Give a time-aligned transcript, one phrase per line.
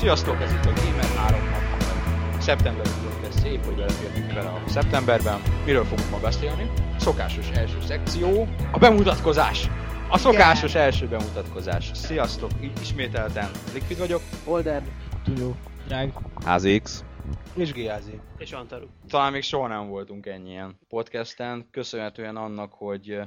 [0.00, 1.40] Sziasztok, ez itt a Gamer 3
[2.38, 2.86] szeptember
[3.22, 5.40] lesz épp, hogy belefértünk vele a szeptemberben.
[5.64, 6.70] Miről fogunk ma beszélni?
[6.98, 9.68] Szokásos első szekció, a bemutatkozás!
[10.10, 11.90] A szokásos első bemutatkozás.
[11.94, 12.50] Sziasztok,
[12.80, 14.20] ismételten Liquid vagyok.
[14.44, 14.82] Holder.
[15.24, 15.56] Tudó.
[15.86, 16.12] Drág.
[16.44, 17.04] HZX.
[17.54, 18.10] És GAZ.
[18.38, 18.86] És Antaru.
[19.08, 23.20] Talán még soha nem voltunk ennyien podcasten, köszönhetően annak, hogy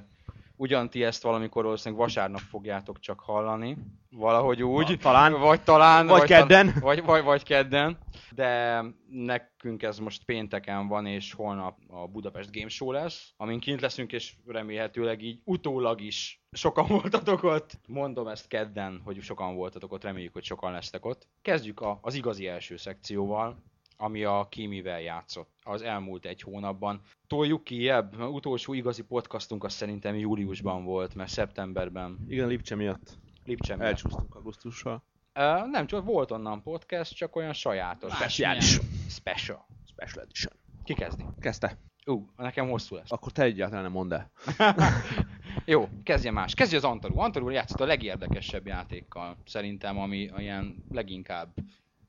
[0.64, 3.78] ugyan ti ezt valamikor valószínűleg vasárnap fogjátok csak hallani,
[4.10, 4.98] valahogy úgy.
[5.00, 5.40] Talán.
[5.40, 6.08] Vagy talán.
[6.08, 6.66] Vagy kedden.
[6.66, 7.98] tal- Vagy, vagy, vagy kedden.
[8.32, 13.82] De nekünk ez most pénteken van, és holnap a Budapest Game Show lesz, amin kint
[13.82, 17.80] leszünk, és remélhetőleg így utólag is sokan voltatok ott.
[17.88, 21.28] Mondom ezt kedden, hogy sokan voltatok ott, reméljük, hogy sokan lesztek ott.
[21.42, 23.64] Kezdjük a, az igazi első szekcióval,
[24.04, 27.02] ami a Kimivel játszott az elmúlt egy hónapban.
[27.28, 33.18] Toljuk ki ebb, utolsó igazi podcastunk az szerintem júliusban volt, mert szeptemberben Igen, Lipcse miatt
[33.46, 33.88] Lipcse miatt.
[33.88, 35.04] elcsúsztunk augusztussal.
[35.34, 38.14] Ö, nem csak volt onnan podcast, csak olyan sajátos.
[38.14, 38.80] Speciális.
[39.10, 39.66] Special.
[39.88, 40.54] Special Edition.
[40.84, 41.24] Ki kezdi?
[41.40, 41.78] Kezdte.
[42.06, 43.12] Ú, nekem hosszú lesz.
[43.12, 44.32] Akkor te egyáltalán nem mondd el.
[45.66, 46.54] Jó, kezdje más.
[46.54, 47.20] Kezdje az Antaru.
[47.20, 51.54] Antaru játszott a legérdekesebb játékkal, szerintem, ami ilyen leginkább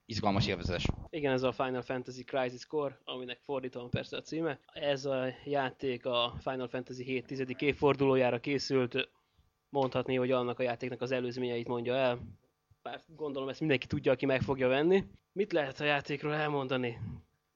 [0.07, 0.87] izgalmas élvezés.
[1.11, 4.59] Igen, ez a Final Fantasy Crisis Core, aminek fordítom persze a címe.
[4.73, 7.45] Ez a játék a Final Fantasy 7 10.
[7.59, 9.11] évfordulójára készült.
[9.69, 12.19] Mondhatni, hogy annak a játéknak az előzményeit mondja el.
[12.83, 15.05] Bár gondolom ezt mindenki tudja, aki meg fogja venni.
[15.33, 16.99] Mit lehet a játékról elmondani?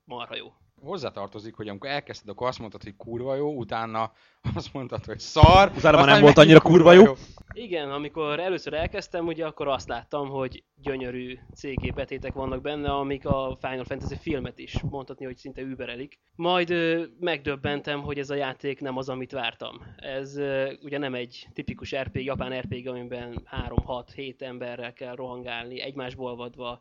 [0.03, 0.53] Marha jó.
[0.81, 4.11] Hozzátartozik, hogy amikor elkezdted, akkor azt mondtad, hogy kurva jó, utána
[4.55, 5.71] azt mondtad, hogy szar.
[5.77, 7.13] Utána már nem volt annyira kurva jó.
[7.53, 13.25] Igen, amikor először elkezdtem, ugye akkor azt láttam, hogy gyönyörű CG betétek vannak benne, amik
[13.25, 16.19] a Final Fantasy filmet is mondhatni, hogy szinte überelik.
[16.35, 19.81] Majd ö, megdöbbentem, hogy ez a játék nem az, amit vártam.
[19.97, 26.35] Ez ö, ugye nem egy tipikus RPG, japán RPG, amiben 3-6-7 emberrel kell rohangálni, egymásból
[26.35, 26.79] vadva,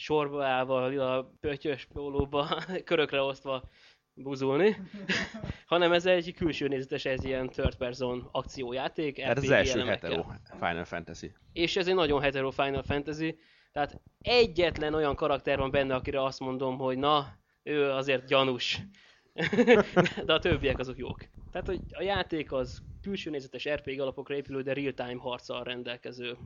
[0.00, 0.84] sorba állva,
[1.14, 3.68] a pöttyös pólóba, körökre osztva
[4.14, 4.76] buzulni,
[5.66, 9.80] hanem ez egy külső nézetes, ez ilyen third person akciójáték, Tehát ez RPG az első
[9.80, 10.10] elemekkel.
[10.10, 11.32] hetero Final Fantasy.
[11.52, 13.38] És ez egy nagyon hetero Final Fantasy,
[13.72, 18.80] tehát egyetlen olyan karakter van benne, akire azt mondom, hogy na, ő azért gyanús.
[20.26, 21.18] de a többiek azok jók.
[21.52, 26.36] Tehát, hogy a játék az külső nézetes RPG alapokra épülő, de real-time harccal rendelkező,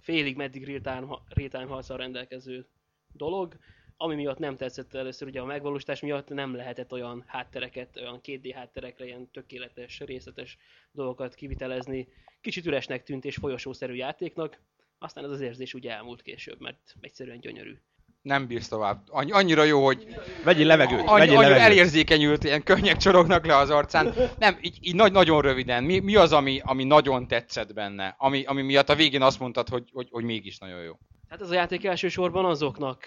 [0.00, 2.66] félig meddig real-time, real-time harccal rendelkező
[3.12, 3.56] dolog,
[3.96, 8.52] ami miatt nem tetszett először, ugye a megvalósítás miatt nem lehetett olyan háttereket, olyan 2D
[8.54, 10.58] hátterekre ilyen tökéletes, részletes
[10.92, 12.08] dolgokat kivitelezni.
[12.40, 14.60] Kicsit üresnek tűnt és folyosószerű játéknak,
[14.98, 17.76] aztán ez az érzés úgy elmúlt később, mert egyszerűen gyönyörű.
[18.22, 19.02] Nem bírsz tovább.
[19.08, 20.06] Annyi, annyira jó, hogy
[20.44, 21.64] Vegyél levegőt, annyi, vegyél annyira levegőt.
[21.64, 24.14] elérzékenyült, ilyen könnyek csorognak le az arcán.
[24.38, 25.84] Nem, így, így nagy, nagyon röviden.
[25.84, 28.14] Mi, mi az, ami, ami nagyon tetszett benne?
[28.18, 30.98] Ami, ami miatt a végén azt mondtad, hogy, hogy, hogy mégis nagyon jó.
[31.32, 33.06] Hát ez a játék elsősorban azoknak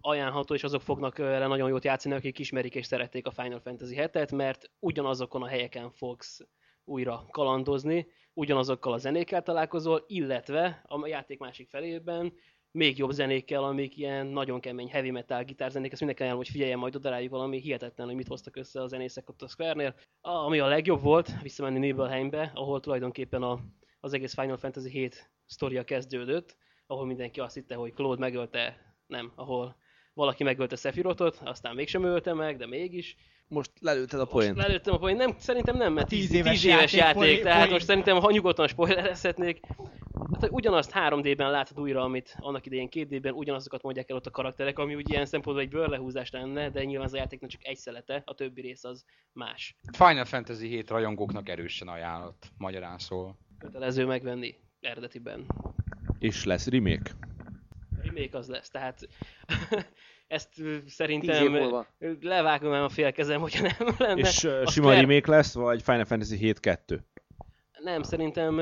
[0.00, 3.96] ajánlható, és azok fognak vele nagyon jót játszani, akik ismerik és szerették a Final Fantasy
[3.98, 6.40] 7-et, mert ugyanazokon a helyeken fogsz
[6.84, 12.32] újra kalandozni, ugyanazokkal a zenékkel találkozol, illetve a játék másik felében
[12.70, 16.78] még jobb zenékkel, amik ilyen nagyon kemény heavy metal gitárzenék, ezt mindenki ajánlom, hogy figyeljen
[16.78, 19.94] majd oda rájuk valami hihetetlen, hogy mit hoztak össze a zenészek ott a Square-nél.
[20.20, 23.60] Ami a legjobb volt, visszamenni Nibelheimbe, ahol tulajdonképpen a,
[24.00, 26.56] az egész Final Fantasy 7 sztoria kezdődött,
[26.88, 28.76] ahol mindenki azt hitte, hogy Claude megölte,
[29.06, 29.76] nem, ahol
[30.14, 33.16] valaki megölte Sephirothot, aztán mégsem ölte meg, de mégis.
[33.48, 34.56] Most lelőtted a Most poént.
[34.56, 37.16] lelőttem a poén, nem, szerintem nem, mert 10 Tíz éves, éves tíz éves játék, játék,
[37.22, 37.72] poén- tehát poén.
[37.72, 39.60] most szerintem, ha nyugodtan spoilerezhetnék,
[40.32, 44.30] hát, hogy ugyanazt 3D-ben látod újra, amit annak idején 2D-ben, ugyanazokat mondják el ott a
[44.30, 47.76] karakterek, ami ugye ilyen szempontból egy bőrlehúzás lenne, de nyilván az a játéknak csak egy
[47.76, 49.76] szelete, a többi rész az más.
[49.92, 53.38] Final Fantasy 7 rajongóknak erősen ajánlott, magyarán szól.
[53.58, 55.46] Kötelező megvenni eredetiben.
[56.18, 57.10] És lesz remake.
[58.02, 59.08] remake az lesz, tehát
[60.26, 61.84] ezt szerintem
[62.20, 64.20] levágom el a fél kezem, hogyha nem lenne.
[64.20, 66.98] És uh, A sima Square- remake lesz, vagy Final Fantasy 7-2?
[67.78, 68.58] Nem, szerintem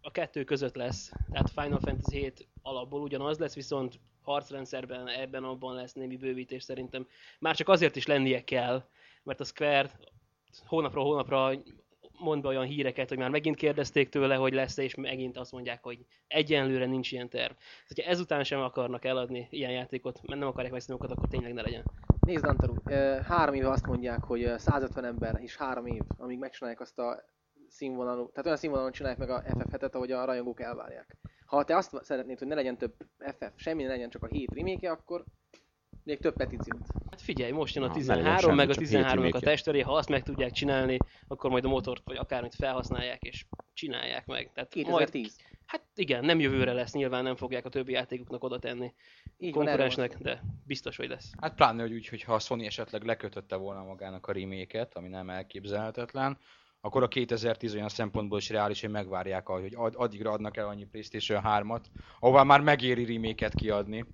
[0.00, 1.12] a kettő között lesz.
[1.32, 7.06] Tehát Final Fantasy 7 alapból ugyanaz lesz, viszont harcrendszerben ebben abban lesz némi bővítés szerintem.
[7.38, 8.88] Már csak azért is lennie kell,
[9.22, 9.90] mert a Square
[10.66, 11.50] hónapról hónapra
[12.18, 15.82] mond be olyan híreket, hogy már megint kérdezték tőle, hogy lesz-e, és megint azt mondják,
[15.82, 17.52] hogy egyenlőre nincs ilyen terv.
[17.52, 21.52] Tehát, hogyha ezután sem akarnak eladni ilyen játékot, mert nem akarják megszínni magukat, akkor tényleg
[21.52, 21.84] ne legyen.
[22.26, 22.74] Nézd, Antaru,
[23.22, 27.24] három éve azt mondják, hogy ö, 150 ember és három év, amíg megcsinálják azt a
[27.68, 31.16] színvonalú, tehát olyan színvonalon csinálják meg a FF7-et, ahogy a rajongók elvárják.
[31.46, 34.50] Ha te azt szeretnéd, hogy ne legyen több FF, semmi ne legyen csak a 7
[34.54, 35.24] remake akkor
[36.08, 36.86] még több petíciót.
[37.10, 39.40] Hát figyelj, most jön a Na, ne 13, legyen semmi, meg a csak 13-nak a
[39.40, 44.26] testőré, ha azt meg tudják csinálni, akkor majd a motort vagy akármit felhasználják és csinálják
[44.26, 44.50] meg.
[44.54, 45.36] Tehát majd, 2010.
[45.66, 48.92] hát igen, nem jövőre lesz, nyilván nem fogják a többi játékuknak oda tenni.
[49.38, 51.30] Így erről van konkurensnek, de biztos, hogy lesz.
[51.40, 55.30] Hát pláne, hogy úgy, hogyha a Sony esetleg lekötötte volna magának a remake ami nem
[55.30, 56.38] elképzelhetetlen,
[56.80, 60.84] akkor a 2010 olyan szempontból is reális, hogy megvárják, hogy ad, addigra adnak el annyi
[60.84, 61.84] PlayStation 3-at,
[62.18, 64.04] ahová már megéri remake kiadni.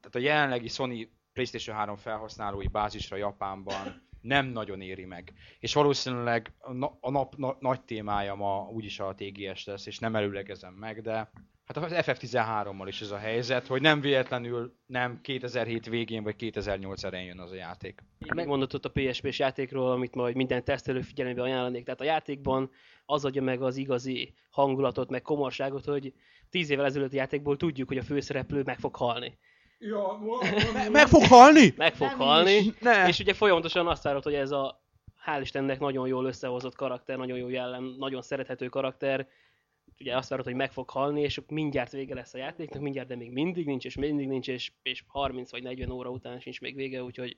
[0.00, 5.32] Tehát a jelenlegi Sony PlayStation 3 felhasználói bázisra Japánban nem nagyon éri meg.
[5.58, 9.98] És valószínűleg a, na- a nap na- nagy témája ma úgyis a TGS lesz, és
[9.98, 11.30] nem előlegezem meg, de
[11.64, 17.04] hát az FF13-mal is ez a helyzet, hogy nem véletlenül nem 2007 végén vagy 2008
[17.04, 18.00] elején jön az a játék.
[18.34, 21.84] Meg mondott ott a PSP-s játékról, amit majd minden tesztelő figyelembe ajánlanék.
[21.84, 22.70] Tehát a játékban
[23.04, 26.14] az adja meg az igazi hangulatot, meg komorságot, hogy
[26.50, 29.38] tíz évvel ezelőtti játékból tudjuk, hogy a főszereplő meg fog halni.
[30.92, 31.74] Meg fog halni?
[31.76, 33.08] Meg fog Nem halni, is, ne.
[33.08, 34.82] és ugye folyamatosan azt várod, hogy ez a
[35.26, 39.28] hál' Istennek nagyon jól összehozott karakter, nagyon jó jellem, nagyon szerethető karakter,
[39.98, 43.16] ugye azt várod, hogy meg fog halni, és mindjárt vége lesz a játéknak, mindjárt, de
[43.16, 46.74] még mindig nincs, és mindig nincs, és, és 30 vagy 40 óra után sincs még
[46.74, 47.36] vége, úgyhogy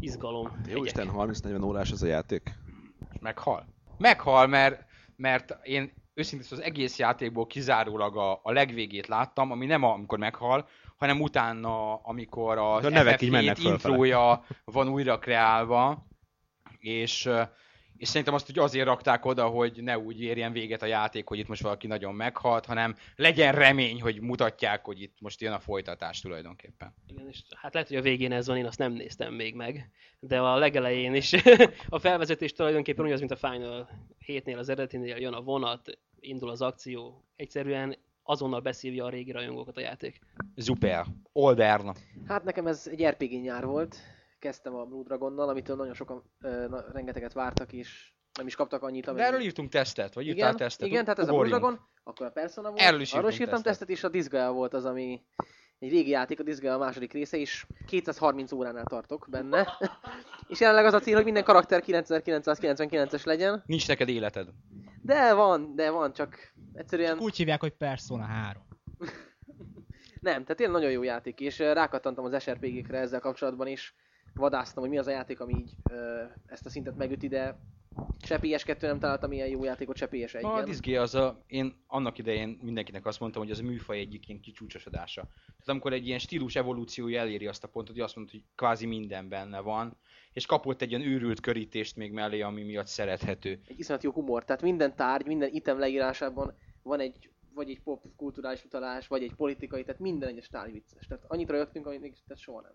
[0.00, 0.60] izgalom.
[0.66, 0.84] Jó Egyek.
[0.84, 2.54] Isten, 30-40 órás ez a játék.
[3.12, 3.66] És meghal.
[3.98, 4.84] Meghal, mert,
[5.16, 9.92] mert én őszintén szóval az egész játékból kizárólag a, a legvégét láttam, ami nem a,
[9.92, 10.68] amikor meghal,
[11.02, 13.74] hanem utána, amikor az A nevek így mennek FF7 fölfele.
[13.74, 16.06] intrója van újra kreálva,
[16.78, 17.28] és,
[17.96, 21.38] és szerintem azt úgy azért rakták oda, hogy ne úgy érjen véget a játék, hogy
[21.38, 25.60] itt most valaki nagyon meghalt, hanem legyen remény, hogy mutatják, hogy itt most jön a
[25.60, 26.94] folytatás tulajdonképpen.
[27.06, 29.90] Igen, és hát lehet, hogy a végén ez van, én azt nem néztem még meg,
[30.20, 31.32] de a legelején is
[31.88, 33.88] a felvezetés tulajdonképpen ugyanaz, mint a Final
[34.26, 39.76] 7-nél, az eredetinél jön a vonat, indul az akció, egyszerűen azonnal beszívja a régi rajongókat
[39.76, 40.18] a játék.
[40.56, 41.06] Super.
[41.32, 41.94] Olderna.
[42.26, 43.96] Hát nekem ez egy RPG nyár volt.
[44.38, 48.82] Kezdtem a Blue Dragonnal, amitől nagyon sokan, ö, na, rengeteget vártak, és nem is kaptak
[48.82, 50.86] annyit, De amennyi- erről írtunk tesztet, vagy írtál igen, tesztet?
[50.88, 51.62] igen, tehát ez a Blue Ugorjunk.
[51.62, 53.70] Dragon, akkor a Persona volt, Erről is arról is írtam tesztet.
[53.72, 55.22] tesztet, és a Disgaea volt az, ami
[55.78, 59.68] egy régi játék, a Disgaea a második része, és 230 óránál tartok benne.
[60.48, 64.48] és jelenleg az a cél, hogy minden karakter 9999-es legyen, Nincs neked életed.
[65.02, 67.18] De van, de van, csak egyszerűen...
[67.18, 68.62] Úgy hívják, hogy Persona 3.
[70.20, 73.94] Nem, tehát tényleg nagyon jó játék, és rákattantam az SRPG-kre ezzel kapcsolatban is.
[74.34, 77.58] Vadásztam, hogy mi az a játék, ami így ö, ezt a szintet megüti, de
[78.22, 80.54] se PS2 nem találtam ilyen jó játékot, se PS1-en.
[80.54, 84.28] A Disgaea az a, én annak idején mindenkinek azt mondtam, hogy az a műfaj egyik
[84.28, 85.22] ilyen kicsúcsosodása.
[85.22, 88.86] Tehát amikor egy ilyen stílus evolúciója eléri azt a pontot, hogy azt mondta, hogy kvázi
[88.86, 89.96] minden benne van,
[90.32, 93.60] és kapott egy ilyen őrült körítést még mellé, ami miatt szerethető.
[93.66, 98.02] Egy iszonyat jó humor, tehát minden tárgy, minden item leírásában van egy vagy egy pop
[98.16, 101.06] kulturális utalás, vagy egy politikai, tehát minden egyes tárgy vicces.
[101.06, 102.72] Tehát annyit rögtünk, amit még tehát soha nem.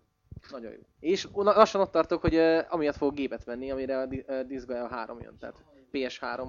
[0.50, 0.80] Nagyon jó.
[1.00, 5.20] És lassan ott tartok, hogy uh, amiatt fogok gépet venni, amire a uh, Disgaea 3
[5.20, 6.48] jön, tehát PS3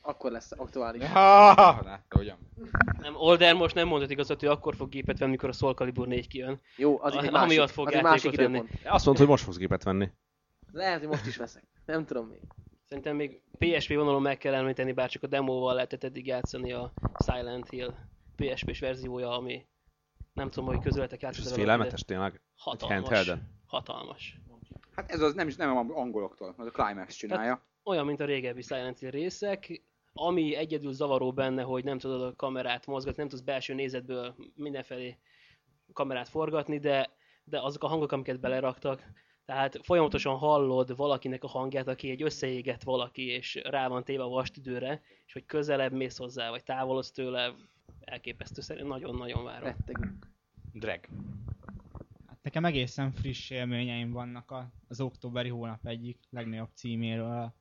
[0.00, 1.04] akkor lesz aktuális.
[1.04, 2.38] Ha, ne, ugyan.
[3.00, 6.06] Nem, Older most nem mondott igazat, hogy akkor fog gépet venni, mikor a Soul Calibur
[6.06, 6.60] 4 kijön.
[6.76, 8.62] Jó, az így egy Amiatt másik, fog az egy másik venni.
[8.84, 10.10] Azt mondta, hogy most fogsz gépet venni.
[10.76, 11.64] Lehet, hogy most is veszek.
[11.86, 12.40] Nem tudom még.
[12.84, 16.92] Szerintem még PSP vonalon meg kell említeni, bár csak a demóval lehetett eddig játszani a
[17.24, 17.94] Silent Hill
[18.36, 19.66] PSP-s verziója, ami
[20.32, 22.40] nem tudom, hogy közöletek És ez játszott félelmetes tényleg?
[22.56, 23.30] Hatalmas.
[23.66, 24.40] Hatalmas.
[24.90, 27.66] Hát ez az nem, is- nem a angoloktól, az a Climax csinálja.
[27.84, 32.34] Olyan, mint a régebbi Silent Hill részek, ami egyedül zavaró benne, hogy nem tudod a
[32.36, 35.18] kamerát mozgatni, nem tudsz belső nézetből mindenfelé
[35.92, 37.10] kamerát forgatni, de,
[37.44, 39.02] de azok a hangok, amiket beleraktak,
[39.46, 44.28] tehát folyamatosan hallod valakinek a hangját, aki egy összeégett valaki, és rá van téve a
[44.28, 47.54] vastüdőre, és hogy közelebb mész hozzá, vagy távolodsz tőle,
[48.00, 49.68] elképesztő szerint nagyon-nagyon várom.
[49.68, 50.26] Rettegünk.
[50.72, 51.00] Drag.
[52.26, 57.54] Hát nekem egészen friss élményeim vannak a, az októberi hónap egyik legnagyobb címéről, a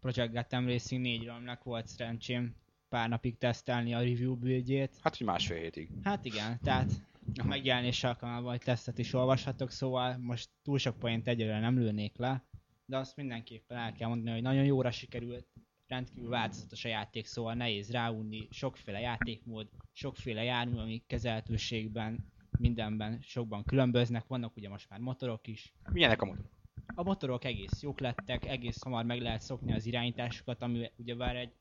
[0.00, 2.54] Project Gotham Racing 4-ről, aminek volt szerencsém
[2.88, 4.98] pár napig tesztelni a review buildjét.
[5.02, 5.90] Hát, hogy másfél hétig.
[6.02, 6.90] Hát igen, tehát
[7.38, 12.16] a megjelenés alkalmával egy tesztet is olvashatok, szóval most túl sok point egyelőre nem lőnék
[12.16, 12.44] le,
[12.84, 15.46] de azt mindenképpen el kell mondani, hogy nagyon jóra sikerült,
[15.86, 23.64] rendkívül változatos a játék, szóval nehéz ráunni, sokféle játékmód, sokféle jármű, amik kezelhetőségben, mindenben sokban
[23.64, 25.74] különböznek, vannak ugye most már motorok is.
[25.92, 26.50] Milyenek a motor?
[26.94, 31.52] A motorok egész jók lettek, egész hamar meg lehet szokni az irányításokat, ami ugyebár egy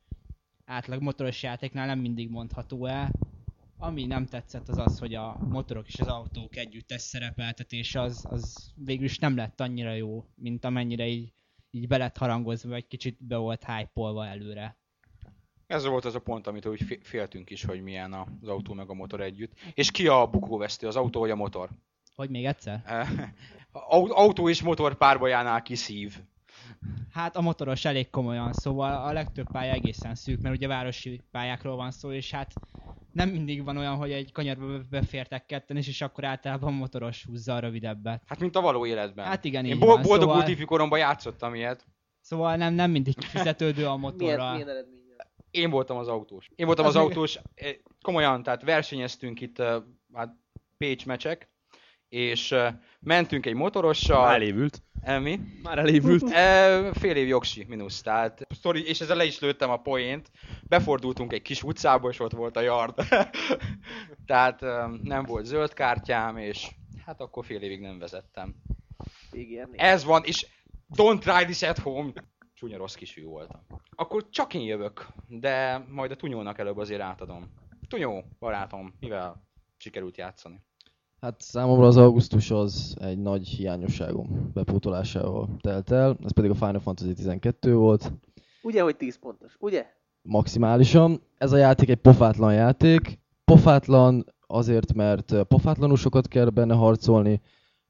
[0.66, 3.12] átlag motoros játéknál nem mindig mondható el.
[3.82, 8.72] Ami nem tetszett az az, hogy a motorok és az autók együttes szerepeltetés az, az
[8.76, 11.34] végül is nem lett annyira jó, mint amennyire így,
[11.72, 14.78] így be lett harangozva, vagy kicsit be volt hype előre.
[15.68, 18.90] Ez volt az a pont, amit úgy fé- féltünk is, hogy milyen az autó meg
[18.90, 19.54] a motor együtt.
[19.74, 21.70] És ki a bukóvesztő, az autó vagy a motor?
[22.16, 22.84] Hogy még egyszer?
[23.72, 26.20] Au- Autó és motor párbajánál ki szív.
[27.12, 31.76] Hát a motoros elég komolyan, szóval a legtöbb pálya egészen szűk, mert ugye városi pályákról
[31.76, 32.60] van szó, és hát
[33.12, 37.24] nem mindig van olyan, hogy egy kanyarba be- befértek ketten, és, és akkor általában motoros
[37.26, 38.22] húzza a rövidebbet.
[38.26, 39.26] Hát mint a való életben.
[39.26, 40.02] Hát igen, Én így bo- van.
[40.02, 41.86] boldog Szóval- útifi koromban játszottam ilyet.
[42.22, 44.52] Szóval nem, nem mindig kifizetődő a Milyen, motorra.
[44.52, 44.98] milyen eredménnyel?
[45.52, 46.50] Én voltam az autós.
[46.56, 47.40] Én voltam Az az, autós.
[47.56, 49.76] eh, Komolyan, tehát versenyeztünk itt uh,
[50.14, 50.36] hát
[50.78, 51.50] Pécs mecsek,
[52.10, 52.68] és uh,
[53.00, 54.34] mentünk egy motorossal.
[54.34, 54.82] Elévült.
[55.02, 55.40] Eh, mi?
[55.64, 56.30] Már elévült.
[56.40, 58.02] E, fél év jogsi, mínusz.
[58.02, 60.32] Tehát, sorry, és ezzel le is lőttem a poént.
[60.64, 62.94] Befordultunk egy kis utcába, és ott volt a yard.
[64.26, 66.68] Tehát em, nem volt zöld kártyám, és
[67.06, 68.56] hát akkor fél évig nem vezettem.
[69.30, 69.80] PGR-nél?
[69.80, 70.48] Ez van, és
[70.96, 72.12] don't try this at home.
[72.54, 73.62] Csúnya rossz kisű voltam.
[73.96, 77.54] Akkor csak én jövök, de majd a Tunyónak előbb azért átadom.
[77.88, 80.62] Tunyó, barátom, mivel sikerült játszani?
[81.22, 86.80] Hát számomra az augusztus az egy nagy hiányosságom bepótolásával telt el, ez pedig a Final
[86.80, 88.12] Fantasy 12 volt,
[88.64, 89.86] Ugye, hogy 10 pontos, ugye?
[90.22, 91.22] maximálisan.
[91.38, 93.20] Ez a játék egy pofátlan játék.
[93.46, 97.42] Pofátlan azért, mert pofátlanul sokat kell benne harcolni,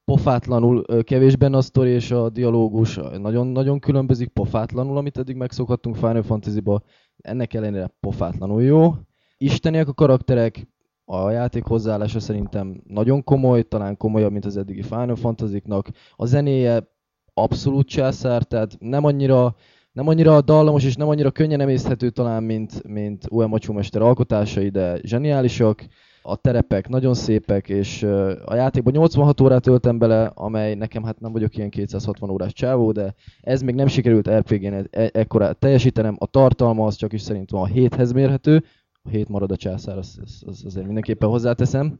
[0.06, 6.24] pofátlanul kevés benne a sztori és a dialógus, nagyon-nagyon különbözik pofátlanul, amit eddig megszokhattunk Final
[6.24, 6.82] Fantasy-ba.
[7.18, 8.94] Ennek ellenére pofátlanul jó.
[9.38, 10.68] Isteniek a karakterek,
[11.12, 15.88] a játék hozzáállása szerintem nagyon komoly, talán komolyabb, mint az eddigi Final Fantasy-knak.
[16.16, 16.88] A zenéje
[17.34, 19.56] abszolút császár, tehát nem annyira
[19.92, 25.00] nem annyira dallamos és nem annyira könnyen emészthető talán, mint, mint Uematsu mester alkotásai, de
[25.02, 25.86] zseniálisak.
[26.22, 28.04] A terepek nagyon szépek, és
[28.46, 32.92] a játékban 86 órát töltem bele, amely nekem hát nem vagyok ilyen 260 órás csávó,
[32.92, 36.16] de ez még nem sikerült RPG-n e- e- ekkorát teljesítenem.
[36.20, 38.64] A tartalma az csak is szerintem a 7-hez mérhető,
[39.04, 42.00] a 7 marad a császár, azt, azt, azt azért mindenképpen hozzáteszem,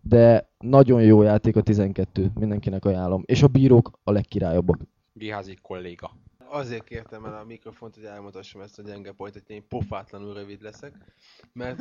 [0.00, 4.80] de nagyon jó játék a 12, mindenkinek ajánlom, és a bírók a legkirályabbak.
[5.12, 6.10] Giházi kolléga.
[6.50, 10.62] Azért kértem el a mikrofont, hogy elmutassam ezt a gyenge pontot, hogy én pofátlanul rövid
[10.62, 10.94] leszek.
[11.52, 11.80] Mert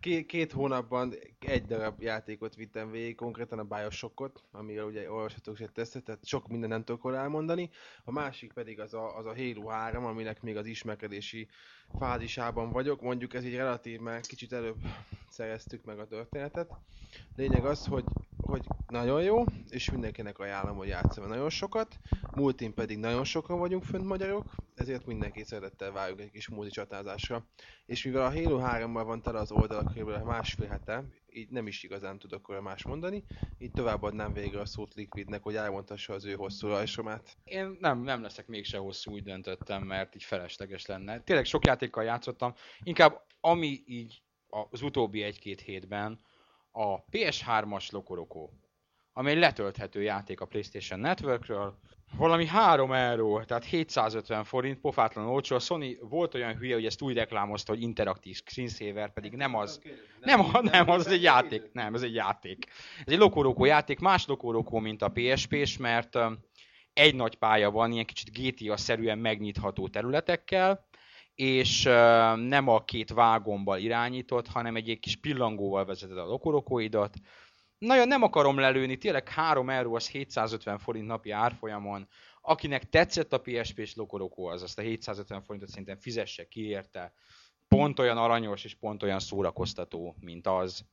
[0.00, 5.60] két, két hónapban egy darab játékot vittem végig, konkrétan a Bioshockot, amiről ugye olvashatok is
[5.60, 7.70] egy tesztet, tehát sok minden nem tudok elmondani.
[8.04, 11.48] A másik pedig az a, az a Halo 3, aminek még az ismerkedési
[11.98, 13.00] fázisában vagyok.
[13.00, 14.76] Mondjuk ez így relatív, mert kicsit előbb
[15.28, 16.70] szereztük meg a történetet.
[17.36, 18.04] Lényeg az, hogy,
[18.48, 21.98] hogy nagyon jó, és mindenkinek ajánlom, hogy játszom nagyon sokat.
[22.34, 27.46] Multin pedig nagyon sokan vagyunk fönt magyarok, ezért mindenki szeretettel várjuk egy kis multi csatázásra.
[27.86, 30.24] És mivel a Halo 3-mal van tele az oldalak kb.
[30.24, 33.24] másfél hete, így nem is igazán tudok róla más mondani,
[33.58, 37.36] így továbbadnám végre a szót Liquidnek, hogy elmondhassa az ő hosszú rajzsomát.
[37.44, 41.20] Én nem, nem leszek mégse hosszú, úgy döntöttem, mert így felesleges lenne.
[41.20, 44.22] Tényleg sok játékkal játszottam, inkább ami így
[44.70, 46.20] az utóbbi egy-két hétben
[46.78, 48.48] a PS3-as Lokoroko,
[49.12, 51.78] ami egy letölthető játék a PlayStation Networkről,
[52.16, 55.56] valami 3 euró, tehát 750 forint, pofátlan olcsó.
[55.56, 59.80] A Sony volt olyan hülye, hogy ezt úgy reklámozta, hogy interaktív screensaver, pedig nem az.
[60.20, 61.72] Nem, nem, nem az egy játék.
[61.72, 62.66] Nem, ez egy játék.
[63.06, 66.18] Ez egy Lokoroko játék, más Lokoroko, mint a PSP-s, mert
[66.92, 70.87] egy nagy pálya van, ilyen kicsit GTA-szerűen megnyitható területekkel,
[71.38, 71.82] és
[72.34, 77.14] nem a két vágommal irányított, hanem egy, egy kis pillangóval vezeted a lokorokóidat.
[77.78, 82.08] Nagyon nem akarom lelőni, tényleg 3 euró az 750 forint napi árfolyamon.
[82.40, 87.12] Akinek tetszett a PSP-s lokorokó, az azt a 750 forintot szerintem fizesse ki érte.
[87.68, 90.84] Pont olyan aranyos és pont olyan szórakoztató, mint az.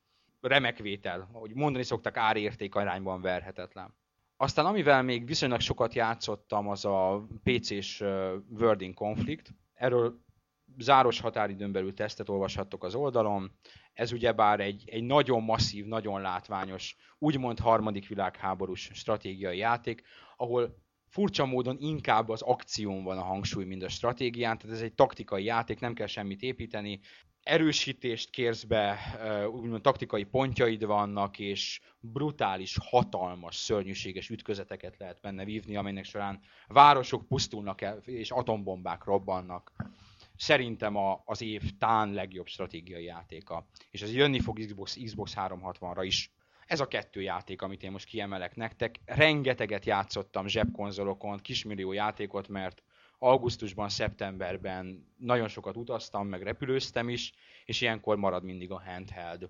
[0.42, 3.96] Remek vétel, ahogy mondani szoktak, árérték arányban verhetetlen.
[4.38, 8.04] Aztán amivel még viszonylag sokat játszottam, az a PC-s
[8.50, 9.54] Wording Conflict.
[9.74, 10.24] Erről
[10.78, 13.52] záros határidőn belül tesztet olvashattok az oldalon.
[13.94, 20.02] Ez ugyebár egy, egy nagyon masszív, nagyon látványos, úgymond harmadik világháborús stratégiai játék,
[20.38, 24.94] ahol furcsa módon inkább az akción van a hangsúly, mint a stratégián, tehát ez egy
[24.94, 27.00] taktikai játék, nem kell semmit építeni,
[27.46, 28.98] erősítést kérsz be,
[29.52, 37.28] úgymond taktikai pontjaid vannak, és brutális, hatalmas, szörnyűséges ütközeteket lehet benne vívni, amelynek során városok
[37.28, 39.72] pusztulnak el, és atombombák robbannak.
[40.38, 43.68] Szerintem a, az év tán legjobb stratégiai játéka.
[43.92, 46.32] És ez jönni fog Xbox, Xbox 360-ra is.
[46.68, 49.00] Ez a kettő játék, amit én most kiemelek nektek.
[49.06, 52.84] Rengeteget játszottam zsebkonzolokon, kismillió játékot, mert
[53.20, 57.34] augusztusban, szeptemberben nagyon sokat utaztam, meg repülőztem is,
[57.66, 59.50] és ilyenkor marad mindig a handheld.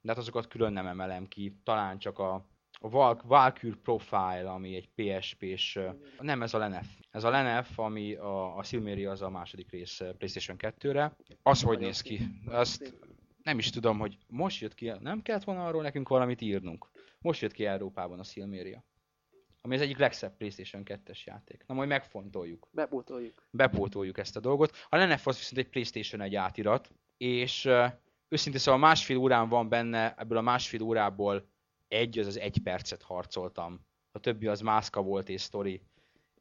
[0.00, 2.46] De hát azokat külön nem emelem ki, talán csak a,
[2.80, 5.78] a Val- Valkyrie Profile, ami egy PSP-s,
[6.20, 6.86] nem ez a Lenef.
[7.10, 11.16] Ez a Lenef, ami a, a Silmeria az a második rész PlayStation 2-re.
[11.42, 12.20] Az hogy néz ki?
[12.46, 12.94] Azt
[13.42, 16.90] nem is tudom, hogy most jött ki, nem kellett volna arról nekünk valamit írnunk.
[17.18, 18.84] Most jött ki Európában a Silmeria.
[19.60, 21.64] Ami az egyik legszebb PlayStation 2-es játék.
[21.66, 23.46] Na majd megfontoljuk Bepótoljuk.
[23.50, 24.76] bepótoljuk ezt a dolgot.
[24.88, 27.68] A Lenef az viszont egy PlayStation 1 átirat, és
[28.28, 31.48] őszintén szóval másfél órán van benne, ebből a másfél órából
[31.88, 33.86] egy, az az egy percet harcoltam.
[34.12, 35.82] A többi az mászka volt és sztori.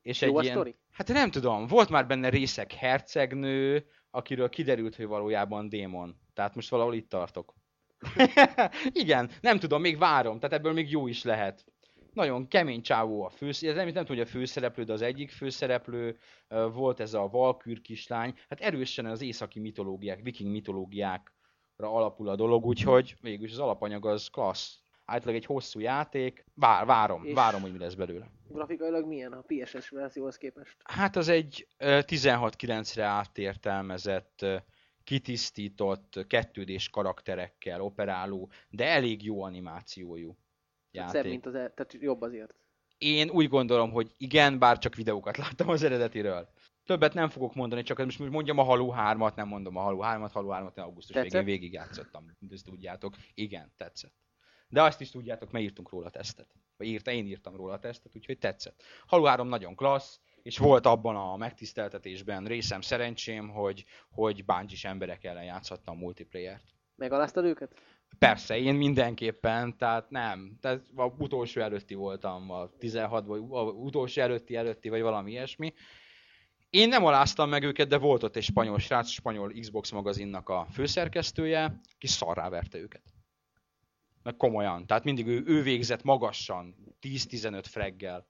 [0.02, 0.76] És Jó a egy ilyen, sztori?
[0.92, 6.20] hát nem tudom, volt már benne részek hercegnő, akiről kiderült, hogy valójában démon.
[6.34, 7.54] Tehát most valahol itt tartok.
[9.04, 11.66] Igen, nem tudom, még várom, tehát ebből még jó is lehet.
[12.14, 16.18] Nagyon kemény csávó a főszereplő, nem, nem tudom, hogy a főszereplő, de az egyik főszereplő
[16.74, 18.34] volt ez a Valkür kislány.
[18.50, 21.34] Hát erősen az északi mitológiák, viking mitológiákra
[21.78, 24.85] alapul a dolog, úgyhogy végülis az alapanyag az klassz.
[25.06, 28.30] Általában egy hosszú játék, Vár, várom, És- várom, hogy mi lesz belőle.
[28.48, 30.76] Grafikailag milyen a PSS verzióhoz képest?
[30.84, 34.46] Hát az egy ö, 16-9-re átértelmezett,
[35.04, 40.30] kitisztított, kettődés karakterekkel operáló, de elég jó animációjú
[40.92, 41.32] Szebb, játék.
[41.32, 42.54] mint az, el- tehát jobb azért.
[42.98, 46.50] Én úgy gondolom, hogy igen, bár csak videókat láttam az eredetiről.
[46.84, 50.30] Többet nem fogok mondani, csak most mondjam a Halo 3-at, nem mondom a Halo 3-at,
[50.34, 51.32] Halo 3-at én augusztus Tetszett?
[51.32, 53.14] végén végigjátszottam, ezt tudjátok.
[53.34, 54.14] Igen, tetszett.
[54.76, 56.48] De azt is tudjátok, mert írtunk róla tesztet.
[56.78, 58.84] Vagy írta, én írtam róla tesztet, úgyhogy tetszett.
[59.08, 65.24] Halo 3 nagyon klassz, és volt abban a megtiszteltetésben részem szerencsém, hogy, hogy bungie emberek
[65.24, 66.64] ellen játszhattam multiplayer-t.
[66.96, 67.82] Megaláztad őket?
[68.20, 70.58] Persze, én mindenképpen, tehát nem.
[70.62, 75.74] Tehát a utolsó előtti voltam, a 16 vagy a utolsó előtti előtti, vagy valami ilyesmi.
[76.70, 80.68] Én nem aláztam meg őket, de volt ott egy spanyol srác, spanyol Xbox magazinnak a
[80.72, 83.02] főszerkesztője, aki szarrá verte őket.
[84.26, 84.88] Meg komolyan.
[84.88, 88.28] Tehát mindig ő, ő végzett magasan, 10-15 freggel.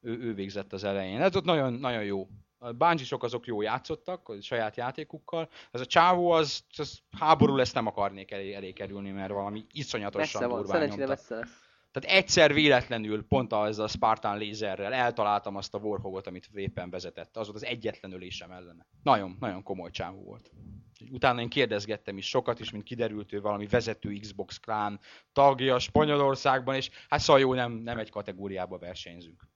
[0.00, 1.20] Ő, ő végzett az elején.
[1.20, 2.28] Ez ott nagyon, nagyon jó.
[2.58, 5.48] A bungie azok jó játszottak a saját játékukkal.
[5.70, 10.40] Ez a csávó, az, az háború lesz, nem akarnék elé, elé kerülni, mert valami iszonyatosan
[10.40, 11.14] Messze van, durván szerencsére nyomta.
[11.14, 11.62] messze lesz.
[11.90, 17.36] Tehát egyszer véletlenül, pont az a Spartan lézerrel eltaláltam azt a Warhogot, amit éppen vezetett.
[17.36, 18.86] Az volt az egyetlen ölésem ellene.
[19.02, 20.50] Nagyon, nagyon komoly csávó volt.
[21.10, 25.00] Utána én kérdezgettem is sokat is, mint kiderült, ő valami vezető Xbox klán
[25.32, 29.48] tagja Spanyolországban, és hát szóval jó, nem, nem egy kategóriába versenyzünk.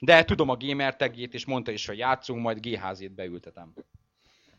[0.00, 3.72] De tudom a gamer tagjét, és mondta is, hogy játszunk, majd GHZ-t beültetem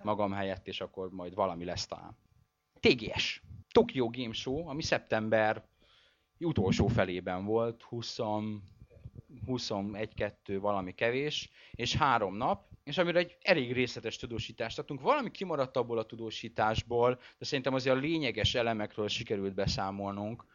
[0.03, 2.17] magam helyett, és akkor majd valami lesz talán.
[2.79, 3.41] TGS.
[3.71, 5.63] Tokyo Game Show, ami szeptember
[6.39, 8.17] utolsó felében volt, 20,
[9.45, 15.01] 21-2 valami kevés, és három nap, és amire egy elég részletes tudósítást adtunk.
[15.01, 20.45] Valami kimaradt abból a tudósításból, de szerintem azért a lényeges elemekről sikerült beszámolnunk.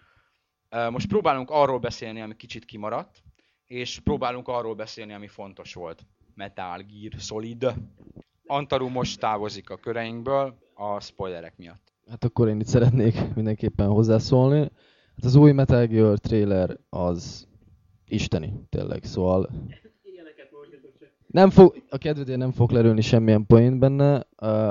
[0.90, 3.22] Most próbálunk arról beszélni, ami kicsit kimaradt,
[3.66, 6.06] és próbálunk arról beszélni, ami fontos volt.
[6.34, 7.74] Metal Gear Solid.
[8.46, 11.92] Antaru most távozik a köreinkből a spoilerek miatt.
[12.08, 14.58] Hát akkor én itt szeretnék mindenképpen hozzászólni.
[15.16, 17.48] Hát az új Metal Gear trailer az
[18.06, 19.50] isteni, tényleg, szóval
[21.32, 24.14] nem fog, a kedvedért nem fog lerülni semmilyen point benne.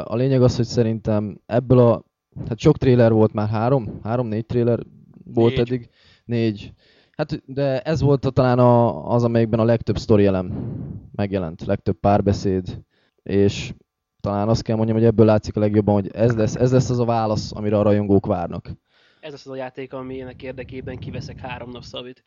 [0.04, 2.04] A lényeg az, hogy szerintem ebből a,
[2.48, 4.80] hát sok trailer volt már, három, három-négy trailer
[5.26, 5.60] volt Négy.
[5.60, 5.90] eddig,
[6.26, 6.74] négy.
[7.12, 10.76] Hát, de ez volt a, talán a, az, amelyikben a legtöbb sztori elem
[11.16, 12.84] megjelent, legtöbb párbeszéd,
[13.24, 13.74] és
[14.20, 17.00] talán azt kell mondjam, hogy ebből látszik a legjobban, hogy ez lesz, ez lesz az
[17.00, 18.72] a válasz, amire a rajongók várnak.
[19.20, 22.24] Ez az a játék, aminek érdekében kiveszek három nap szabit,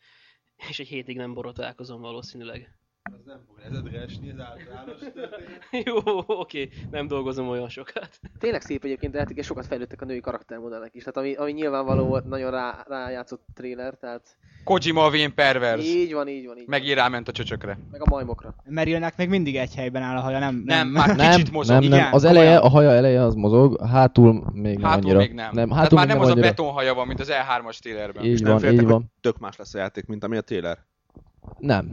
[0.69, 2.75] és egy hétig nem borotálkozom valószínűleg.
[3.13, 4.99] Az nem fog ezedre esni, ez általános.
[5.85, 8.19] Jó, oké, nem dolgozom olyan sokat.
[8.39, 11.03] Tényleg szép egyébként a játék, és sokat fejlődtek a női karaktermodellek is.
[11.03, 15.83] Tehát ami, ami nyilvánvaló volt, nagyon rá, rájátszott trailer, tehát Kojima a vén perverz.
[15.85, 16.67] így van, így van, így.
[16.67, 17.77] Megint ráment a csöcsökre.
[17.91, 18.55] Meg a majmokra.
[18.63, 20.61] Merillnek még mindig egy helyben áll a haja, nem?
[20.65, 21.73] Nem, már Nem, kicsit mozog.
[21.75, 22.13] nem, igen, nem.
[22.13, 25.17] Az eleje, a haja eleje az mozog, hátul még nem Hátul annyira.
[25.19, 25.49] még nem.
[25.53, 26.47] nem Tehát hátul már még nem nem az a annyira.
[26.47, 28.23] betonhaja van, mint az E3-as trailerben.
[28.25, 29.11] Így nem van, féltek, így hogy van.
[29.21, 30.77] Tök más lesz a játék, mint ami a trailer.
[31.57, 31.89] Nem.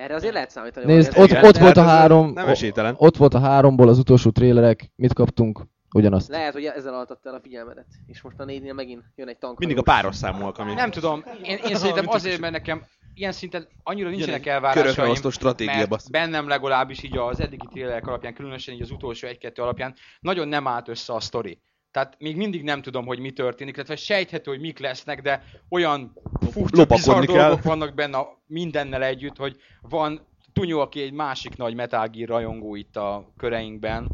[0.00, 0.92] Erre azért lehet számítani.
[0.92, 2.94] Nézd, ott, Igen, ott volt a három, nem esélytelen.
[2.98, 5.60] ott volt a háromból az utolsó trélerek, mit kaptunk?
[5.94, 6.28] Ugyanazt.
[6.28, 7.86] Lehet, hogy ezzel altatta el a figyelmedet.
[8.06, 9.58] És most a négynél megint jön egy tank.
[9.58, 12.82] Mindig a páros számúak, ami Nem tudom, én, én szerintem azért, mert nekem
[13.14, 16.10] ilyen szinten annyira nincsenek elvárásaim, stratégia, mert basszus.
[16.10, 20.66] bennem legalábbis így az eddigi trailerek alapján, különösen így az utolsó egy-kettő alapján, nagyon nem
[20.66, 21.60] állt össze a sztori.
[21.90, 26.12] Tehát még mindig nem tudom, hogy mi történik, illetve sejthető, hogy mik lesznek, de olyan
[26.50, 30.20] furcsa, bizarr dolgok vannak benne mindennel együtt, hogy van
[30.52, 34.08] Tunyó, aki egy másik nagy Metal Gear rajongó itt a köreinkben.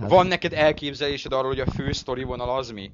[0.00, 2.90] Hát- Van neked elképzelésed arról, hogy a fő sztori vonal az mi?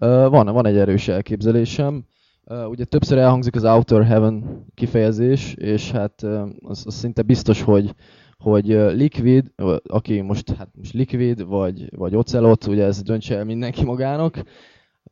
[0.00, 2.04] Van, van egy erős elképzelésem.
[2.44, 6.22] Ugye többször elhangzik az Outer Heaven kifejezés, és hát
[6.62, 7.94] az, az szinte biztos, hogy
[8.40, 9.52] hogy Liquid,
[9.86, 14.42] aki most, hát most Liquid, vagy, vagy Ocelot, ugye ez döntse el mindenki magának.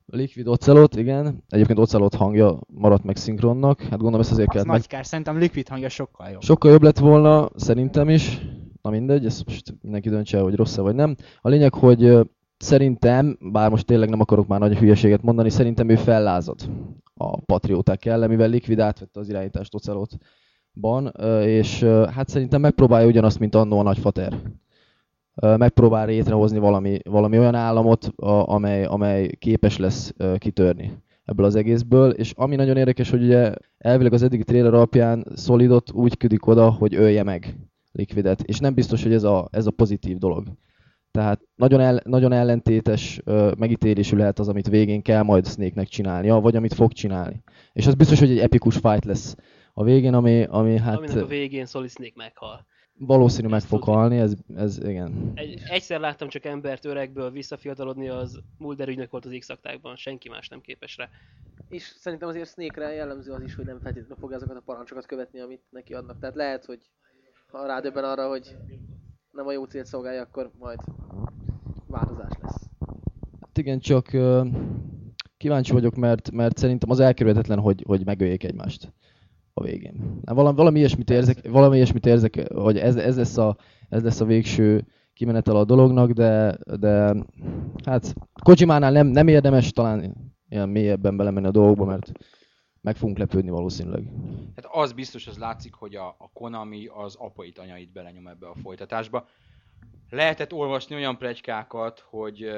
[0.06, 1.44] Liquid Ocelot, igen.
[1.48, 3.80] Egyébként Ocelot hangja maradt meg szinkronnak.
[3.80, 4.76] Hát gondolom ezt azért Az kellett meg...
[4.76, 6.42] nagy kár, szerintem Liquid hangja sokkal jobb.
[6.42, 8.40] Sokkal jobb lett volna, szerintem is.
[8.82, 11.16] Na mindegy, ezt most mindenki döntse el, hogy rossz vagy nem.
[11.40, 12.18] A lényeg, hogy
[12.58, 16.60] szerintem, bár most tényleg nem akarok már nagy hülyeséget mondani, szerintem ő fellázad
[17.14, 20.18] a patrióták ellen, mivel Liquid átvette az irányítást Ocelotban,
[21.12, 21.82] ö, és
[22.14, 24.32] hát szerintem megpróbálja ugyanazt, mint annó a nagyfater.
[25.34, 28.12] Megpróbál létrehozni valami, valami olyan államot,
[28.44, 34.12] amely, amely képes lesz kitörni ebből az egészből, és ami nagyon érdekes, hogy ugye elvileg
[34.12, 37.56] az eddigi trailer alapján Solidot úgy küdik oda, hogy ölje meg
[37.92, 40.46] Liquidet, és nem biztos, hogy ez a, ez a pozitív dolog.
[41.10, 46.40] Tehát nagyon, el, nagyon ellentétes ö, megítélésű lehet az, amit végén kell majd Snake-nek csinálnia,
[46.40, 47.42] vagy amit fog csinálni.
[47.72, 49.34] És az biztos, hogy egy epikus fight lesz
[49.78, 52.66] a végén, ami, ami hát Aminek a végén Solid Snake meghal.
[52.98, 55.32] valószínű meg fog halni, ez, ez igen.
[55.34, 59.48] Egy, egyszer láttam csak embert öregből visszafiatalodni, az Mulder ügynök volt az x
[59.94, 61.08] senki más nem képes rá.
[61.68, 65.40] És szerintem azért Snake-re jellemző az is, hogy nem feltétlenül fogja azokat a parancsokat követni,
[65.40, 66.18] amit neki adnak.
[66.18, 66.80] Tehát lehet, hogy
[67.50, 68.56] ha rádöbben arra, hogy
[69.32, 70.78] nem a jó célt szolgálja, akkor majd
[71.86, 72.68] változás lesz.
[73.40, 74.06] Hát igen, csak
[75.36, 78.92] kíváncsi vagyok, mert, mert szerintem az elkerülhetetlen, hogy, hogy megöljék egymást
[79.58, 80.20] a végén.
[80.24, 83.56] Valami, valami ilyesmit érzek, valami ilyesmit érzek, hogy ez, ez, lesz a,
[83.88, 87.14] ez lesz a végső kimenetel a dolognak, de, de
[87.84, 90.14] hát Kojimánál nem, nem érdemes talán
[90.48, 92.12] ilyen mélyebben belemenni a dolgokba, mert
[92.80, 94.12] meg fogunk lepődni valószínűleg.
[94.56, 98.54] Hát az biztos, az látszik, hogy a, a Konami az apait, anyait belenyom ebbe a
[98.62, 99.26] folytatásba.
[100.10, 102.50] Lehetett olvasni olyan plegykákat, hogy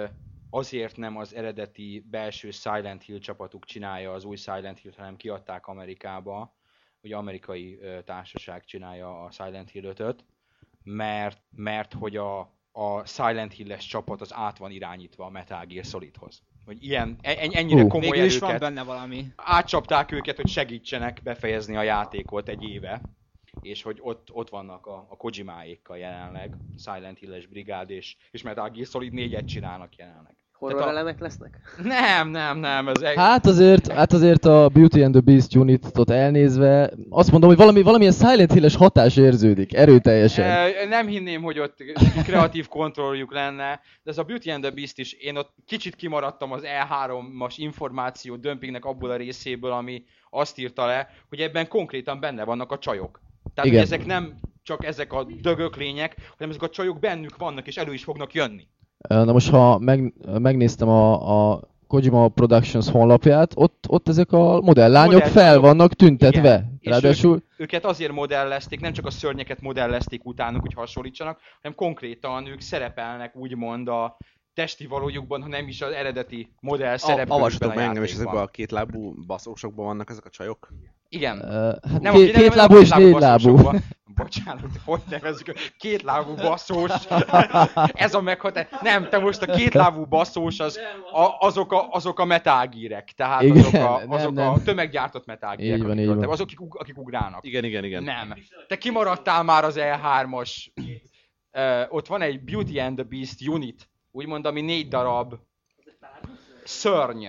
[0.51, 5.67] azért nem az eredeti belső Silent Hill csapatuk csinálja az új Silent Hill, hanem kiadták
[5.67, 6.55] Amerikába.
[7.03, 10.25] Ugye amerikai társaság csinálja a Silent Hill 5
[10.83, 12.41] mert, mert hogy a,
[12.73, 16.43] a Silent Hill-es csapat az át van irányítva a Metal Gear Solidhoz.
[16.65, 17.89] Hogy ilyen, en- ennyire Hú.
[17.89, 19.27] komoly is van erőket benne valami.
[19.37, 23.03] átcsapták őket, hogy segítsenek befejezni a játékot egy éve,
[23.61, 28.71] és hogy ott, ott vannak a, a Kojimáékkal jelenleg, Silent Hill-es brigád, és, és Metal
[28.71, 30.40] Gear Solid 4-et csinálnak jelenleg.
[30.61, 31.59] Horror a- elemek lesznek?
[31.83, 33.17] Nem, nem, nem, ez egy...
[33.17, 37.83] Hát azért, hát azért a Beauty and the Beast unitot elnézve, azt mondom, hogy valami,
[37.83, 40.45] valamilyen Silent Hill-es hatás érződik, erőteljesen.
[40.51, 41.77] Eh, Nem hinném, hogy ott
[42.27, 46.53] kreatív kontrolljuk lenne, de ez a Beauty and the Beast is, én ott kicsit kimaradtam
[46.53, 52.45] az E3-as információ dömpingnek abból a részéből, ami azt írta le, hogy ebben konkrétan benne
[52.45, 53.21] vannak a csajok.
[53.55, 53.83] Tehát, Igen.
[53.83, 57.77] hogy ezek nem csak ezek a dögök lények, hanem ezek a csajok bennük vannak, és
[57.77, 58.69] elő is fognak jönni.
[59.09, 65.13] Na most, ha meg, megnéztem a, a Kojima Productions honlapját, ott, ott ezek a modellányok
[65.13, 66.41] Modell- fel vannak tüntetve.
[66.41, 66.79] Igen.
[66.83, 72.61] Ráadásul, Őket azért modellezték, nem csak a szörnyeket modellezték utánuk, hogy hasonlítsanak, hanem konkrétan ők
[72.61, 74.17] szerepelnek úgymond a
[74.61, 78.43] testi valójukban, ha nem is az eredeti modell szerepükben Avassatok a be engem, és ezekben
[78.43, 80.69] a kétlábú baszósokban vannak ezek a csajok.
[81.09, 81.39] Igen.
[81.39, 83.79] uh, hát Nem, két, nem, két nem, lábú nem, és nem, négy nem, lábú.
[84.15, 85.75] Bocsánat, hogy nevezzük, őket?
[85.79, 86.91] két lábú basszós.
[88.05, 88.69] Ez a meghatár.
[88.83, 90.79] Nem, te most a két lábú basszós az,
[91.13, 93.13] a, azok, a, azok a metágírek.
[93.17, 94.49] Tehát Igen, azok, a, nem, azok nem.
[94.49, 95.79] a tömeggyártott metágírek.
[95.79, 96.25] Így van, így van.
[96.25, 97.47] Azok, akik, akik ugrálnak.
[97.47, 98.03] Igen, igen, igen.
[98.03, 98.35] Nem.
[98.69, 100.67] Te kimaradtál már az E3-as.
[101.53, 105.35] Uh, ott van egy Beauty and the Beast unit, úgymond, ami négy darab
[106.65, 107.25] szörny.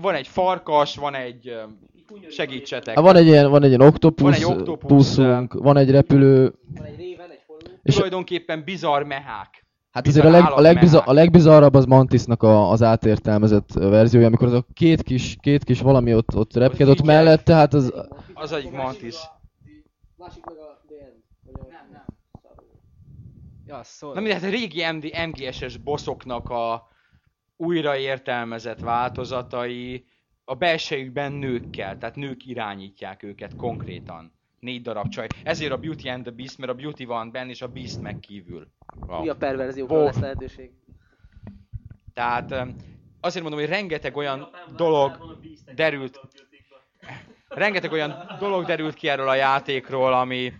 [0.00, 1.54] Van egy farkas, van egy...
[2.28, 2.98] Segítsetek.
[3.00, 6.84] Van egy ilyen, van egy ilyen oktopusz, Van egy oktopusz, puszunk, van egy repülő, Van
[6.84, 7.66] egy réven, egy forró.
[7.82, 9.66] és Tulajdonképpen bizarr mehák.
[9.90, 11.08] hát bizarr azért a, leg, a, legbiza, állatmehák.
[11.08, 15.80] a legbizarrabb az Mantisnak a, az átértelmezett verziója, amikor az a két kis, két kis
[15.80, 17.92] valami ott, ott repked ott mellette, hát az,
[18.34, 19.16] Az egyik mantis.
[20.16, 20.79] Másik meg a.
[23.70, 24.14] Ja, szól.
[24.14, 26.88] Na mindegy, hát a régi MD, MGS-es bosszoknak a
[27.56, 30.04] újra értelmezett változatai
[30.44, 34.32] a belsejükben nőkkel, tehát nők irányítják őket konkrétan.
[34.58, 35.26] Négy darab csaj.
[35.42, 38.20] Ezért a Beauty and the Beast, mert a Beauty van benne, és a Beast meg
[38.20, 38.68] kívül.
[39.20, 40.04] Mi a perverziókra Wow.
[40.04, 40.70] lesz lehetőség?
[42.14, 42.50] Tehát
[43.20, 45.38] azért mondom, hogy rengeteg olyan dolog
[45.74, 46.20] derült,
[47.48, 50.52] rengeteg olyan dolog derült ki erről a játékról, ami,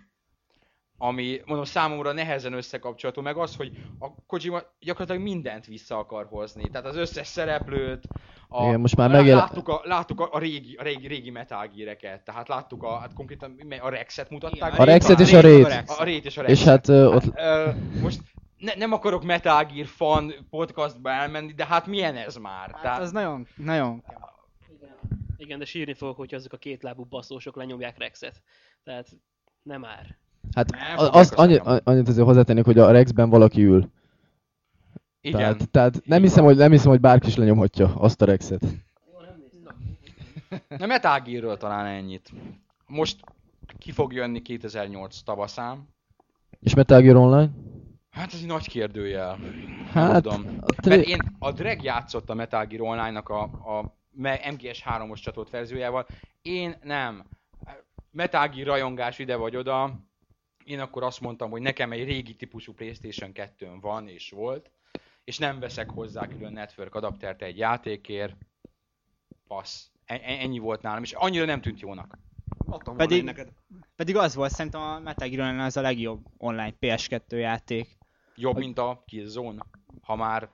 [1.02, 6.68] ami mondom számomra nehezen összekapcsolható, meg az, hogy a Kojima gyakorlatilag mindent vissza akar hozni.
[6.70, 8.08] Tehát az összes szereplőt,
[8.48, 11.66] a, Igen, most már megjel- láttuk, a, láttuk a, a, régi, a régi, régi Metal
[11.66, 14.78] Gear-eket, tehát láttuk a, hát konkrétan a Rexet mutatták.
[14.78, 15.40] A Rexet és a.
[15.40, 15.66] Rét.
[15.86, 16.52] A, Rét és a Rex.
[16.52, 17.70] és hát ö, ott, Ö,
[18.02, 18.20] most
[18.58, 22.74] ne, nem akarok Metal Gear fan podcastba elmenni, de hát milyen ez már?
[22.82, 24.04] Hát az nagyon, nagyon...
[25.36, 28.42] Igen, de sírni fogok, hogyha azok a kétlábú basszósok lenyomják Rexet.
[28.84, 29.08] Tehát
[29.62, 30.18] nem már.
[30.54, 31.80] Hát fogják azt, azt annyi, elnyomni.
[31.84, 33.90] annyit azért hozzátennék, hogy a Rexben valaki ül.
[35.20, 35.38] Igen.
[35.40, 38.62] Tehát, tehát nem, hiszem, hogy, nem hiszem, hogy bárki is lenyomhatja azt a Rexet.
[40.68, 42.32] Na Metal Gear-ről talán ennyit.
[42.86, 43.16] Most
[43.78, 45.88] ki fog jönni 2008 tavaszán.
[46.60, 47.50] És Metal Gear Online?
[48.10, 49.38] Hát ez egy nagy kérdőjel.
[49.92, 50.40] Hát, tudom.
[50.46, 51.10] a Mert tré...
[51.10, 56.06] én a Drag játszott a Metal Gear Online-nak a, a me- MGS 3-os csatolt verziójával.
[56.42, 57.24] Én nem.
[58.10, 60.00] Metal Gear rajongás ide vagy oda.
[60.64, 64.70] Én akkor azt mondtam, hogy nekem egy régi típusú Playstation 2 van és volt,
[65.24, 68.36] és nem veszek hozzá külön network adaptert egy játékért.
[69.46, 69.86] Passz.
[70.04, 72.18] E- e- ennyi volt nálam, és annyira nem tűnt jónak.
[72.66, 73.24] Adtam Pedig- Pedig...
[73.24, 73.52] neked.
[73.96, 77.98] Pedig az volt szerintem a Metal Gear Online az a legjobb online PS2 játék.
[78.36, 79.62] Jobb, mint a Killzone,
[80.02, 80.48] ha már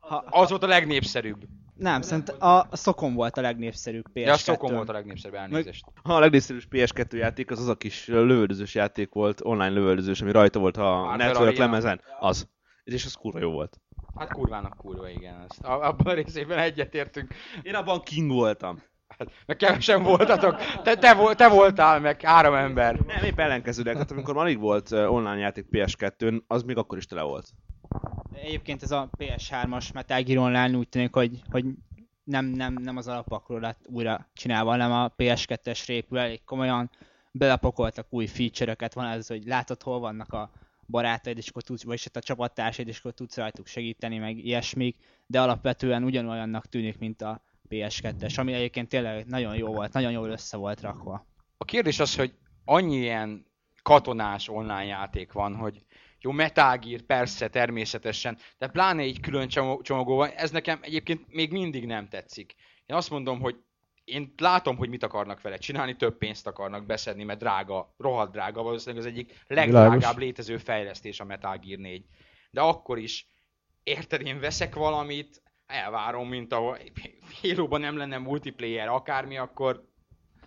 [0.00, 1.46] Ha, az volt a legnépszerűbb.
[1.76, 4.22] Nem, szerintem a, a Szokon volt a legnépszerűbb PS2.
[4.24, 5.84] De a Szokon volt a legnépszerűbb elnézést.
[6.02, 10.30] Ha a legnépszerűbb PS2 játék, az az a kis lövöldözős játék volt, online lövöldözős, ami
[10.32, 12.00] rajta volt a Marvel Network lemezen.
[12.20, 12.48] Az.
[12.84, 13.80] És az kurva jó volt.
[14.18, 15.46] Hát kurvának kurva, igen.
[15.48, 15.64] Ezt.
[15.64, 17.34] A- Abban a részében egyetértünk.
[17.62, 18.82] Én abban king voltam.
[19.18, 20.56] Hát, meg kevesen voltatok.
[20.82, 22.94] Te, te, vol, te voltál, meg három ember.
[22.94, 23.92] Nem, épp ellenkezőleg.
[23.92, 27.48] Tehát amikor alig volt online játék PS2-n, az még akkor is tele volt.
[28.32, 31.64] Egyébként ez a PS3-as Metal Gear Online úgy tűnik, hogy, hogy
[32.24, 36.90] nem, nem, nem az alapokról lett újra csinálva, hanem a PS2-es répül elég komolyan
[37.30, 40.50] belepakoltak új feature-öket, van ez, hogy látod hol vannak a
[40.86, 44.96] barátaid, és akkor tudsz, vagy hát a csapattársaid, és akkor tudsz rajtuk segíteni, meg ilyesmik,
[45.26, 50.30] de alapvetően ugyanolyannak tűnik, mint a PS2-es, ami egyébként tényleg nagyon jó volt, nagyon jól
[50.30, 51.26] össze volt rakva.
[51.56, 53.46] A kérdés az, hogy annyi ilyen
[53.82, 55.84] katonás online játék van, hogy
[56.20, 61.52] jó, Metal Gear, persze, természetesen, de pláne egy külön csomag- csomagolva, ez nekem egyébként még
[61.52, 62.54] mindig nem tetszik.
[62.86, 63.56] Én azt mondom, hogy
[64.04, 68.62] én látom, hogy mit akarnak vele csinálni, több pénzt akarnak beszedni, mert drága, rohadt drága,
[68.62, 72.04] valószínűleg az egyik legdrágább létező fejlesztés a Metal Gear 4.
[72.50, 73.28] De akkor is,
[73.82, 76.78] érted, én veszek valamit, elvárom, mint ahol
[77.42, 79.92] Halo-ban nem lenne multiplayer akármi, akkor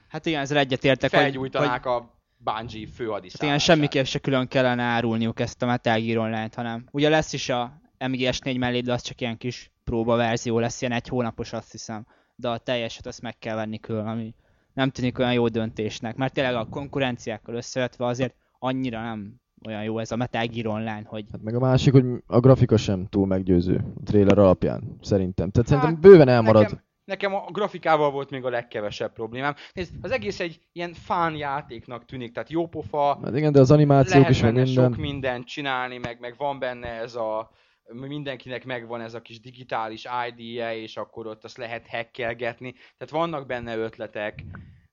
[0.08, 3.42] Hát igen, ezzel egyetértek, hogy felgyújtanák a Bungie Hát főhadiszállását.
[3.42, 7.50] igen, semmiképp se külön kellene árulniuk ezt a Metal Gear Online-t, hanem ugye lesz is
[7.50, 12.06] a MGS4 mellé, de az csak ilyen kis próbaverzió lesz, ilyen egy hónapos azt hiszem,
[12.36, 14.36] de a teljeset azt meg kell venni külön, ami
[14.74, 19.36] nem tűnik olyan jó döntésnek, mert tényleg a konkurenciákkal összevetve azért annyira nem
[19.68, 22.78] olyan jó ez a Metal Gear Online, hogy Hát meg a másik, hogy a grafika
[22.78, 25.52] sem túl meggyőző a trailer alapján, szerintem.
[25.52, 26.62] Tehát szerintem Hát, bőven elmarad.
[26.62, 29.54] Nekem, nekem a grafikával volt még a legkevesebb problémám.
[29.74, 33.72] Nézd, az egész egy ilyen fán játéknak tűnik, tehát jó pofa, Hát igen, de az
[33.72, 34.84] animációk lehet is benne minden.
[34.92, 37.50] sok mindent csinálni, meg, meg van benne ez a
[37.94, 42.72] mindenkinek megvan ez a kis digitális ID-je, és akkor ott azt lehet hackelgetni.
[42.74, 44.44] Tehát vannak benne ötletek.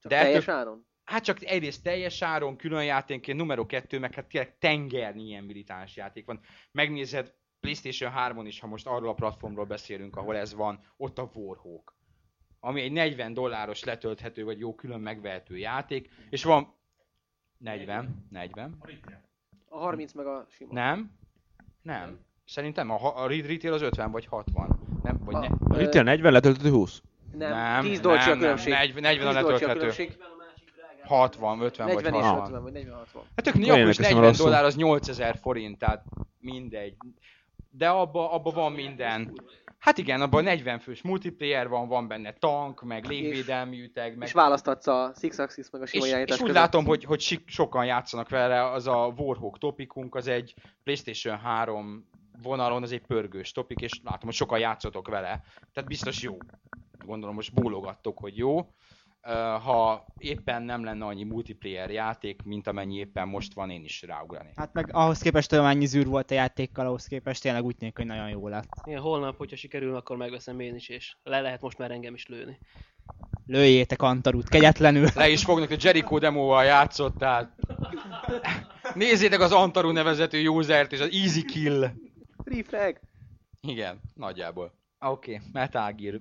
[0.01, 0.87] Csak De teljes ettől- áron?
[1.05, 5.97] Hát csak egyrészt teljes áron, külön játénként, numero kettő, meg hát tényleg tengernyi ilyen militáns
[5.97, 6.40] játék van.
[6.73, 11.31] Megnézed PlayStation 3-on is, ha most arról a platformról beszélünk, ahol ez van, ott a
[11.35, 11.95] Warhawk.
[12.61, 16.75] Ami egy 40 dolláros letölthető, vagy jó külön megvehető játék, és van
[17.59, 18.79] 40, 40,
[19.69, 20.73] A 30 meg a sima.
[20.73, 21.11] nem,
[21.83, 22.19] nem.
[22.45, 24.79] Szerintem a, a Retail az 50 vagy 60.
[25.03, 27.03] Nem, vagy A- ne, A Retail 40, letöltött 20.
[27.33, 28.73] Nem, nem, 10 dolcsi a különbség.
[28.73, 30.34] Nem, 40, 40 a 10 dolcsi letölthető.
[31.07, 31.40] Különbség.
[31.40, 32.45] 60, 50 vagy 40 és 60.
[32.47, 33.23] 50, vagy 40 60.
[33.37, 34.45] Hát tök Akkor is elkezdtem 40 rosszul.
[34.45, 36.05] dollár az 8000 forint, tehát
[36.40, 36.97] mindegy.
[37.71, 39.33] De abba, abba van minden.
[39.79, 44.27] Hát igen, abban 40 fős multiplayer van, van benne tank, meg légvédelmi üteg, meg...
[44.29, 46.55] És választatsz a Six Axis meg a sima és, és úgy között.
[46.55, 52.09] látom, hogy, hogy sik- sokan játszanak vele, az a Warhawk topikunk, az egy PlayStation 3
[52.43, 55.43] vonalon, az egy pörgős topik, és látom, hogy sokan játszotok vele.
[55.73, 56.37] Tehát biztos jó.
[57.07, 58.69] Gondolom, most bólogattok, hogy jó.
[59.63, 64.53] Ha éppen nem lenne annyi multiplayer játék, mint amennyi éppen most van, én is ráugranék.
[64.57, 67.97] hát meg ahhoz képest olyan mennyi zűr volt a játékkal, ahhoz képest tényleg úgy tűnik,
[67.97, 68.69] hogy nagyon jó lett.
[68.85, 72.27] Igen, holnap, hogyha sikerül, akkor megveszem én is, és le lehet most már engem is
[72.27, 72.59] lőni.
[73.47, 75.09] Lőjétek Antarut kegyetlenül.
[75.15, 77.57] Le is fognak, a Jericho demóval játszott, tehát...
[78.95, 81.85] Nézzétek az Antaru nevezetű usert és az Easy Kill.
[82.45, 83.01] Refrag!
[83.61, 84.73] Igen, nagyjából.
[84.99, 86.21] Oké, okay, Metal Gear.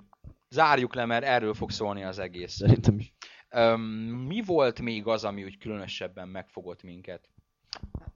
[0.53, 2.53] Zárjuk le, mert erről fog szólni az egész.
[2.53, 3.13] Szerintem is.
[3.49, 3.81] Öm,
[4.27, 7.29] mi volt még az, ami úgy különösebben megfogott minket?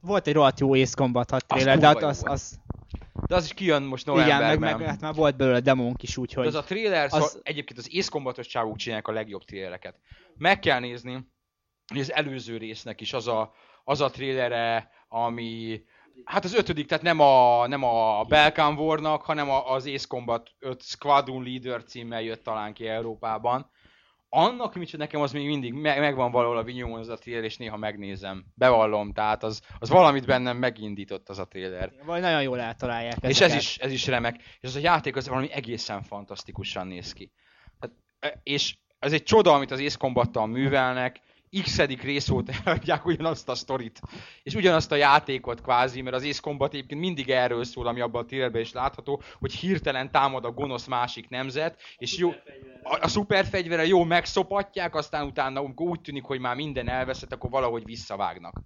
[0.00, 2.60] Volt egy rohadt jó Ace Combat 6 Az trailer, de hát az, az,
[3.26, 4.78] De az is kijön most igen, meg, novemberben.
[4.78, 7.10] meg, hát már volt belőle demónk is, De úgyhogy az a trailer, az...
[7.10, 10.00] szóval egyébként az Ace Combatos csávók csinálják a legjobb trailereket.
[10.36, 11.28] Meg kell nézni,
[11.86, 13.52] hogy az előző résznek is az a,
[13.84, 15.82] az a trailere, ami
[16.24, 20.82] Hát az ötödik, tehát nem a, nem a Balkan War-nak, hanem az Ace Combat 5
[20.82, 23.70] Squadron Leader címmel jött talán ki Európában.
[24.30, 27.56] Annak, mit nekem az még mindig me- megvan valahol a vinyomon az a trailer, és
[27.56, 28.44] néha megnézem.
[28.54, 31.92] Bevallom, tehát az, az valamit bennem megindított az a trailer.
[32.04, 33.60] vagy nagyon jól eltalálják És ez ezeket.
[33.62, 34.36] is, ez is remek.
[34.36, 37.32] És az a játék az valami egészen fantasztikusan néz ki.
[37.80, 41.20] Hát, e, és ez egy csoda, amit az Ace Combattal művelnek,
[41.62, 44.00] x rész óta eladják ugyanazt a sztorit,
[44.42, 48.22] és ugyanazt a játékot kvázi, mert az Ace Combat egyébként mindig erről szól, ami abban
[48.22, 52.30] a trailerben is látható, hogy hirtelen támad a gonosz másik nemzet, és jó,
[52.82, 57.50] a, a szuperfegyvere jó megszopatják, aztán utána, amikor úgy tűnik, hogy már minden elveszett, akkor
[57.50, 58.62] valahogy visszavágnak.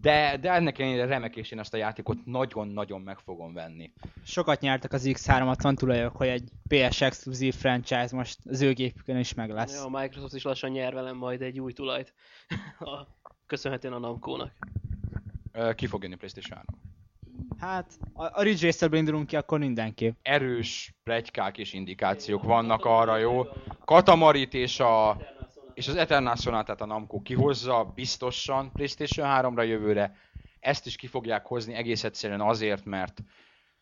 [0.00, 3.92] De, de ennek ellenére remek, és én ezt a játékot nagyon-nagyon meg fogom venni.
[4.24, 9.34] Sokat nyertek az X360 tulajok, hogy egy PS exkluzív franchise most az ő gépükön is
[9.34, 9.74] meg lesz.
[9.74, 12.14] Ja, a Microsoft is lassan nyer velem majd egy új tulajt.
[12.78, 13.06] A-
[13.46, 14.52] Köszönhetően a Namco-nak.
[15.74, 16.94] Ki fog jönni PlayStation 3?
[17.58, 20.14] Hát, a, a Ridge Racerből indulunk ki, akkor mindenképp.
[20.22, 23.44] Erős plegykák és indikációk vannak arra, jó?
[23.84, 25.16] Katamarit és a
[25.76, 30.16] és az Eternal Sonatát a Namco kihozza biztosan PlayStation 3-ra jövőre.
[30.60, 33.22] Ezt is ki fogják hozni egész egyszerűen azért, mert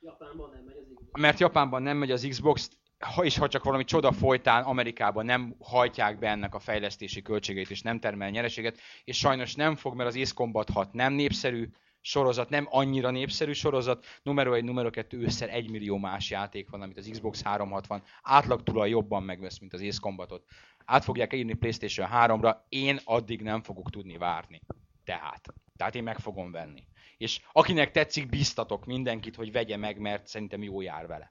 [0.01, 3.85] Japánban nem megy az mert Japánban nem megy az Xbox, ha és ha csak valami
[3.85, 9.19] csoda folytán Amerikában nem hajtják be ennek a fejlesztési költségeit és nem termel nyereséget, és
[9.19, 11.69] sajnos nem fog, mert az Ace Combat 6 nem népszerű
[12.07, 16.83] sorozat, nem annyira népszerű sorozat, numero 1, numero 2 ősszel 1 millió más játék van,
[16.83, 20.45] amit az Xbox 360 átlag tulaj jobban megvesz, mint az Ace Combatot.
[20.85, 24.63] Át fogják írni PlayStation 3-ra, én addig nem fogok tudni várni.
[25.05, 25.55] Tehát.
[25.77, 26.87] Tehát én meg fogom venni.
[27.17, 31.31] És akinek tetszik, biztatok mindenkit, hogy vegye meg, mert szerintem jó jár vele.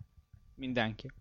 [0.56, 1.12] Mindenki.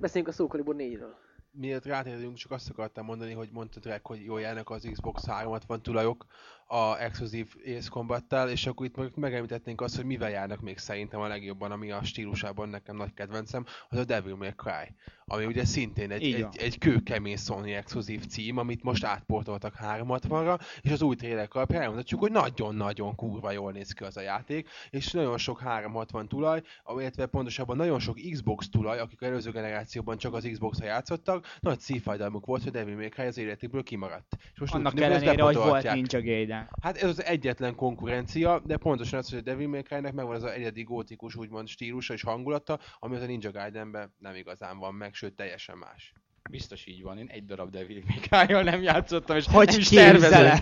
[0.00, 1.12] Beszéljünk a Soul Calibur 4-ről.
[1.52, 5.82] Miért rátérünk, csak azt akartam mondani, hogy mondtad rá, hogy jól járnak az Xbox 360
[5.82, 6.26] tulajok
[6.72, 11.20] a exkluzív Ace Combattal, és akkor itt meg megemlítetnénk azt, hogy mivel járnak még szerintem
[11.20, 15.64] a legjobban, ami a stílusában nekem nagy kedvencem, az a Devil May Cry, ami ugye
[15.64, 21.16] szintén egy, egy, egy kőkemény Sony exkluzív cím, amit most átportoltak 360-ra, és az új
[21.16, 25.60] trailer alapján elmondhatjuk, hogy nagyon-nagyon kurva jól néz ki az a játék, és nagyon sok
[25.60, 26.62] 360 tulaj,
[26.96, 32.46] illetve pontosabban nagyon sok Xbox tulaj, akik előző generációban csak az Xbox-ra játszottak, nagy szívfájdalmuk
[32.46, 34.36] volt, hogy Devil May Cry az életükből kimaradt.
[34.54, 35.92] És most Annak ellenére, hogy volt.
[35.92, 36.59] Ninja Gaiden.
[36.82, 40.42] Hát ez az egyetlen konkurencia, de pontosan az, hogy a Devil May Cry-nek megvan az
[40.42, 44.94] a egyedi gótikus úgymond stílusa és hangulata, ami az a Ninja Gaidenben nem igazán van
[44.94, 46.12] meg, sőt teljesen más.
[46.50, 49.88] Biztos így van, én egy darab Devil May Cry-jal nem játszottam, és Hogy nem is
[49.88, 50.58] tervezem.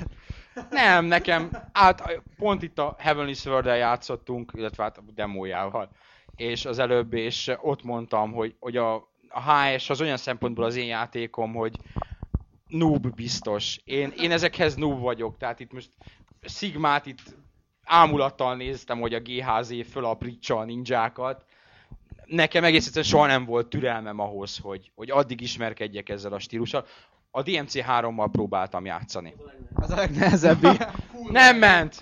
[0.71, 5.91] Nem, nekem, át, pont itt a Heavenly sword játszottunk, illetve hát a demójával,
[6.37, 8.95] és az előbb, és ott mondtam, hogy, hogy a,
[9.29, 11.77] a HS az olyan szempontból az én játékom, hogy
[12.69, 13.81] noob biztos.
[13.85, 15.91] Én, én ezekhez noob vagyok, tehát itt most
[16.41, 17.37] Sigmát itt
[17.85, 21.45] ámulattal néztem, hogy a GHZ fölaprítsa a ninjákat.
[22.25, 26.87] Nekem egész egyszerűen soha nem volt türelmem ahhoz, hogy, hogy addig ismerkedjek ezzel a stílussal.
[27.31, 29.35] A DMC 3-mal próbáltam játszani.
[29.75, 30.63] Az a legnehezebb.
[31.31, 31.99] Nem ment!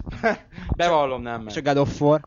[0.77, 1.67] Bevallom, nem És ment.
[1.67, 2.21] a God of War.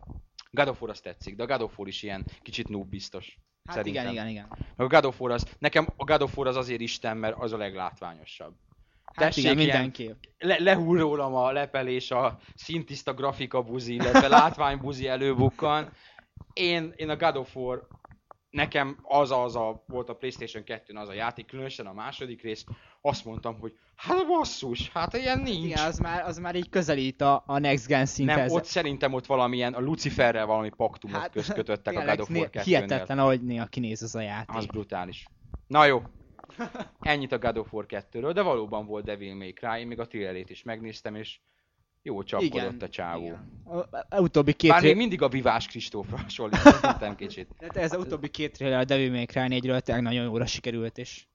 [0.52, 3.38] God of War az tetszik, de a God of War is ilyen kicsit noob biztos.
[3.70, 4.12] Hát Szerintem.
[4.12, 4.58] igen, igen, igen.
[4.76, 7.54] A God of War az, nekem a God of War az azért Isten, mert az
[7.54, 8.54] a leglátványosabb.
[9.06, 10.24] Hát Tessék, igen, mindenképp.
[10.38, 15.92] Le, lehull rólam a lepelés, a szintiszta grafika buzi, illetve látványbuzi előbukkan.
[16.54, 17.88] Én, én a God of War,
[18.50, 22.66] nekem az az a, volt a Playstation 2-n az a játék, különösen a második rész,
[23.02, 25.66] azt mondtam, hogy hát basszus, hát ilyen nincs.
[25.66, 28.52] Igen, az már, az már így közelít a, a Next Gen nem, szinthez.
[28.52, 32.50] ott szerintem ott valamilyen, a Luciferrel valami paktumot hát, közkötöttek a God of War né-
[32.50, 34.56] 2 Hihetetlen, ahogy néha kinéz az a játék.
[34.56, 35.28] Az brutális.
[35.68, 36.02] Na jó.
[37.00, 40.08] Ennyit a God of War 2-ről, de valóban volt Devil May Cry, én még a
[40.08, 41.40] trailerét is megnéztem, és
[42.02, 43.24] jó csapkodott a csávó.
[43.24, 43.62] igen.
[43.66, 43.78] A,
[44.10, 47.50] a, utóbbi két Bár még tré- mindig a Vivás Kristófra hasonlítom kicsit.
[47.74, 50.98] de ez a utóbbi két trailer a Devil May Cry 4-ről tényleg nagyon jóra sikerült,
[50.98, 51.28] és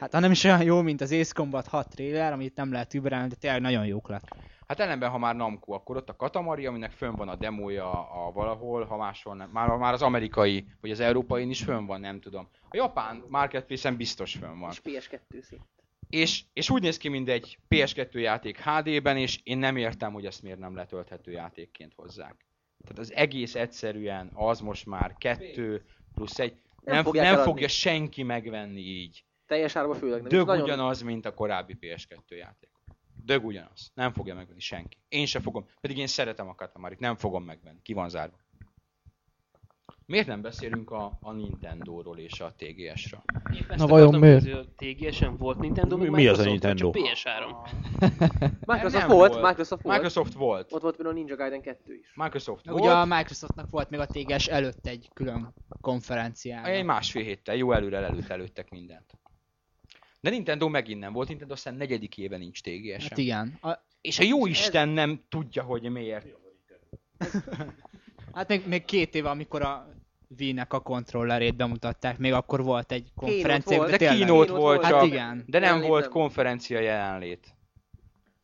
[0.00, 2.94] hát ha nem is olyan jó, mint az Ace Combat 6 trailer, amit nem lehet
[2.94, 4.36] überelni, de tényleg nagyon jók lett.
[4.66, 8.32] Hát ellenben, ha már Namco, akkor ott a Katamari, aminek fönn van a demója a
[8.32, 9.50] valahol, ha máshol nem.
[9.52, 12.48] Már, már az amerikai, vagy az európai is fönn van, nem tudom.
[12.68, 14.70] A japán marketplace-en biztos fönn van.
[14.70, 15.62] És PS2 szint.
[16.08, 20.26] És, és úgy néz ki, mint egy PS2 játék HD-ben, és én nem értem, hogy
[20.26, 22.46] ezt miért nem letölthető játékként hozzák.
[22.82, 26.60] Tehát az egész egyszerűen az most már kettő plusz egy.
[26.84, 29.24] Nem Nem, nem fogja senki megvenni így.
[29.50, 30.28] Teljes árba főleg nem.
[30.28, 32.70] Dög nagyon- ugyanaz, mint a korábbi PS2 játék.
[33.24, 33.90] Dög ugyanaz.
[33.94, 34.98] Nem fogja megvenni senki.
[35.08, 35.66] Én se fogom.
[35.80, 36.98] Pedig én szeretem a Katamarit.
[36.98, 37.82] Nem fogom megvenni.
[37.82, 38.36] Ki van zárva.
[40.06, 43.22] Miért nem beszélünk a, a Nintendo-ról és a TGS-ről?
[43.76, 44.52] Na vajon miért?
[44.52, 46.90] a TGS-en volt Nintendo, Mi- mi az a Nintendo?
[46.90, 47.68] Csak PS3.
[48.66, 49.46] Microsoft Nem volt, volt.
[49.46, 49.96] Microsoft volt.
[49.96, 50.72] Microsoft volt.
[50.72, 52.12] Ott volt például Ninja Gaiden 2 is.
[52.14, 52.80] Microsoft volt.
[52.80, 56.74] ugye a Microsoftnak volt még a TGS előtt egy külön konferenciája.
[56.74, 59.18] Egy másfél héttel, jó előre előtt előttek mindent.
[60.20, 63.58] De Nintendo megint nem volt, Nintendo aztán negyedik éve nincs TGS Hát igen.
[63.62, 66.26] A, És a jó Isten nem tudja, hogy miért.
[68.34, 69.88] hát még, még két éve, amikor a
[70.38, 73.76] Wii-nek a kontrollerét bemutatták, még akkor volt egy konferencia.
[73.76, 73.90] volt.
[73.90, 75.44] De Keynote volt csak, Hát igen.
[75.46, 77.54] de nem volt konferencia jelenlét.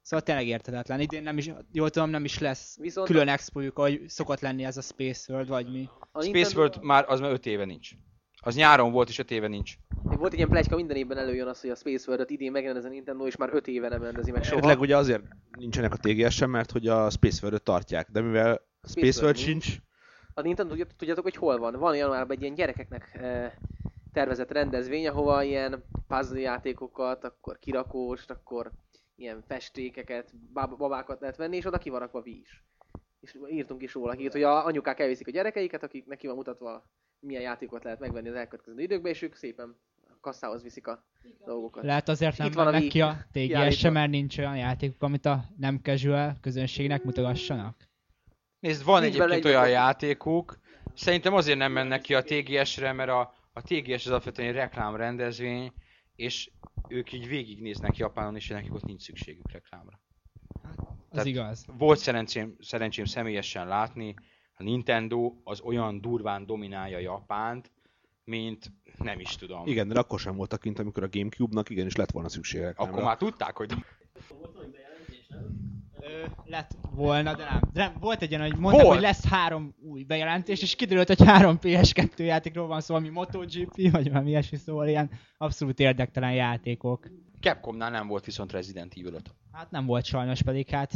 [0.02, 1.00] Szóval tényleg értetetlen.
[1.00, 4.76] Idén nem is, jól tudom, nem is lesz Viszont külön expojuk, ahogy szokott lenni ez
[4.76, 5.88] a Space World, vagy mi.
[6.12, 7.90] a Space Nintendo- World már az már 5 éve nincs.
[8.46, 9.74] Az nyáron volt és 5 éve nincs.
[10.02, 12.88] Volt egy ilyen pletyka, minden évben előjön az, hogy a Space World-ot idén megrendez a
[12.88, 14.56] Nintendo, és már 5 éve nem rendezi meg soha.
[14.56, 15.22] Eredetileg ugye azért
[15.58, 19.36] nincsenek a TGS sem, mert hogy a Space World-ot tartják, de mivel a Space World
[19.36, 19.76] sincs,
[20.34, 21.78] A Nintendo tudjátok, tudjátok, hogy hol van?
[21.78, 23.52] Van januárban egy ilyen gyerekeknek eh,
[24.12, 28.70] tervezett rendezvény, ahova ilyen puzzle játékokat, akkor kirakóst, akkor
[29.16, 32.64] ilyen festékeket, bab- babákat lehet venni, és oda ki van rakva Wii is.
[33.26, 36.84] És írtunk is róla hírt, hogy a anyukák elviszik a gyerekeiket, akik neki van mutatva,
[37.18, 39.76] milyen játékot lehet megvenni az elkövetkező időkben, és ők szépen
[40.20, 41.04] kasszához viszik a
[41.44, 41.84] dolgokat.
[41.84, 45.02] Lehet azért nem van a mennek Wii ki a TGS sem, mert nincs olyan játékuk,
[45.02, 47.88] amit a nem casual közönségnek mutogassanak.
[48.58, 49.74] Nézd, van Nincs egyébként egy olyan ötlet.
[49.76, 50.58] játékuk,
[50.94, 55.72] szerintem azért nem mennek ki a TGS-re, mert a, a TGS az alapvetően egy reklámrendezvény,
[56.16, 56.50] és
[56.88, 60.00] ők így végignéznek Japánon, és nekik ott nincs szükségük reklámra.
[61.16, 61.66] Tehát- igaz.
[61.78, 64.14] Volt szerencsém, szerencsém személyesen látni,
[64.58, 67.70] a Nintendo az olyan durván dominálja Japánt,
[68.24, 69.66] mint nem is tudom.
[69.66, 72.72] igen, de akkor sem voltak kint, amikor a Gamecube-nak igenis lett volna szüksége.
[72.76, 73.72] Akkor már tudták, hogy
[76.00, 77.60] Ö, lett volna, de nem.
[77.72, 77.92] De nem.
[78.00, 78.94] Volt egy olyan, hogy mondták, Volt.
[78.94, 83.90] hogy lesz három új bejelentés, és kiderült, hogy három PS2 játékról van szó, ami MotoGP,
[83.90, 87.08] vagy valami ilyesmi, szóval ilyen abszolút érdektelen játékok.
[87.40, 89.34] Capcomnál nem volt viszont Resident Evil 5.
[89.52, 90.92] Hát nem volt sajnos, pedig hát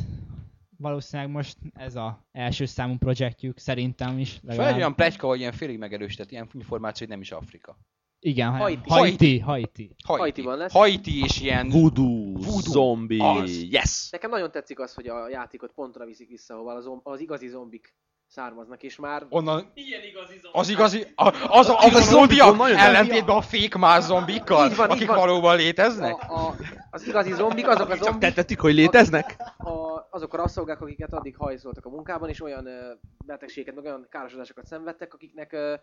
[0.76, 4.40] valószínűleg most ez a első számú projektjük, szerintem is.
[4.42, 4.72] Legalább.
[4.72, 7.78] egy olyan pletyka, vagy ilyen félig megerősített ilyen információ, hogy nem is Afrika.
[8.22, 8.88] Igen, Haiti.
[8.88, 9.38] Haiti.
[9.38, 9.94] Haiti.
[10.04, 10.72] Haitiban lesz.
[10.72, 11.68] Haiti és ilyen...
[11.68, 12.60] Voodoo, Voodoo.
[12.60, 13.62] zombie, Az.
[13.62, 14.10] yes!
[14.10, 17.94] Nekem nagyon tetszik az, hogy a játékot pontra viszik vissza, ahol az, az igazi zombik
[18.30, 20.58] származnak, és már Onnan Ilyen igazi zombi.
[20.58, 24.76] az igazi, a, az a, az a Igazi zombiak ellentétben a fake más zombikkal, Így
[24.76, 25.16] van, így akik van.
[25.16, 26.14] valóban léteznek.
[26.28, 26.54] a, a,
[26.90, 29.36] az igazi zombik, azok a Csak zombik, tettetik, hogy léteznek?
[29.58, 32.92] a, azok a rasszolgák, akiket addig hajszoltak a munkában, és olyan ö,
[33.24, 35.74] betegségeket, meg olyan károsodásokat szenvedtek, akiknek ö,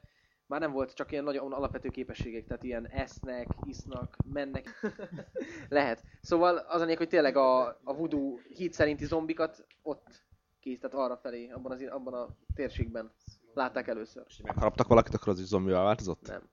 [0.45, 4.80] már nem volt csak ilyen nagyon alapvető képességek, tehát ilyen esznek, isznak, mennek.
[5.70, 6.04] Lehet.
[6.22, 10.26] Szóval az a hogy tényleg a, a voodoo híd szerinti zombikat ott
[10.68, 13.11] kész, tehát arra felé, abban, az, abban a térségben
[13.53, 14.24] látták először.
[14.43, 16.28] Megharaptak valakit, akkor az is zombival változott?
[16.28, 16.49] Nem.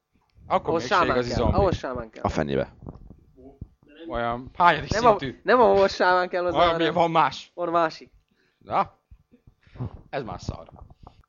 [0.46, 1.22] Akkor se sámán kell.
[1.22, 1.56] zombi.
[1.56, 2.22] Ahhoz sámán kell.
[2.22, 2.74] A fenébe.
[4.08, 5.40] Olyan hányadik Nem, a, szintű.
[5.42, 7.50] nem ahhoz sámán kell hozzá, Olyan, hanem van más.
[7.54, 8.12] van másik.
[8.58, 8.98] Na?
[10.10, 10.68] Ez már szar.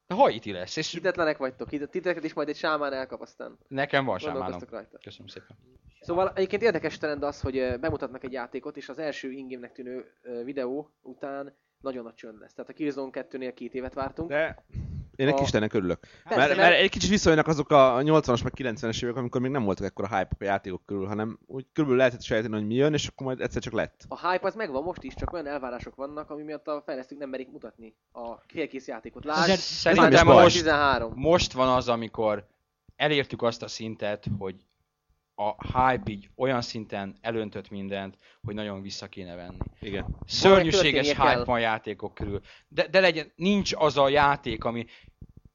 [0.08, 4.18] De Haiti lesz, és Hitetlenek vagytok, titeket is majd egy sámán elkap, aztán nekem van
[4.20, 4.60] sámánom.
[4.70, 4.98] rajta.
[4.98, 5.58] Köszönöm szépen.
[6.00, 10.06] Szóval egyébként érdekes trend az, hogy bemutatnak egy játékot, és az első ingame-nek tűnő
[10.44, 11.56] videó után
[11.86, 12.54] nagyon nagy csönd lesz.
[12.54, 14.30] Tehát a Killzone 2-nél két évet vártunk.
[14.30, 14.64] De
[15.16, 16.00] én egy A- Istennek örülök.
[16.00, 19.52] Persze, Mert, mert- mert egy kicsit visszajönnek azok a 80-as meg 90-es évek, amikor még
[19.52, 22.94] nem voltak ekkora hype a játékok körül, hanem úgy körülbelül lehetett sejteni, hogy mi jön,
[22.94, 24.06] és akkor majd egyszer csak lett.
[24.08, 27.30] A hype az megvan most is, csak olyan elvárások vannak, ami miatt a fejlesztők nem
[27.30, 29.26] merik mutatni a félkész játékot.
[29.26, 31.14] Lásd, Szerintem most, 13.
[31.16, 32.48] most van az, amikor
[32.96, 34.56] elértük azt a szintet, hogy
[35.36, 39.58] a hype így olyan szinten elöntött mindent, hogy nagyon vissza kéne venni.
[39.80, 40.16] Igen.
[40.26, 42.42] Szörnyűséges hype van játékok körül.
[42.68, 44.86] De, de legyen, nincs az a játék, ami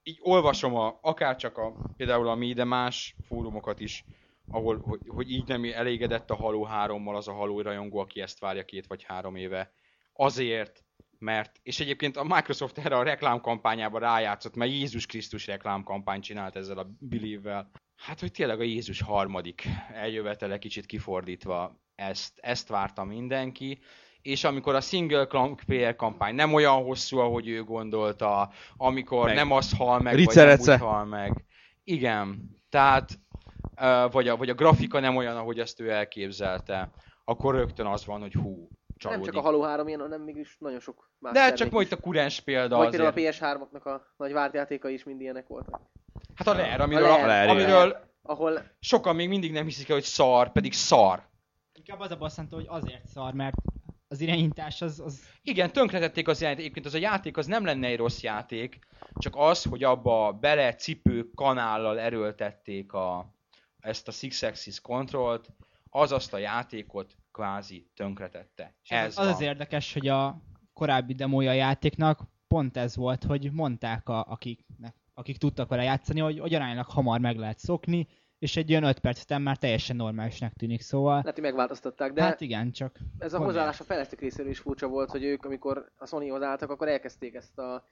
[0.03, 4.05] így olvasom a, akár csak a, például a mi, de más fórumokat is,
[4.51, 8.39] ahol, hogy, hogy így nem elégedett a Halo 3-mal az a Halo rajongó, aki ezt
[8.39, 9.73] várja két vagy három éve.
[10.13, 10.85] Azért,
[11.19, 16.79] mert, és egyébként a Microsoft erre a reklámkampányába rájátszott, mert Jézus Krisztus reklámkampányt csinált ezzel
[16.79, 17.71] a Believe-vel.
[18.01, 23.79] Hát, hogy tényleg a Jézus harmadik eljövetele kicsit kifordítva, ezt, ezt várta mindenki,
[24.23, 25.27] és amikor a single
[25.67, 29.35] player kampány nem olyan hosszú, ahogy ő gondolta, amikor Meg.
[29.35, 30.71] nem az hal meg, vagy Ricerece.
[30.71, 31.45] nem úgy hal meg.
[31.85, 33.19] Igen, tehát,
[34.11, 36.91] vagy a, vagy a grafika nem olyan, ahogy ezt ő elképzelte,
[37.25, 38.69] akkor rögtön az van, hogy hú,
[39.01, 39.33] Nem csalódik.
[39.33, 41.97] csak a Halo 3 ilyen, hanem mégis nagyon sok más De termék csak majd a
[41.97, 43.13] kurens példa Vagy azért.
[43.15, 45.81] például a PS3-oknak a nagy várt játékai is mind ilyenek voltak.
[46.35, 50.05] Hát a Rare, amiről, A Rare, amiről Ahol sokan még mindig nem hiszik el, hogy
[50.05, 51.29] szar, pedig szar.
[51.73, 53.55] Inkább az a bosszantó, hogy azért szar, mert
[54.09, 56.59] az irányítás az, az Igen, tönkretették az játék.
[56.59, 58.79] Egyébként az a játék az nem lenne egy rossz játék,
[59.19, 63.35] csak az, hogy abba bele cipő kanállal erőltették a,
[63.81, 65.49] ezt a Six Axis kontrollt,
[65.91, 68.75] az azt a játékot kvázi tönkretette.
[68.83, 69.29] És Ez az van.
[69.29, 74.95] az érdekes, hogy a korábbi demója a játéknak pont ez volt, hogy mondták, a, akiknek,
[75.15, 78.99] akik tudtak vele játszani, hogy, hogy aránylag hamar meg lehet szokni, és egy olyan 5
[78.99, 83.35] perc után már teljesen normálisnak tűnik, szóval lehet, hogy megváltoztatták, de hát igen, csak ez
[83.35, 86.89] a hozzáállás a fejlesztők részéről is furcsa volt, hogy ők, amikor a Sonyhoz álltak, akkor
[86.89, 87.85] elkezdték ezt a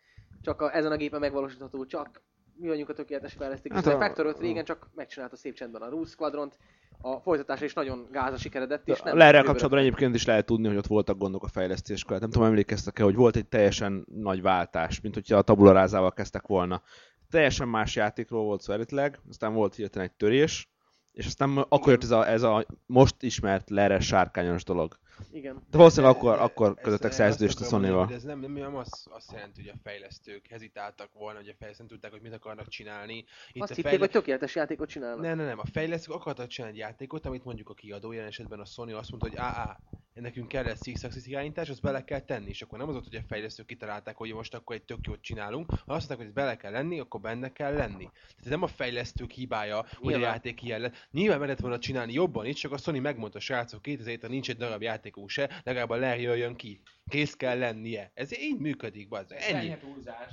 [0.42, 2.22] csak a, ezen a gépen megvalósítható, csak
[2.60, 3.72] mi vagyunk a tökéletes fejlesztők.
[3.72, 6.58] Hát Hát a Factor 5 régen csak megcsinálta szép csendben a Ruse Squadront,
[7.00, 9.16] a folytatása is nagyon gáza sikeredett, és nem...
[9.16, 12.20] Lerrel kapcsolatban egyébként is lehet tudni, hogy ott voltak gondok a fejlesztéskor.
[12.20, 16.46] Nem tudom, emlékeztek-e, hogy volt egy teljesen nagy váltás, mint hogyha a tabula rázával kezdtek
[16.46, 16.82] volna.
[17.30, 20.68] Teljesen más játékról volt szó eredetileg, aztán volt hirtelen egy törés,
[21.12, 24.98] és aztán akkor jött ez a, ez a most ismert lerre sárkányos dolog.
[25.32, 25.62] Igen.
[25.70, 28.06] De valószínűleg akkor, De- akkor ezt- kötöttek szerződést a mondani, Sony-val.
[28.06, 31.54] hogy Ez nem, nem, nem azt, azt jelenti, hogy a fejlesztők hezitáltak volna, hogy a
[31.58, 33.16] fejlesztők nem tudták, hogy mit akarnak csinálni.
[33.52, 35.20] Itt Azt a hitték, fejle- hogy tökéletes játékot csinálnak.
[35.20, 35.58] Nem, nem, nem.
[35.58, 39.10] A fejlesztők akartak csinálni egy játékot, amit mondjuk a kiadó, jelen esetben a Sony azt
[39.10, 39.78] mondta, hogy á, á,
[40.14, 43.16] nekünk kell egy Axis irányítás, azt bele kell tenni, és akkor nem az volt, hogy
[43.16, 46.32] a fejlesztők kitalálták, hogy most akkor egy tök jót csinálunk, hanem azt mondták, hogy ez
[46.32, 48.04] bele kell lenni, akkor benne kell lenni.
[48.12, 50.32] Tehát ez nem a fejlesztők hibája, hogy a Nyilván.
[50.32, 51.08] játék ilyen lett.
[51.10, 54.82] Nyilván meg volna csinálni jobban is, csak a Sony megmondta, srácok, 2007 nincs egy darab
[55.08, 56.80] játékunk se, legalább a Larry jöjjön ki.
[57.08, 58.10] Kész kell lennie.
[58.14, 59.34] Ez így működik, bazd.
[59.38, 59.76] Ennyi.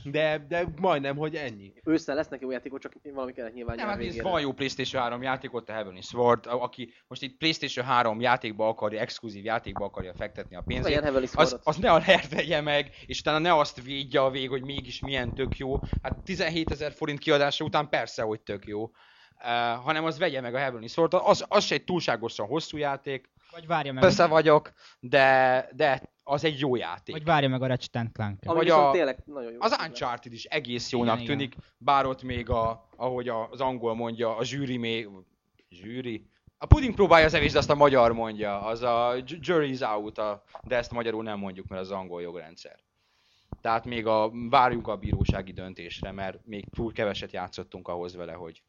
[0.04, 1.74] De, de majdnem, hogy ennyi.
[1.84, 5.22] Ősszel lesznek jó játékok, csak valami kellett nyilván Nem, hát nézd, van jó PlayStation 3
[5.22, 10.14] játékot, a Heavenly Sword, a- aki most itt PlayStation 3 játékba akarja, exkluzív játékba akarja
[10.14, 10.94] fektetni a pénzét,
[11.34, 14.64] az, az ne a lert vegye meg, és utána ne azt védje a vég, hogy
[14.64, 15.80] mégis milyen tök jó.
[16.02, 18.84] Hát 17 ezer forint kiadása után persze, hogy tök jó.
[18.84, 19.52] Uh,
[19.84, 23.68] hanem az vegye meg a Heavenly Sword, az, az se egy túlságosan hosszú játék, Vagy
[23.68, 27.16] várja meg, persze vagyok, de, de az egy jó játék.
[27.16, 28.40] vagy várja meg a Ratchet Clank.
[28.46, 29.58] Ami vagy a- tényleg nagyon jó.
[29.62, 34.36] Az Uncharted is egész jónak Igen, tűnik, bár ott még a, ahogy az angol mondja,
[34.38, 35.10] a zsűri még,
[35.70, 36.30] zsűri?
[36.58, 40.18] A puding próbálja az evés, de azt a magyar mondja, az a ju- jury's out,
[40.18, 42.80] a, de ezt magyarul nem mondjuk, mert az angol jogrendszer.
[43.62, 48.64] Tehát még a, várjunk a bírósági döntésre, mert még túl keveset játszottunk ahhoz vele, hogy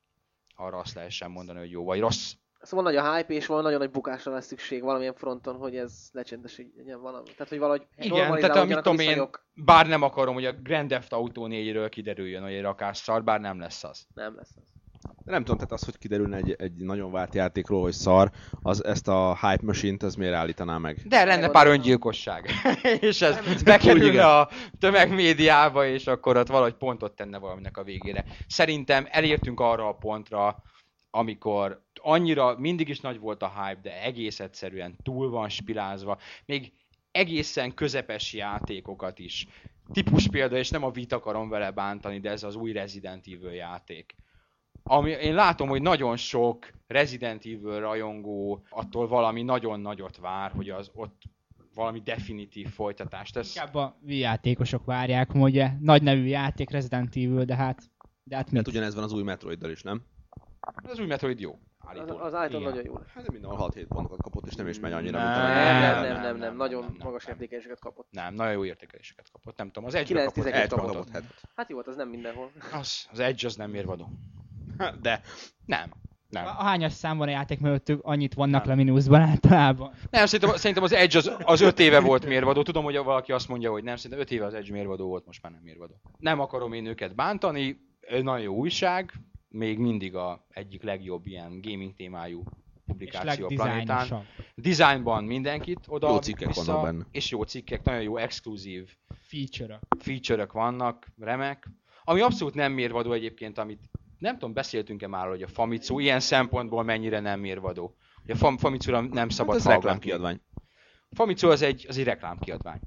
[0.57, 2.33] arra azt lehessen mondani, hogy jó vagy rossz.
[2.61, 6.09] Szóval nagy a hype, és van nagyon nagy bukásra lesz szükség valamilyen fronton, hogy ez
[6.13, 7.31] lecsendesítjen valami.
[7.31, 10.53] Tehát, hogy valahogy Igen, tehát a, mit normalizálódjanak tudom én, bár nem akarom, hogy a
[10.53, 14.07] Grand Theft Auto 4-ről kiderüljön, hogy egy rakásszar, bár nem lesz az.
[14.15, 14.77] Nem lesz az.
[15.25, 18.31] De nem tudom, tehát az, hogy kiderülne egy, egy nagyon várt játékról, hogy szar,
[18.63, 21.01] az ezt a hype machine-t, az miért állítaná meg?
[21.05, 21.73] De lenne pár Megmondom.
[21.73, 22.51] öngyilkosság.
[23.01, 24.49] és ez bekerülne a
[24.79, 28.25] tömegmédiába, és akkor ott valahogy pontot tenne valaminek a végére.
[28.49, 30.63] Szerintem elértünk arra a pontra,
[31.11, 36.19] amikor annyira mindig is nagy volt a hype, de egész egyszerűen túl van spilázva.
[36.45, 36.73] Még
[37.11, 39.47] egészen közepes játékokat is.
[39.93, 43.53] Típus példa, és nem a vit akarom vele bántani, de ez az új Resident Evil
[43.53, 44.15] játék.
[44.83, 50.71] Ami, én látom, hogy nagyon sok Resident Evil rajongó attól valami nagyon nagyot vár, hogy
[50.71, 51.23] az ott
[51.75, 53.57] valami definitív folytatást tesz.
[53.57, 57.83] Inkább a Wii játékosok várják, ugye nagy nevű játék Resident Evil, de hát,
[58.25, 60.03] de hát Hát ugyanez van az új Metroiddal is, nem?
[60.61, 61.59] Az új Metroid jó.
[61.87, 62.21] Állítólag.
[62.21, 62.95] Az, az állítólag nagyon jó.
[63.15, 65.19] Hát minden 6-7 pontokat kapott, és nem is megy annyira.
[65.19, 68.09] Nem, nem, nem, nem, nem, nem, nagyon nem, magas nem, értékeléseket kapott.
[68.11, 69.57] Nem, nagyon jó értékeléseket kapott.
[69.57, 71.35] Nem tudom, az egy kapott, egy kapott hetet.
[71.57, 72.51] Hát jó, hát az nem mindenhol.
[72.73, 74.09] Az, az egy az nem mérvadó.
[75.03, 75.21] De
[75.67, 75.91] nem,
[76.29, 76.47] nem.
[76.47, 78.77] A hányas szám van a játék mögöttük, annyit vannak nem.
[78.77, 79.93] le mínuszban általában.
[80.11, 82.63] Nem, szerintem, szerintem az Edge az, az öt éve volt mérvadó.
[82.63, 85.43] Tudom, hogy valaki azt mondja, hogy nem, szerintem öt éve az Edge mérvadó volt, most
[85.43, 85.95] már nem mérvadó.
[86.19, 87.81] Nem akarom én őket bántani,
[88.23, 89.13] nagyon jó újság,
[89.57, 92.43] még mindig a egyik legjobb ilyen gaming témájú
[92.87, 93.77] publikáció a planetán.
[93.77, 94.25] legdizájnosabb.
[94.55, 97.07] Designban mindenkit oda Jó cikkek vissza, vannak benne.
[97.11, 99.81] És jó cikkek, nagyon jó exkluzív Feature-ök.
[99.99, 101.69] feature vannak, remek.
[102.05, 106.83] Ami abszolút nem mérvadó egyébként, amit nem tudom, beszéltünk-e már, hogy a Famitsu ilyen szempontból
[106.83, 107.97] mennyire nem mérvadó.
[108.23, 110.41] Hogy a Fam- Famitsu-ra nem szabad hát ez reklámkiadvány.
[111.11, 112.81] Famitsu az egy, az egy reklámkiadvány.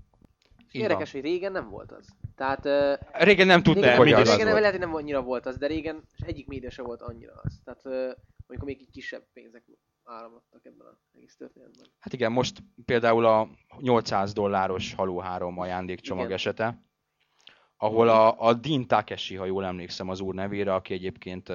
[0.71, 2.07] Így Érdekes, hogy régen nem volt az.
[2.39, 3.23] Tehát uh.
[3.23, 4.59] Régen nem tudták, régen, hogy régen volt.
[4.59, 7.61] lehet, hogy nem annyira volt az, de régen egyik média se volt annyira az.
[7.63, 8.17] Tehát uh,
[8.47, 9.63] amikor még így kisebb pénzek
[10.03, 11.85] áramlottak ebben az egész történetben.
[11.99, 16.35] Hát igen, most például a 800 dolláros Halo 3 ajándékcsomag Igen.
[16.35, 16.83] esete,
[17.77, 21.51] ahol a, a Dean Takeshi, ha jól emlékszem az úr nevére, aki egyébként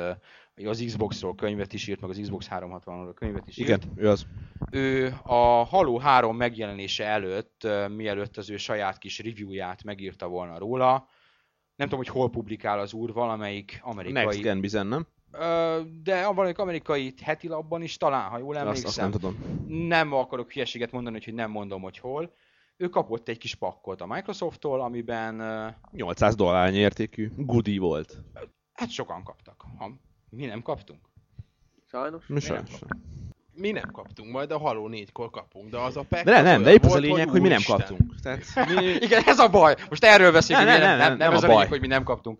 [0.64, 3.68] az Xboxról könyvet is írt, meg az Xbox 360-ról könyvet is írt.
[3.68, 4.26] Igen, ő az.
[4.70, 11.08] ő a Halo 3 megjelenése előtt, mielőtt az ő saját kis reviewját megírta volna róla,
[11.76, 14.24] nem tudom, hogy hol publikál az úr, valamelyik amerikai...
[14.24, 15.06] Next Gen Bizen, nem?
[16.02, 18.86] De a valamelyik amerikai heti labban is talán, ha jól Azt, emlékszem.
[18.88, 19.62] azt nem tudom.
[19.88, 22.32] nem akarok hülyeséget mondani, hogy nem mondom, hogy hol.
[22.76, 28.18] Ő kapott egy kis pakkot a Microsofttól, amiben ö, 800 dollárnyi értékű goodie volt.
[28.72, 29.64] hát sokan kaptak.
[29.78, 29.90] Ha
[30.36, 31.00] mi nem kaptunk.
[31.90, 32.24] Sajnos.
[32.26, 32.78] Mi sajnos.
[33.56, 36.50] Mi nem kaptunk, majd a Halo 4-kor kapunk, de az a pack De nem, az
[36.50, 38.14] nem, de épp az a lényeg, hogy mi nem kaptunk.
[38.22, 38.84] Tehát mi...
[38.84, 39.74] Igen, ez a baj.
[39.88, 41.80] Most erről beszélünk, Nem, nem, nem, nem, nem, nem, nem ez a a lényeg, hogy
[41.80, 42.38] mi nem kaptunk.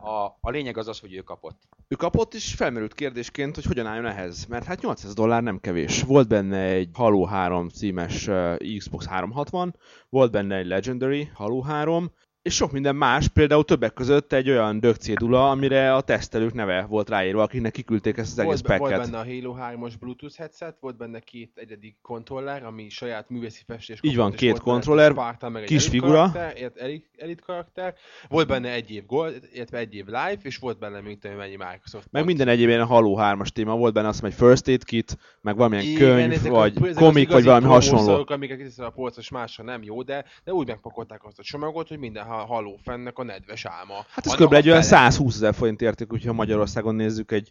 [0.00, 1.62] A, a lényeg az az, hogy ő kapott.
[1.88, 4.46] Ő kapott, és felmerült kérdésként, hogy hogyan álljon ehhez.
[4.46, 6.02] Mert hát 800 dollár nem kevés.
[6.02, 9.76] Volt benne egy Halo 3 címes uh, Xbox 360,
[10.08, 12.10] volt benne egy Legendary Halo 3,
[12.46, 17.08] és sok minden más, például többek között egy olyan dögcédula, amire a tesztelők neve volt
[17.08, 19.10] ráírva, akiknek kiküldték ezt az egész volt, volt packet.
[19.10, 23.98] benne a Halo 3-as Bluetooth headset, volt benne két egyedi kontroller, ami saját művészi festés
[24.02, 26.30] Így van, két volt kontroller, egy Spartan, meg kis figura.
[26.32, 27.94] Karakter, elit, elit karakter.
[28.28, 31.56] Volt benne egy év Gold, illetve egy év Live, és volt benne még tudom, mennyi
[31.56, 31.92] Microsoft.
[31.92, 32.26] Meg pont.
[32.26, 35.84] minden egyéb ilyen Halo 3-as téma volt benne, azt egy first aid kit, meg valamilyen
[35.84, 37.96] Igen, könyv, ezek vagy a, ezek az komik, vagy valami hasonló.
[37.96, 41.98] promószorok, amiket a polcos másra nem jó, de, de úgy megpakolták azt a csomagot, hogy
[41.98, 44.06] minden ha- Halo fennek a nedves álma.
[44.10, 44.52] Hát ez kb.
[44.52, 45.00] egy olyan fele.
[45.00, 47.50] 120 ezer forint érték, hogyha Magyarországon nézzük egy,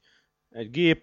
[0.50, 1.02] egy gép,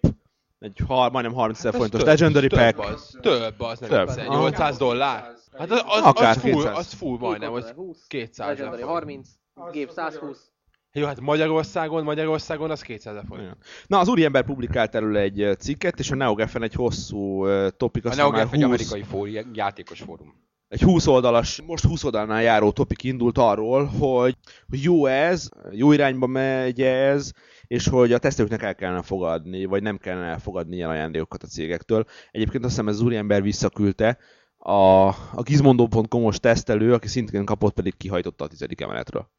[0.59, 2.79] egy har, majdnem 30 ezer Hát ez forintos Legendary több Pack.
[2.79, 4.07] Az, több az, nem Több.
[4.07, 4.39] Aha.
[4.39, 5.33] 800 dollár?
[5.57, 6.77] Hát az, az, Akár az, full, 200.
[6.77, 9.29] az full majdnem, az 20, 200 Legendary ezer 30,
[9.71, 10.51] gép 120.
[10.95, 13.57] Jó, hát Magyarországon, Magyarországon az 200 ezer forint.
[13.87, 18.25] Na, az úriember publikált erről egy cikket, és a NeoGeffen egy hosszú topik, A aztán
[18.25, 20.41] már NeoGaf egy 20, amerikai fóri, játékos fórum.
[20.73, 24.35] Egy 20 oldalas, most 20 oldalnál járó topik indult arról, hogy
[24.69, 27.31] hogy jó ez, jó irányba megy ez,
[27.67, 32.05] és hogy a tesztelőknek el kellene fogadni, vagy nem kellene elfogadni ilyen ajándékokat a cégektől.
[32.31, 34.17] Egyébként azt hiszem ez az úriember visszaküldte,
[34.57, 39.29] a, a gizmondo.com-os tesztelő, aki szintén kapott, pedig kihajtotta a tizedik emeletről.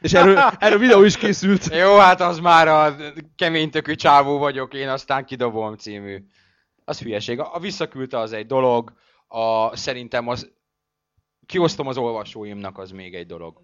[0.00, 1.74] És erről, erről videó is készült.
[1.74, 2.96] Jó, hát az már a
[3.36, 6.24] keménytökű csávó vagyok, én aztán kidobom című.
[6.84, 7.38] Az hülyeség.
[7.38, 8.92] A visszaküldte az egy dolog,
[9.28, 10.52] a, szerintem az
[11.46, 13.56] kiosztom az olvasóimnak, az még egy dolog.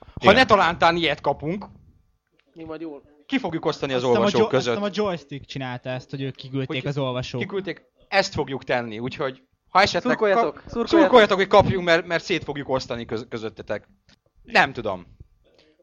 [0.00, 0.34] Ha Igen.
[0.34, 1.66] ne talántán ilyet kapunk,
[2.54, 3.02] Mi majd jól.
[3.26, 4.76] ki fogjuk osztani az hiszem, a olvasók jo- között.
[4.76, 7.40] a joystick csinálta ezt, hogy ők kiküldték Hogy- az olvasók.
[7.40, 10.02] Kiküldték, ezt fogjuk tenni, úgyhogy ha esetleg...
[10.02, 10.98] Szurkoljatok, kap- szurkoljatok.
[10.98, 13.88] Szurkoljatok, hogy kapjunk, mert, mert szét fogjuk osztani köz, közöttetek.
[14.42, 15.06] Nem tudom.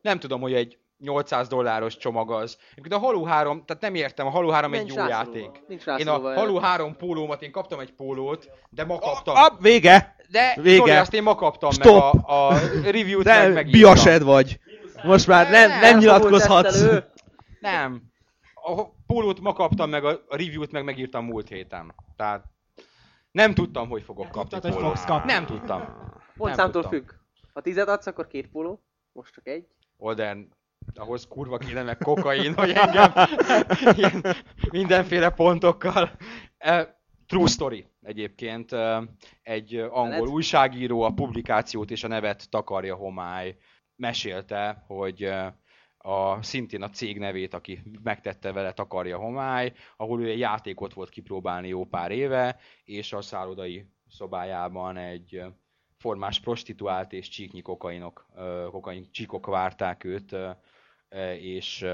[0.02, 2.58] Nem tudom, hogy egy 800 dolláros csomag az.
[2.72, 5.40] Egyébként a Halo 3, tehát nem értem, a Halo 3 egy Nincs jó rászorulva.
[5.40, 5.68] játék.
[5.68, 6.34] Nincs Én a.
[6.34, 9.36] Halo 3 pólómat, én kaptam egy pólót, de ma kaptam.
[9.36, 10.16] Ah, vége!
[10.30, 10.78] de vége.
[10.78, 12.14] Zoli, azt én ma kaptam Stop.
[12.14, 13.72] meg a, a review-t, De meg megírtam.
[13.94, 14.60] biased vagy.
[15.04, 16.84] Most már nem, nem Elfogult nyilatkozhatsz.
[17.60, 18.02] Nem.
[18.54, 21.96] A pólót ma kaptam meg, a a review-t meg megírtam múlt héten.
[22.16, 22.44] Tehát
[23.32, 24.88] nem tudtam, hogy fogok kapni tudtad, pólót.
[24.88, 25.32] fogsz kapni.
[25.32, 25.84] Nem tudtam.
[26.38, 27.10] Pontszámtól függ.
[27.54, 28.84] Ha tizet adsz, akkor két póló.
[29.12, 29.68] Most csak egy.
[29.98, 30.50] Olden,
[30.96, 33.12] ahhoz kurva kéne kokain, hogy engem
[33.98, 34.24] ilyen
[34.72, 36.12] mindenféle pontokkal.
[36.58, 36.88] Eh,
[37.28, 38.74] True story egyébként.
[38.74, 39.02] Eh,
[39.42, 43.56] Egy angol újságíró a publikációt és a nevet takarja homály.
[43.96, 45.54] Mesélte, hogy eh,
[45.98, 51.10] a, szintén a cég nevét, aki megtette vele takarja homály, ahol ő egy játékot volt
[51.10, 55.42] kipróbálni jó pár éve, és a szállodai szobájában egy
[55.98, 58.26] formás prostituált és csíknyi kokainok,
[58.72, 60.36] kokain csíkok várták őt,
[61.40, 61.86] és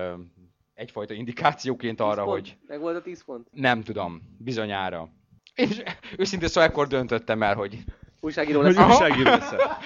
[0.74, 2.40] egyfajta indikációként 10 arra, pont.
[2.40, 3.48] hogy Meg volt a 10 pont.
[3.52, 5.10] nem tudom, bizonyára.
[5.54, 5.84] És
[6.18, 7.84] őszintén szóval ekkor döntöttem el, hogy
[8.20, 8.78] Újságíró lesz.
[8.78, 9.78] Újságíró leszel.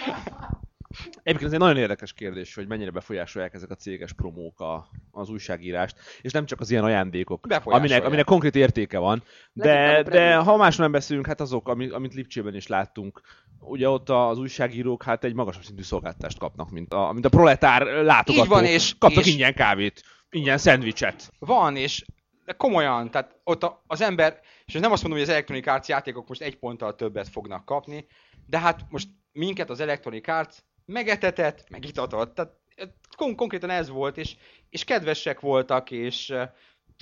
[1.24, 5.30] Egyébként ez egy nagyon érdekes kérdés, hogy mennyire befolyásolják ezek a céges promók a, az
[5.30, 9.24] újságírást, és nem csak az ilyen ajándékok, aminek, aminek konkrét értéke van,
[9.54, 13.22] de, de ha másról nem beszélünk, hát azok, amit, amit Lipcsében is láttunk,
[13.62, 17.82] ugye ott az újságírók hát egy magasabb szintű szolgáltást kapnak, mint a, mint a proletár
[17.86, 18.44] látogató.
[18.44, 21.32] Így van, és- Kaptak és- ingyen kávét, ingyen szendvicset.
[21.40, 22.06] van, és
[22.46, 25.88] de komolyan, tehát ott a, az ember, és nem azt mondom, hogy az Electronic Arts
[25.88, 28.08] játékok most egy ponttal többet fognak kapni,
[28.46, 30.56] de hát most minket az Electronic Arts
[30.86, 32.88] megetetett, megitatott, tehát eh,
[33.18, 34.36] kon- konkrétan ez volt, és,
[34.70, 36.50] és kedvesek voltak, és eh,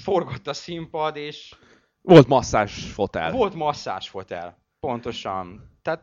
[0.03, 1.55] forgott a színpad, és
[2.01, 3.31] Volt masszás fotel.
[3.31, 4.57] volt masszás fotel.
[4.79, 5.77] Pontosan.
[5.81, 6.01] Tehát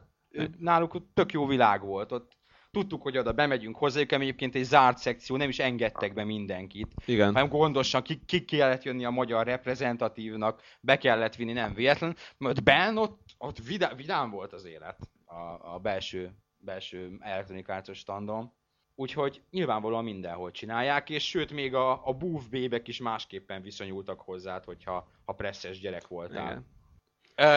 [0.59, 2.13] náluk tök jó világ volt.
[2.13, 2.37] Ott
[2.77, 6.95] tudtuk, hogy oda bemegyünk hozzájuk, egyébként egy zárt szekció, nem is engedtek be mindenkit.
[7.05, 7.27] Igen.
[7.33, 12.63] hanem gondosan ki, ki kellett jönni a magyar reprezentatívnak, be kellett vinni, nem véletlen, mert
[12.63, 18.53] benn ott, ott vidá, vidám volt az élet a, a belső, belső elektronikációs standon.
[18.95, 24.65] Úgyhogy nyilvánvalóan mindenhol csinálják, és sőt még a, a búv bébek is másképpen viszonyultak hozzád,
[24.65, 26.51] hogyha ha presszes gyerek voltál.
[26.51, 26.67] Igen.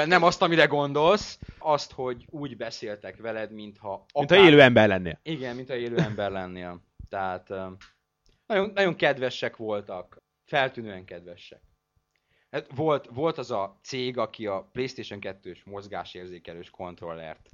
[0.06, 5.20] Nem azt, amire gondolsz, azt, hogy úgy beszéltek veled, mintha Mint ha élő ember lennél.
[5.24, 6.84] igen, mint a élő ember lennél.
[7.10, 7.50] Tehát
[8.46, 11.62] nagyon, nagyon kedvesek voltak, feltűnően kedvesek.
[12.52, 17.50] Hát volt, volt az a cég, aki a PlayStation 2-s mozgásérzékelős kontrollert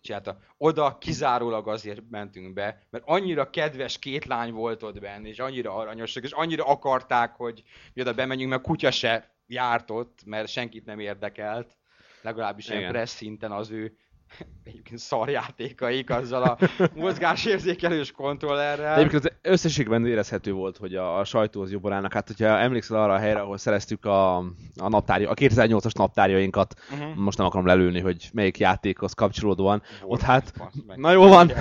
[0.00, 0.38] csinálta.
[0.56, 5.74] Oda kizárólag azért mentünk be, mert annyira kedves két lány volt ott benne, és annyira
[5.74, 7.62] aranyosak, és annyira akarták, hogy
[7.94, 11.76] mi oda bemenjünk, mert kutya se járt ott, mert senkit nem érdekelt,
[12.22, 12.92] legalábbis ilyen Igen.
[12.92, 13.96] pressz szinten az ő
[14.64, 16.58] egyébként szarjátékaik azzal a
[16.94, 18.94] mozgásérzékelős kontrollerrel.
[18.94, 22.12] De egyébként az összességben érezhető volt, hogy a, a sajtóhoz jobban állnak.
[22.12, 24.36] Hát, hogyha emlékszel arra a helyre, ahol szereztük a,
[24.76, 27.14] a, naptárja, a 2008-as naptárjainkat, Uh-huh.
[27.14, 30.52] most nem akarom lelőni, hogy melyik játékhoz kapcsolódóan, ott hát,
[30.86, 30.98] meg.
[30.98, 31.52] na jó van,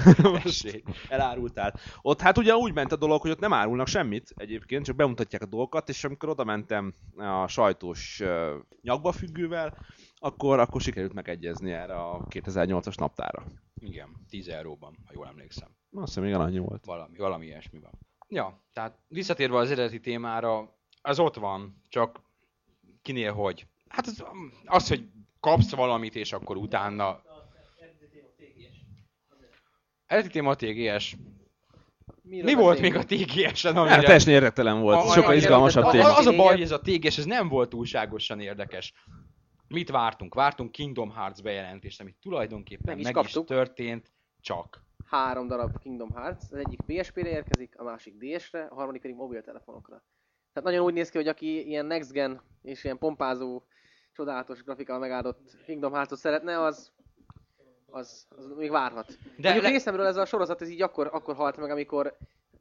[0.44, 0.84] Tessék.
[1.10, 1.74] elárultál.
[2.02, 5.42] Ott hát ugye úgy ment a dolog, hogy ott nem árulnak semmit egyébként, csak bemutatják
[5.42, 8.22] a dolgokat, és amikor oda mentem a sajtós
[8.82, 9.78] nyakba függővel,
[10.20, 13.46] akkor, akkor sikerült megegyezni erre a 2008-as naptára.
[13.80, 15.70] Igen, 10 euróban, ha jól emlékszem.
[15.92, 16.86] Azt hiszem, igen, annyi volt.
[16.86, 17.92] Valami, valami ilyesmi van.
[18.30, 22.22] Ja, tehát visszatérve az eredeti témára, az ott van, csak
[23.02, 23.68] kinél hogy.
[23.88, 24.24] Hát az,
[24.66, 25.10] az hogy
[25.40, 27.22] kapsz valamit, és akkor utána...
[30.06, 31.16] Eredeti téma a TGS.
[32.22, 34.02] Miről Mi volt még a TGS-en, amire...
[34.02, 36.16] teljesen érdektelen volt, A- sokkal a- izgalmasabb a- téma.
[36.16, 38.94] Az a baj, hogy ez a TGS ez nem volt túlságosan érdekes.
[39.70, 40.34] Mit vártunk?
[40.34, 44.12] Vártunk Kingdom Hearts bejelentést, ami tulajdonképpen Meg is meg is történt,
[44.42, 44.82] csak.
[45.06, 50.04] Három darab Kingdom Hearts, az egyik PSP-re érkezik, a másik DS-re, a harmadik pedig mobiltelefonokra.
[50.54, 53.64] Tehát nagyon úgy néz ki, hogy aki ilyen next gen és ilyen pompázó,
[54.14, 56.92] csodálatos grafikával megáldott Kingdom Hearts-ot szeretne, az,
[57.86, 59.08] az, az még várhat.
[59.08, 62.18] De De Mondjuk le- részemről ez a sorozat ez így akkor, akkor halt meg, amikor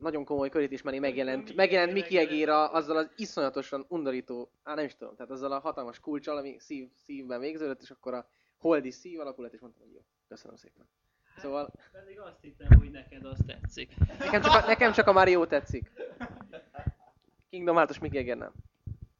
[0.06, 5.16] nagyon komoly körítés megjelent, megjelent Mickey Egéra azzal az iszonyatosan undorító, á nem is tudom,
[5.16, 9.52] tehát azzal a hatalmas kulcsal, ami szív, szívben végződött, és akkor a holdi szív alakulat,
[9.52, 10.88] és mondtam, hogy jó, köszönöm szépen.
[11.36, 13.94] Szóval Pedig azt hittem, hogy neked az tetszik.
[14.18, 15.90] nekem csak a, nekem csak a Mario tetszik.
[17.50, 18.52] Kingdom Hearts-os Mickey Eger nem.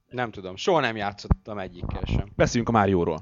[0.09, 2.33] Nem tudom, soha nem játszottam egyikkel sem.
[2.37, 3.19] Beszéljünk a Márióról.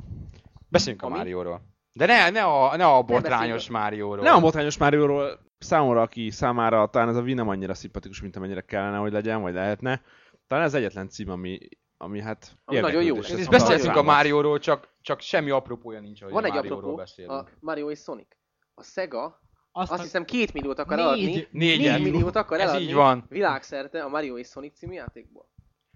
[0.68, 1.16] Beszéljünk a Ami?
[1.16, 1.60] Márióról.
[1.92, 3.68] De ne, ne a, ne a botrányos.
[3.68, 4.24] Márióról.
[4.24, 8.36] Nem a botrányos Márióról, számomra, aki számára talán ez a Wii nem annyira szimpatikus, mint
[8.36, 10.02] amennyire kellene, hogy legyen, vagy lehetne.
[10.46, 11.58] Talán ez egyetlen cím, ami,
[11.96, 13.30] ami hát Ami nagyon jó lesz.
[13.30, 14.02] És beszéltünk a.
[14.02, 17.32] Márióról, csak, csak semmi apropója nincs, hogy Van a egy apropó, beszélünk.
[17.32, 18.28] a Mario és Sonic.
[18.74, 19.40] A Sega
[19.72, 21.48] Azt, azt hiszem két milliót akar Négy- eladni.
[21.50, 22.00] négyen.
[22.00, 23.24] Négy milliót akar Ez eladni így van.
[23.28, 25.48] világszerte a Mario és Sonic című játékból.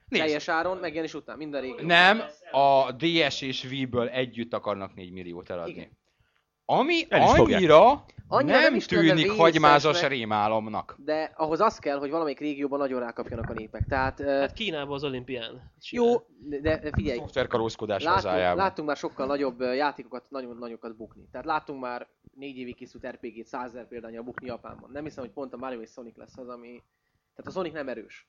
[0.08, 1.86] Nézd, Teljes áron, megjelenés után, minden régió.
[1.86, 5.72] nem, a DS és Wii-ből együtt akarnak 4 milliót eladni.
[5.72, 5.97] Igen.
[6.70, 10.96] Ami annyira, Annyira nem, nem tűnik hagymázas rémálomnak.
[10.98, 13.86] De ahhoz az kell, hogy valamelyik régióban nagyon rákapjanak a népek.
[13.88, 15.72] Tehát Hát Kínában az olimpián.
[15.90, 18.56] jó, de, de figyelj, Szoftverkarózkodás láttunk, hazájában.
[18.56, 21.28] láttunk már sokkal nagyobb játékokat, nagyon nagyokat bukni.
[21.32, 24.90] Tehát láttunk már négy évig készült RPG-t 100 ezer példányal bukni Japánban.
[24.92, 26.82] Nem hiszem, hogy pont a Mario és Sonic lesz az, ami...
[27.34, 28.28] Tehát a Sonic nem erős.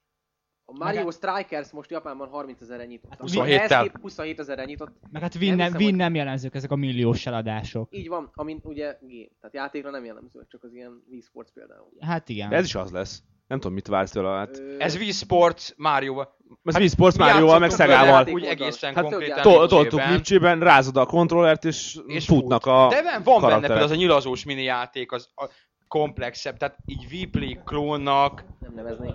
[0.72, 3.10] A Mario Meg- Strikers most Japánban 30 ezerre nyitott.
[3.10, 3.72] Hát Ami 27-tel.
[3.72, 4.96] ehhez kép- 27 ezerre nyitott.
[5.12, 7.88] meg hát Nem Win nem, hiszem, Win nem jelenzők ezek a milliós eladások.
[7.92, 9.26] Így van, amin ugye game.
[9.42, 11.88] Tehát játékra nem jellemző, csak az ilyen Wii Sports például.
[12.00, 12.50] Hát igen.
[12.50, 13.22] De ez is az lesz.
[13.48, 14.30] Nem tudom, mit vársz tőle.
[14.30, 16.38] Hát, Ö, Ez Wii Sports Mario-val.
[16.64, 18.08] ez Wii Sports Márióval, meg Szegával.
[18.08, 20.60] játék- Úgy egészen Hát konkrétan Toltuk Lipcsében.
[20.60, 22.72] Rázod a kontrollert, és, és futnak fut.
[22.72, 25.50] a De van, van benne például az a nyilazós mini játék, az a
[25.88, 29.14] komplexebb, tehát így Vplay klónnak, Nem neveznék.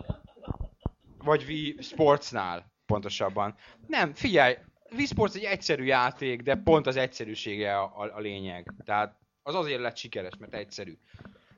[1.24, 3.54] Vagy Wii Sportsnál pontosabban.
[3.86, 4.54] Nem, figyelj,
[4.92, 8.72] Wii Sports egy egyszerű játék, de pont az egyszerűsége a, a, a lényeg.
[8.84, 10.98] Tehát az azért lett sikeres, mert egyszerű.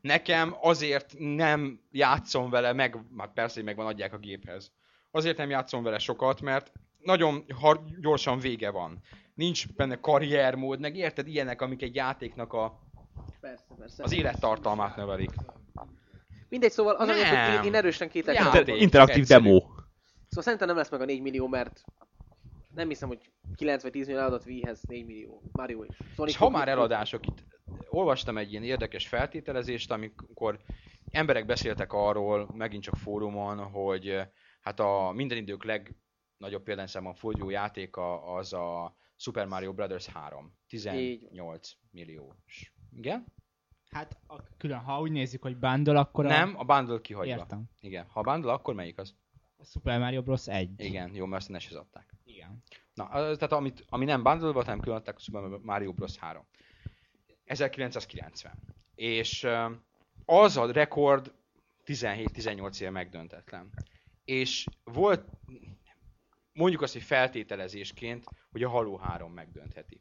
[0.00, 4.72] Nekem azért nem játszom vele, meg, hát persze, hogy megvan adják a géphez.
[5.10, 9.02] Azért nem játszom vele sokat, mert nagyon har- gyorsan vége van.
[9.34, 12.80] Nincs benne karriermód, meg érted ilyenek, amik egy játéknak a,
[13.40, 14.02] Persze, persze.
[14.02, 15.30] az élettartalmát növelik.
[16.48, 17.56] Mindegy, szóval az, hogy Nem.
[17.58, 18.62] én, én erősen kételkedem.
[18.62, 18.76] Abban.
[18.76, 19.44] interaktív Egyszerű.
[19.44, 19.58] demo.
[20.28, 21.84] Szóval szerintem nem lesz meg a 4 millió, mert
[22.74, 25.42] nem hiszem, hogy 9 vagy 10 millió eladott Wii-hez 4 millió.
[25.52, 25.96] Mario is.
[26.14, 27.44] Sonic És ha már eladások, itt
[27.88, 30.58] olvastam egy ilyen érdekes feltételezést, amikor
[31.10, 34.28] emberek beszéltek arról, megint csak fórumon, hogy eh,
[34.60, 40.52] hát a minden idők legnagyobb példányszámban forduló játéka az a Super Mario Brothers 3.
[40.68, 42.72] 18 milliós.
[42.92, 43.26] Igen?
[43.96, 46.60] Hát a, külön, ha úgy nézzük, hogy bundle, akkor Nem, a...
[46.60, 47.34] a bundle kihagyva.
[47.34, 47.64] Értem.
[47.80, 48.06] Igen.
[48.08, 49.14] Ha a bundle, akkor melyik az?
[49.56, 50.48] A Super Mario Bros.
[50.48, 50.70] 1.
[50.76, 52.14] Igen, jó, mert azt ne adták.
[52.24, 52.62] Igen.
[52.94, 56.16] Na, tehát amit, ami nem bundle volt, hanem külön adták a Super Mario Bros.
[56.16, 56.46] 3.
[57.44, 58.58] 1990.
[58.94, 59.46] És
[60.24, 61.32] az a rekord
[61.86, 63.72] 17-18 éve megdöntetlen.
[64.24, 65.24] És volt,
[66.52, 70.00] mondjuk azt, hogy feltételezésként, hogy a Halo 3 megdöntheti.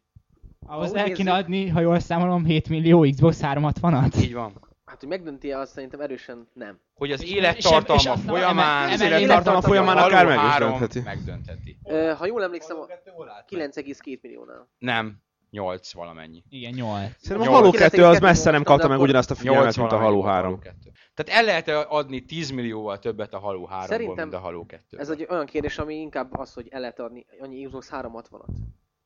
[0.68, 4.18] Ahhoz el nézzük- kéne adni, ha jól számolom, 7 millió Xbox 360-at.
[4.22, 4.64] Így van.
[4.86, 6.80] Hát, hogy megdönti azt szerintem erősen nem.
[6.94, 10.70] Hogy az És- élettartalma és- és azt- folyamán Az élettartalma folyamán akár meg is 3
[10.70, 11.02] döntheti.
[11.02, 11.78] megdöntheti.
[11.84, 13.62] Ö, ha jól emlékszem, a Halo 2 hol állt meg?
[13.62, 14.70] 9,2 milliónál.
[14.78, 16.44] Nem, 8 valamennyi.
[16.50, 17.12] Igen, 8.
[17.22, 17.56] Szerintem a.
[17.56, 20.22] Halo 2 az 9,2 messze nem kapta meg ugyanazt a figyelmet, 8 mint a Halo
[20.22, 20.60] 3.
[20.60, 20.92] 2.
[21.14, 24.98] Tehát el lehet adni 10 millióval többet a Halo 3-ból, Szerintem mint a Halo 2
[24.98, 28.46] Ez egy olyan kérdés, ami inkább az, hogy el lehet adni annyi Xbox 360-at.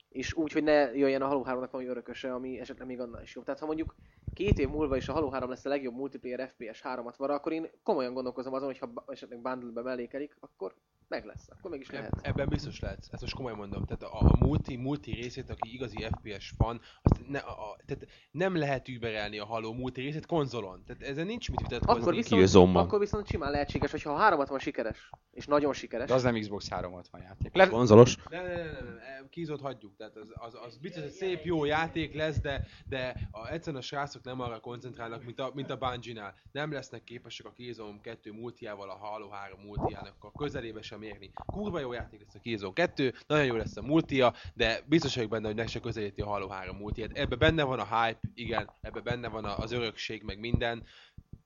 [0.09, 3.35] És úgy, hogy ne jöjjen a Halo 3-nak valami örököse, ami esetleg még annál is
[3.35, 3.43] jobb.
[3.45, 3.95] Tehát ha mondjuk
[4.33, 7.51] két év múlva is a Halo 3 lesz a legjobb multiplayer FPS 3-at vara, akkor
[7.51, 10.75] én komolyan gondolkozom azon, hogy ha esetleg bundle-be mellékelik, akkor
[11.09, 12.13] meg lesz, akkor meg is lehet.
[12.13, 13.07] Eb- ebben biztos lehet.
[13.11, 13.85] Ezt most komolyan mondom.
[13.85, 18.07] Tehát a, a multi, multi részét, aki igazi FPS fan, azt ne, a, a, tehát
[18.31, 20.83] nem lehet überelni a Halo multi részét konzolon.
[20.85, 22.01] Tehát ezen nincs mit vitatkozni.
[22.01, 26.23] Akkor viszont, akkor viszont simán lehetséges, hogyha a 360 sikeres, és nagyon sikeres, De az
[26.23, 27.55] nem Xbox 360 játék.
[27.55, 27.67] Le...
[27.67, 28.17] Konzolos.
[28.29, 29.97] Nem, nem, nem, nem, nem, kízót hagyjuk.
[29.99, 33.85] Tehát az, az, az biztos, hogy szép, jó játék lesz, de, de a, egyszerűen a
[33.85, 36.35] srácok nem arra koncentrálnak, mint a, mint a Bungie-nál.
[36.51, 41.31] Nem lesznek képesek a Killzone 2 multiával, a Halo 3 multiának a közelébe sem érni.
[41.33, 45.29] Kurva jó játék lesz a Killzone 2, nagyon jó lesz a multia, de biztos vagyok
[45.29, 47.17] benne, hogy meg se közelíti a Halo 3 multiát.
[47.17, 50.83] Ebbe benne van a hype, igen, ebbe benne van az örökség, meg minden.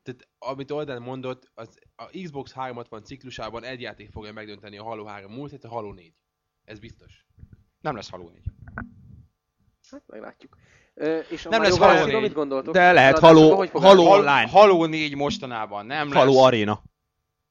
[0.04, 5.06] Tehát amit Olden mondott, az a Xbox 360 ciklusában egy játék fogja megdönteni a Halo
[5.06, 6.14] 3 multiát, a Halo 4.
[6.64, 7.23] Ez biztos.
[7.84, 8.42] Nem lesz Halo 4.
[9.92, 10.58] hát meglátjuk.
[10.94, 12.30] Ö, és a Nem Mario lesz Halo Galaxy-ról 4.
[12.30, 12.74] mit gondoltok?
[12.74, 14.06] De lehet hogy Halo- állni?
[14.08, 14.48] Online.
[14.48, 16.18] Halo 4 mostanában nem lesz.
[16.18, 16.84] Halo Arena.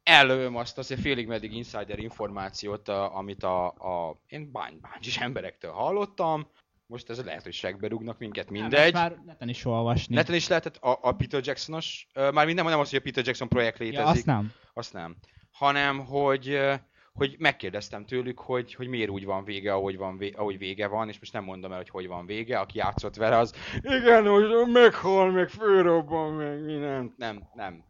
[0.03, 5.71] Előm azt azért félig meddig insider információt, a, amit a, a én bány, báncs emberektől
[5.73, 6.47] hallottam.
[6.87, 8.93] Most ez lehet, hogy segbe rúgnak minket, mindegy.
[8.93, 10.15] már neten is olvasni.
[10.15, 13.27] Neten is lehetett a, a Peter Jacksonos, ö, már nem, nem az, hogy a Peter
[13.27, 14.53] Jackson projekt ja, létezik, azt nem.
[14.75, 15.17] azt nem,
[15.51, 16.75] hanem hogy, ö,
[17.13, 21.09] hogy megkérdeztem tőlük, hogy, hogy miért úgy van vége, ahogy, van vé, ahogy vége van,
[21.09, 24.49] és most nem mondom el, hogy hogy van vége, aki játszott vele, az igen, hogy
[24.73, 27.85] meghal, meg fölrobban, meg mi nem, nem, nem.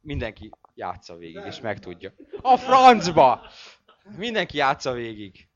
[0.00, 2.12] Mindenki játsza végig, és megtudja.
[2.42, 3.40] A francba!
[4.16, 5.48] Mindenki játsza végig.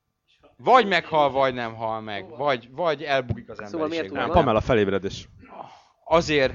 [0.57, 2.29] Vagy meghal, vagy nem hal meg.
[2.29, 4.09] Vagy, vagy elbukik az Szóval miért emberiség.
[4.09, 4.31] túl nem.
[4.31, 5.29] Pamela felébredés.
[6.05, 6.55] azért,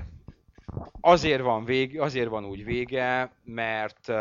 [1.02, 4.12] azért van vég, azért van úgy vége, mert,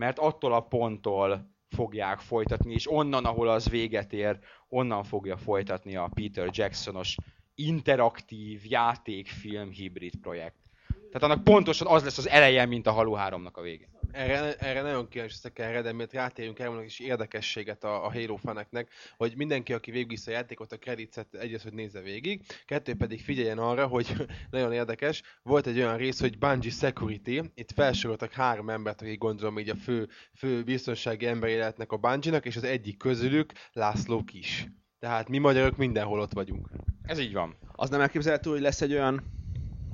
[0.00, 4.38] mert attól a ponttól fogják folytatni, és onnan, ahol az véget ér,
[4.68, 7.16] onnan fogja folytatni a Peter Jacksonos
[7.54, 10.56] interaktív játékfilm hibrid projekt.
[10.88, 13.88] Tehát annak pontosan az lesz az eleje, mint a Halo 3-nak a vége.
[14.12, 18.12] Erre, erre nagyon kíváncsi leszek erre, de miért rátérünk el vannak is érdekességet a, a
[18.12, 22.94] Halo faneknek, hogy mindenki, aki végigvisz a játékot, a creditset egyrészt, hogy nézze végig, kettő
[22.94, 24.12] pedig figyeljen arra, hogy
[24.50, 29.58] nagyon érdekes, volt egy olyan rész, hogy Bungie Security, itt felsoroltak három embert, akik gondolom
[29.58, 34.66] így a fő, fő biztonsági emberi lehetnek a Bungie-nak, és az egyik közülük László Kis.
[34.98, 36.70] Tehát mi magyarok mindenhol ott vagyunk.
[37.02, 37.56] Ez így van.
[37.72, 39.39] Az nem elképzelhető, hogy lesz egy olyan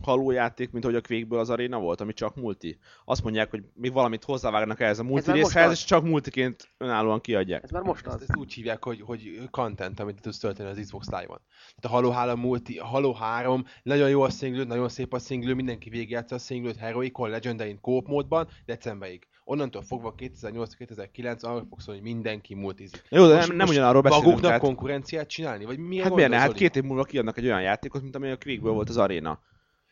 [0.06, 2.78] Halo játék, mint hogy a Quake-ből az Arena volt, ami csak multi.
[3.04, 7.62] Azt mondják, hogy még valamit hozzávágnak ehhez a multi részhez, és csak multiként önállóan kiadják.
[7.62, 8.22] Ez már most Ezt, az.
[8.22, 11.40] ezt úgy hívják, hogy, hogy content, amit tudsz tölteni az Xbox Live-on.
[11.46, 15.18] Tehát a Halo 3 multi, a Halo 3, nagyon jó a single, nagyon szép a
[15.18, 19.26] single, mindenki végigjátsza a single Heroicon, Legendarin Coop módban, decemberig.
[19.48, 23.02] Onnantól fogva 2008-2009 arra fog szólni, hogy mindenki multizik.
[23.08, 24.26] Jó, de Most- nem, nem ugyanarról beszélünk.
[24.26, 25.64] Maguknak Tehát, konkurenciát csinálni?
[25.64, 26.38] Vagy milyen hát miért ne?
[26.38, 29.40] Hát két év múlva kiadnak egy olyan játékot, mint amely a Quake-ből volt az Arena.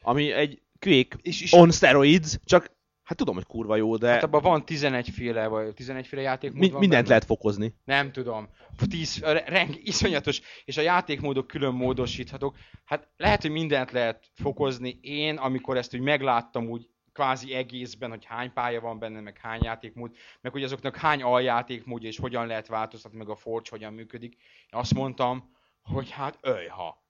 [0.04, 4.22] Ami egy Quake És, és on steroids, csak hát tudom, hogy kurva jó, de Hát
[4.22, 7.08] abban van 11 féle, vagy 11 féle játékmód mi, van mindent benne?
[7.08, 7.74] lehet fokozni.
[7.84, 8.48] Nem tudom.
[8.90, 12.56] 10, reng, iszonyatos, és a játékmódok külön módosíthatók.
[12.84, 14.98] Hát lehet, hogy mindent lehet fokozni.
[15.02, 19.62] Én, amikor ezt úgy megláttam úgy kvázi egészben, hogy hány pálya van benne, meg hány
[19.62, 24.32] játékmód, meg hogy azoknak hány aljátékmódja, és hogyan lehet változtatni, meg a Forge hogyan működik.
[24.72, 25.52] Én azt mondtam,
[25.82, 27.02] hogy hát öjha.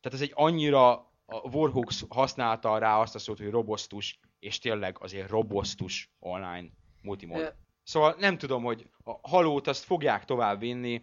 [0.00, 4.96] Tehát ez egy annyira, a Warhawks használta rá azt a szót, hogy robosztus, és tényleg
[5.00, 6.68] azért robosztus online
[7.02, 7.40] multimód.
[7.40, 7.48] Ö,
[7.82, 11.02] Szóval nem tudom, hogy a halót azt fogják tovább vinni,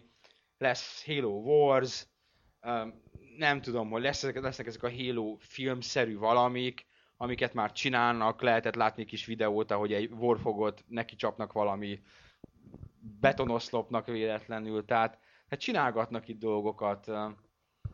[0.58, 2.06] lesz Halo Wars,
[3.36, 9.04] nem tudom, hogy lesznek, lesznek ezek a Halo filmszerű valamik, amiket már csinálnak, lehetett látni
[9.04, 12.00] kis videót, ahogy egy Warfogot neki csapnak valami
[13.20, 15.18] betonoszlopnak véletlenül, tehát
[15.48, 17.10] hát csinálgatnak itt dolgokat,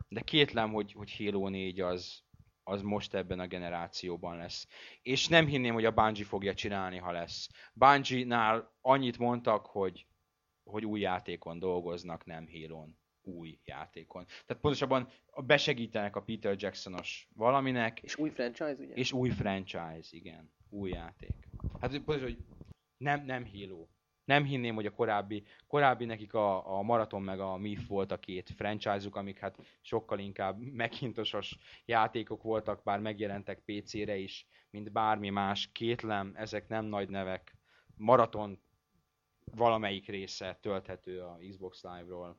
[0.09, 2.23] de kétlem, hogy, hogy Halo 4 az,
[2.63, 4.67] az most ebben a generációban lesz.
[5.01, 7.49] És nem hinném, hogy a Bungie fogja csinálni, ha lesz.
[7.73, 10.07] Bungie-nál annyit mondtak, hogy,
[10.63, 12.85] hogy új játékon dolgoznak, nem halo
[13.21, 14.25] új játékon.
[14.25, 15.09] Tehát pontosabban
[15.45, 18.93] besegítenek a Peter Jacksonos valaminek, És új franchise, ugye?
[18.93, 20.51] és új franchise, igen.
[20.69, 21.33] Új játék.
[21.79, 22.37] Hát pontosan, hogy
[22.97, 23.87] nem, nem Halo.
[24.29, 28.19] Nem hinném, hogy a korábbi, korábbi nekik a, a Marathon meg a MIF volt a
[28.19, 35.29] két franchise-uk, amik hát sokkal inkább megintosos játékok voltak, bár megjelentek PC-re is, mint bármi
[35.29, 35.69] más.
[35.71, 37.55] Kétlem, ezek nem nagy nevek.
[37.95, 38.59] Marathon
[39.55, 42.37] valamelyik része tölthető a Xbox Live-ról.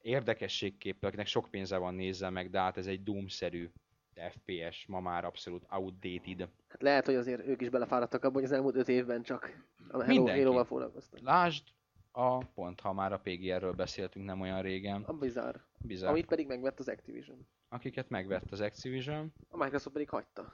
[0.00, 3.70] Érdekességképpen, akinek sok pénze van, nézze meg, de hát ez egy Doom-szerű
[4.14, 6.48] FPS, ma már abszolút outdated.
[6.72, 10.04] Hát lehet, hogy azért ők is belefáradtak abba, hogy az elmúlt öt évben csak a.
[10.04, 11.20] Halo-val foglalkoztak.
[11.20, 11.64] Lásd,
[12.12, 15.56] a pont, ha már a PGR-ről beszéltünk nem olyan régen, A bizarr.
[15.78, 17.46] bizony, Amit pedig megvett az Activision.
[17.68, 19.32] akiket megvett az Activision.
[19.48, 20.52] A Microsoft pedig hagyta.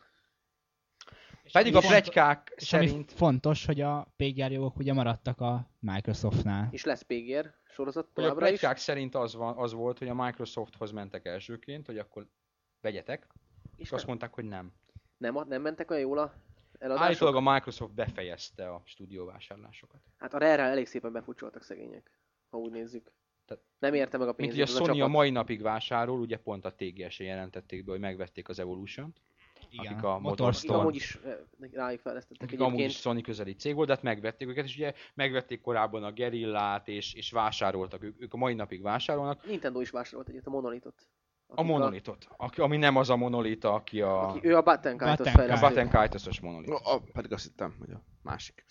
[1.52, 6.68] Pedig a És- plegykák És szerint fontos, hogy a PGR jogok ugye maradtak a Microsoftnál.
[6.70, 8.58] És lesz PGR sorozat Hogy a továbbra is.
[8.58, 12.26] plegykák szerint az, van, az volt, hogy a Microsofthoz mentek elsőként, hogy akkor
[12.80, 13.26] vegyetek,
[13.76, 14.72] és És azt mondták, hogy nem.
[15.18, 16.32] Nem, nem mentek olyan jól a
[16.78, 17.06] eladások?
[17.06, 20.00] Állítólag a Microsoft befejezte a stúdióvásárlásokat.
[20.16, 22.10] Hát a Rare-rel elég szépen befutcsoltak szegények,
[22.50, 23.12] ha úgy nézzük.
[23.46, 25.10] Tehát- nem érte meg a Mint pénzét ugye a Sony a, csapat.
[25.12, 29.20] mai napig vásárol, ugye pont a TGS-en jelentették be, hogy megvették az Evolution-t,
[29.70, 31.36] Igen, akik a Akik Motorstone- amúgy is eh,
[31.72, 33.02] rájuk fejlesztettek akik amúgy is egyébként.
[33.02, 37.14] Sony közeli cég volt, de hát megvették őket, és ugye megvették korábban a Gerillát, és,
[37.14, 39.46] és vásároltak, ők, ők a mai napig vásárolnak.
[39.46, 41.06] Nintendo is vásárolt egyet, a Monolitot.
[41.54, 44.64] A monolitot, aki, ami nem az a monolita, aki a, Aki, ő a a
[45.36, 45.66] fejlesztő.
[45.66, 46.68] Button Kite-os monolit.
[46.68, 48.64] No, a, pedig azt hittem, hogy a másik.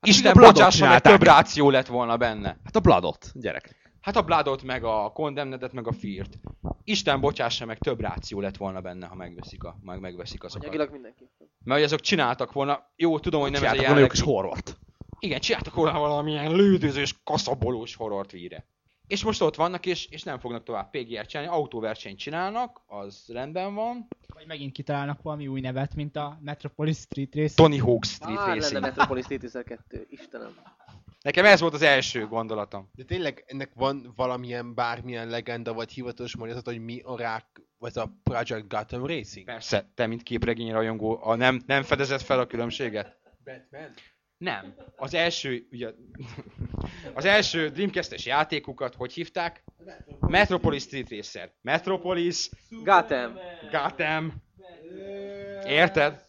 [0.00, 1.12] Isten a Bloodot bocsássa meg, csinálták.
[1.12, 2.58] több ráció lett volna benne.
[2.64, 3.76] Hát a Bloodot, gyerek.
[4.00, 6.38] Hát a Bloodot, meg a Condemned-et, meg a Fear-t.
[6.84, 10.62] Isten bocsássa meg, több ráció lett volna benne, ha megveszik, a, meg megveszik azokat.
[10.68, 11.48] Anyagilag mindenképpen.
[11.64, 14.32] Mert hogy azok csináltak volna, jó, tudom, hogy nem ez a Csináltak volna jelenlegi...
[14.32, 14.78] horrort.
[15.18, 18.66] Igen, csináltak volna valamilyen lődözős, kaszabolós horrort víre.
[19.08, 23.74] És most ott vannak, és, és nem fognak tovább PGR csinálni, autóversenyt csinálnak, az rendben
[23.74, 24.08] van.
[24.34, 27.54] Vagy megint kitalálnak valami új nevet, mint a Metropolis Street Race.
[27.54, 28.80] Tony Hawk Street lenne Racing.
[28.80, 30.54] Metropolis Tetris 2, Istenem.
[31.22, 32.90] Nekem ez volt az első gondolatom.
[32.94, 37.98] De tényleg ennek van valamilyen, bármilyen legenda vagy hivatalos magyarázat, hogy mi a rák, vagy
[37.98, 39.46] a Project Gotham Racing?
[39.46, 43.18] Persze, te, mint képregény rajongó, a nem, nem fedezett fel a különbséget?
[43.44, 43.94] Batman?
[44.38, 44.74] Nem.
[44.96, 45.90] Az első, ugye,
[47.14, 49.64] az első Dreamcast-es játékukat hogy hívták?
[50.20, 51.52] Metropolis Street Racer.
[51.60, 53.38] Metropolis, Gotham.
[53.70, 54.32] Gotham.
[55.66, 56.26] Érted?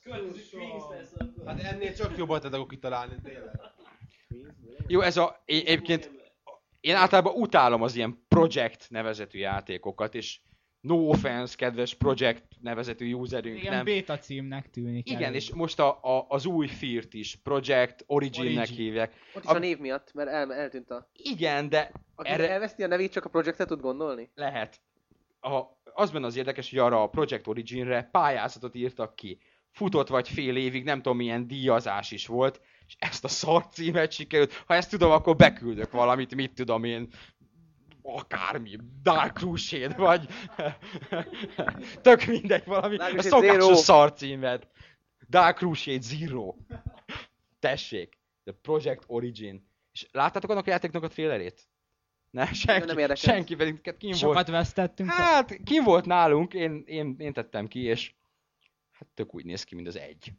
[1.45, 3.60] Hát ennél csak jobbat tudok kitalálni, tényleg.
[4.88, 6.12] Jó, ez a, én, egyébként
[6.80, 10.39] én általában utálom az ilyen Project nevezetű játékokat, és
[10.82, 13.86] no offense, kedves Project nevezetű userünk, Igen, nem.
[13.86, 15.09] beta címnek tűnik.
[15.09, 15.36] Igen, elég.
[15.36, 18.75] és most a, a, az új Feart is, Project Origin-nek Origin.
[18.86, 19.13] hívják.
[19.36, 21.09] Ott is A- a név miatt, mert el, eltűnt a...
[21.13, 24.30] Igen, de Aki Erre- elveszti a nevét, csak a projektet tud gondolni?
[24.36, 24.80] lehet.
[25.41, 25.61] A,
[25.93, 29.39] az benne az érdekes, hogy arra a Project Origin-re pályázatot írtak ki.
[29.71, 34.11] Futott vagy fél évig, nem tudom milyen díjazás is volt, és ezt a szar címet
[34.11, 34.63] sikerült.
[34.67, 37.07] Ha ezt tudom, akkor beküldök valamit, mit tudom én,
[38.01, 40.27] akármi, Dark Crusade, vagy
[42.01, 44.67] tök mindegy, valami, a szokásos szar címet.
[45.29, 46.55] Dark Crusade Zero.
[47.59, 49.67] Tessék, The Project Origin.
[49.91, 51.67] És láttátok annak a játéknak a trailerét?
[52.29, 53.17] Ne, senki, nem érdekelt.
[53.17, 54.17] senki pedig kim volt.
[54.17, 55.09] Sokat vesztettünk.
[55.09, 58.13] Hát, kim volt nálunk, én, én, én tettem ki, és
[58.91, 60.33] hát tök úgy néz ki, mint az egy.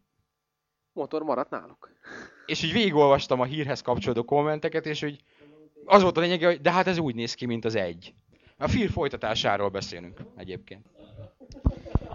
[0.93, 1.91] Motor maradt náluk.
[2.47, 5.23] És így végigolvastam a hírhez kapcsolódó kommenteket, és hogy
[5.85, 8.15] az volt a lényege, hogy de hát ez úgy néz ki, mint az egy.
[8.59, 10.87] A Fear folytatásáról beszélünk egyébként.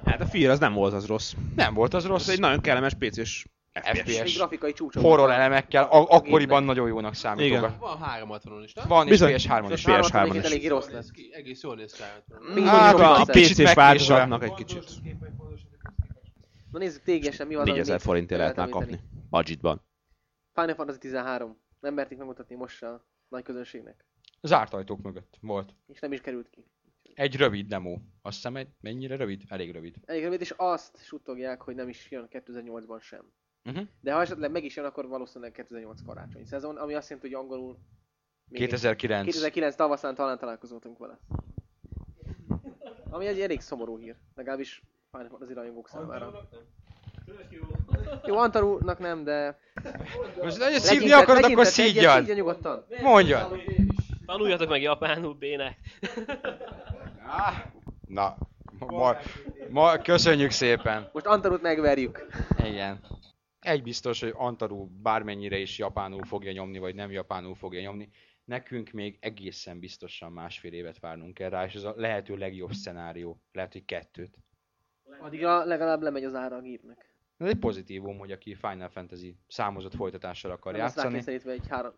[0.05, 1.33] Hát a Fear az nem volt az rossz.
[1.55, 3.99] Nem volt az Az rossz, egy nagyon kellemes PC-s FPS.
[3.99, 4.19] FPS.
[4.19, 5.03] Egy grafikai csúcson.
[5.03, 7.69] horror elemekkel, a- akkoriban nagyon jónak számítogat.
[7.69, 7.79] Igen.
[7.79, 8.87] Van 360-on is, nem?
[8.87, 9.33] Van, és Bizony.
[9.33, 9.83] PS3-on is.
[9.85, 10.37] PS3-on PS3-on is.
[10.37, 11.09] is elég rossz lesz.
[11.31, 12.53] Egész jól néz ki 360-on.
[12.53, 14.83] Még Hát, a PC-s változatnak egy kicsit.
[16.71, 17.61] Na nézzük tégesen, mi van.
[17.61, 18.91] ami 4000 még forintért lehet már említeni.
[18.99, 19.09] kapni.
[19.29, 19.81] Budgetban.
[20.53, 21.61] Final Fantasy 13.
[21.79, 24.05] Nem merték megmutatni most a nagy közönségnek.
[24.41, 25.75] Zárt ajtók mögött volt.
[25.87, 26.65] És nem is került ki.
[27.13, 27.99] Egy rövid demo.
[28.21, 29.43] Azt hiszem, egy, mennyire rövid?
[29.47, 29.95] Elég rövid.
[30.05, 33.31] Elég rövid, és azt suttogják, hogy nem is jön 2008-ban sem.
[33.63, 33.87] Uh-huh.
[34.01, 37.43] De ha esetleg meg is jön, akkor valószínűleg 2008 karácsonyi szezon, ami azt jelenti, hogy
[37.43, 37.77] angolul...
[38.47, 39.25] még egy- 2009.
[39.25, 41.19] 2009 tavaszán talán találkozottunk vele.
[43.09, 46.49] Ami egy elég szomorú hír, legalábbis Fantasy rajongók számára.
[48.25, 49.59] Jó, Antarúnak nem, de...
[50.41, 52.17] Most nagyon szívni akarod, akkor szígyad.
[52.17, 52.85] Szídja nyugodtan.
[53.01, 53.61] Mondjad.
[54.25, 55.77] Tanuljatok meg japánul, bének.
[58.07, 58.37] Na,
[58.79, 59.17] ma,
[59.69, 61.09] ma, köszönjük szépen.
[61.13, 62.27] Most Antarút megverjük.
[62.63, 62.99] Igen.
[63.59, 68.09] Egy biztos, hogy Antaru bármennyire is japánul fogja nyomni, vagy nem japánul fogja nyomni.
[68.45, 73.41] Nekünk még egészen biztosan másfél évet várnunk kell rá, és ez a lehető legjobb szenárió.
[73.51, 74.37] Lehet, hogy kettőt.
[75.19, 77.14] Addigra legalább lemegy az ára a gépnek.
[77.37, 81.07] Ez egy pozitívum, hogy aki Final Fantasy számozott folytatással akar Nem játszani.
[81.07, 81.91] rákényszerítve egy három,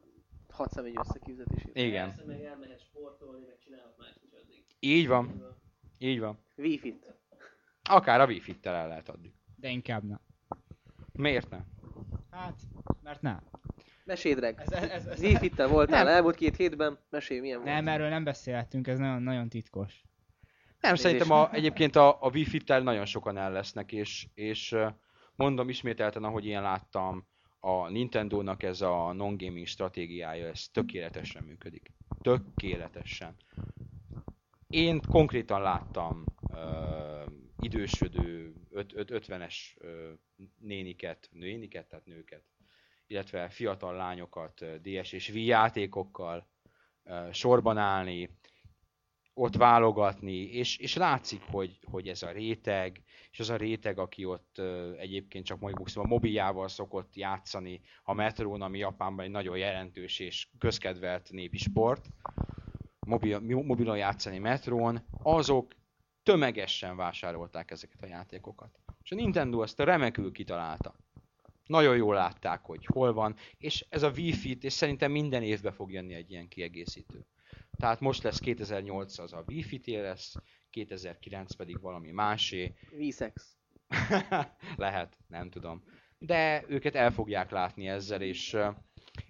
[0.49, 1.77] hat személy összekifizetését.
[1.77, 2.13] Igen.
[2.25, 4.63] meg elmehet sportolni, meg csinálhat is addig.
[4.79, 5.55] Így van.
[5.97, 6.39] Így van.
[6.55, 7.05] Wi-Fi-t.
[7.89, 9.33] Akár a Wi-Fi-tel el lehet adni.
[9.55, 10.19] De inkább nem.
[11.13, 11.65] Miért nem?
[12.31, 12.59] Hát,
[13.03, 13.43] mert nem.
[14.05, 14.59] Mesélj, Dreg.
[14.59, 16.13] Ez, ez, ez, Wi-Fi-tel voltál Nem.
[16.13, 16.97] elmúlt két hétben.
[17.09, 17.69] Mesélj, milyen volt?
[17.73, 20.03] nem, erről nem beszélhetünk, ez nagyon, nagyon titkos.
[20.81, 20.99] Nem, Nézés.
[20.99, 24.75] szerintem a, egyébként a, a Wi-Fi-tel nagyon sokan el lesznek, és, és
[25.37, 27.27] mondom ismételten, ahogy én láttam,
[27.59, 31.91] a Nintendo-nak ez a non-gaming stratégiája, ez tökéletesen működik.
[32.21, 33.35] Tökéletesen.
[34.69, 40.11] Én konkrétan láttam uh, idősödő, öt- öt- 50-es uh,
[40.59, 42.43] néniket, néniket, tehát nőket,
[43.07, 46.47] illetve fiatal lányokat DS és Wii játékokkal
[47.03, 48.29] uh, sorban állni,
[49.37, 54.25] ott válogatni, és, és látszik, hogy, hogy ez a réteg, és az a réteg, aki
[54.25, 54.61] ott
[54.97, 60.47] egyébként csak mondjuk szóval mobiljával szokott játszani a metrón, ami Japánban egy nagyon jelentős és
[60.57, 62.05] közkedvelt népi sport,
[62.99, 65.75] mobil, mobilon játszani metrón, azok
[66.23, 68.79] tömegesen vásárolták ezeket a játékokat.
[69.03, 70.95] És a Nintendo ezt remekül kitalálta.
[71.65, 75.91] Nagyon jól látták, hogy hol van, és ez a Wi-Fi, és szerintem minden évben fog
[75.91, 77.25] jönni egy ilyen kiegészítő.
[77.77, 80.35] Tehát most lesz 2008 az a Wi-Fi lesz,
[80.69, 82.73] 2009 pedig valami másé.
[82.91, 83.57] V-Sex.
[84.75, 85.83] Lehet, nem tudom.
[86.17, 88.57] De őket el fogják látni ezzel, és,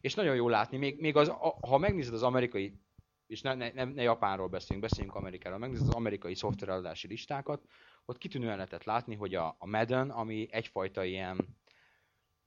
[0.02, 0.78] és nagyon jó látni.
[0.78, 1.32] Még, még az,
[1.62, 2.80] ha megnézed az amerikai,
[3.28, 7.62] és ne, ne, ne Japánról beszélünk, beszéljünk Amerikáról, megnézed az amerikai szoftvereladási listákat,
[8.06, 11.58] ott kitűnően lehetett látni, hogy a, a Madden, ami egyfajta ilyen,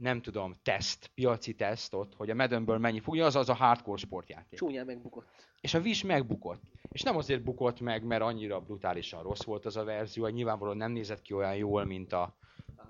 [0.00, 3.96] nem tudom, teszt, piaci teszt ott, hogy a Maddenből mennyi fog, az az a hardcore
[3.96, 4.58] sportjáték.
[4.58, 5.28] Csúnyán megbukott.
[5.60, 6.62] És a Wish megbukott.
[6.92, 10.76] És nem azért bukott meg, mert annyira brutálisan rossz volt az a verzió, hogy nyilvánvalóan
[10.76, 12.36] nem nézett ki olyan jól, mint a,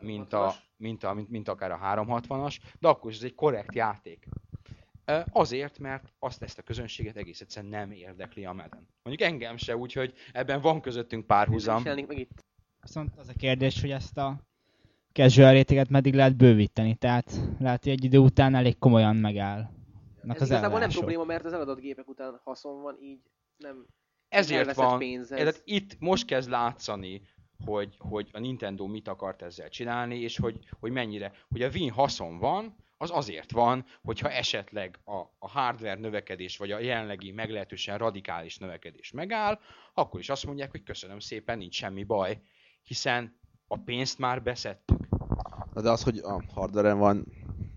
[0.01, 3.75] mint, a, mint, a, mint, mint akár a 360-as, de akkor is ez egy korrekt
[3.75, 4.27] játék.
[5.33, 8.89] Azért, mert azt ezt a közönséget egész egyszerűen nem érdekli a Madden.
[9.03, 11.79] Mondjuk engem se, úgyhogy ebben van közöttünk párhuzam.
[11.79, 12.45] És jelenik meg itt.
[12.81, 14.50] Viszont az a kérdés, hogy ezt a
[15.13, 19.71] casual réteget meddig lehet bővíteni, tehát lehet, hogy egy idő után elég komolyan megáll.
[20.29, 23.21] Ez igazából nem probléma, mert az eladott gépek után haszon van, így
[23.57, 23.87] nem
[24.29, 25.39] Ezért van, pénz ez.
[25.39, 27.23] tehát itt most kezd látszani,
[27.65, 31.91] hogy, hogy a Nintendo mit akart ezzel csinálni, és hogy, hogy mennyire, hogy a Win
[31.91, 37.99] haszon van, az azért van, hogyha esetleg a, a hardware növekedés, vagy a jelenlegi meglehetősen
[37.99, 39.59] radikális növekedés megáll,
[39.95, 42.41] akkor is azt mondják, hogy köszönöm szépen, nincs semmi baj,
[42.83, 43.40] hiszen
[43.73, 44.99] a pénzt már beszedtük.
[45.75, 47.25] Na de az, hogy a hardware van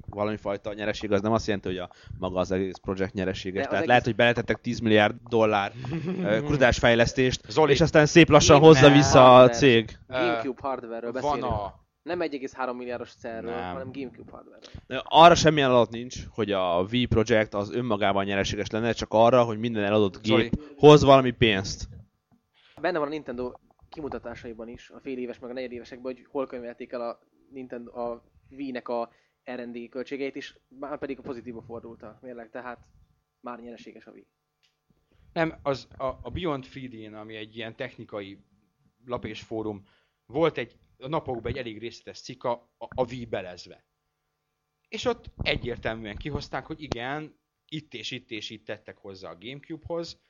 [0.10, 1.90] valami fajta nyereség, az nem azt jelenti, hogy a
[2.20, 3.62] maga az egész projekt nyereséges.
[3.62, 5.72] Tehát egész- lehet, hogy beletettek 10 milliárd dollár
[6.46, 9.54] kutatásfejlesztést, Zoli, és aztán szép lassan Én hozza vissza a Hardware.
[9.54, 9.98] cég.
[10.08, 11.44] Gamecube hardware-ről van beszélünk.
[11.52, 11.82] a...
[12.04, 13.46] Nem 1,3 milliárdos Nem.
[13.46, 18.92] hanem Gamecube hardware Arra semmilyen adat nincs, hogy a Wii projekt az önmagában nyereséges lenne,
[18.92, 20.42] csak arra, hogy minden eladott Zoli.
[20.42, 21.88] gép hoz valami pénzt.
[22.82, 23.52] Benne van a Nintendo
[23.94, 27.20] kimutatásaiban is, a fél éves meg a negyedévesekben, hogy hol könyvelték el a
[27.50, 29.12] Nintendo, a Wii-nek a
[29.44, 32.88] R&D költségeit is, már pedig a pozitívba fordult a mérleg, tehát
[33.40, 34.28] már nyereséges a Wii.
[35.34, 38.40] Nem, az a, a Beyond 3D-n, ami egy ilyen technikai
[39.06, 39.84] lap és fórum,
[40.26, 43.86] volt egy a napokban egy elég részletes cikk a, a, a Wii belezve.
[44.88, 50.22] És ott egyértelműen kihozták, hogy igen, itt és itt és itt tettek hozzá a Gamecube-hoz,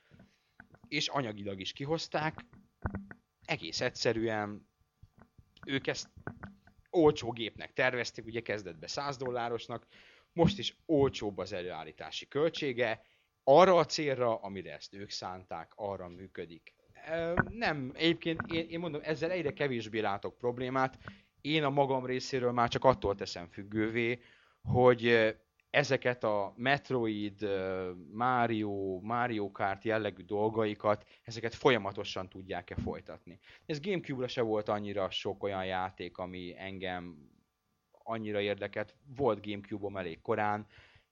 [0.88, 2.44] és anyagilag is kihozták.
[3.44, 4.68] Egész egyszerűen
[5.66, 6.08] ők ezt
[6.90, 9.86] olcsó gépnek tervezték, ugye kezdetben 100 dollárosnak,
[10.32, 13.02] most is olcsóbb az előállítási költsége,
[13.44, 16.74] arra a célra, amire ezt ők szánták, arra működik.
[17.48, 20.98] Nem, egyébként én, én mondom, ezzel egyre kevésbé látok problémát.
[21.40, 24.20] Én a magam részéről már csak attól teszem függővé,
[24.62, 25.34] hogy
[25.74, 27.48] ezeket a Metroid,
[28.12, 33.38] Mario, Mario Kart jellegű dolgaikat, ezeket folyamatosan tudják-e folytatni.
[33.66, 37.16] Ez Gamecube-ra se volt annyira sok olyan játék, ami engem
[37.90, 38.94] annyira érdekelt.
[39.16, 40.66] Volt Gamecube-om elég korán,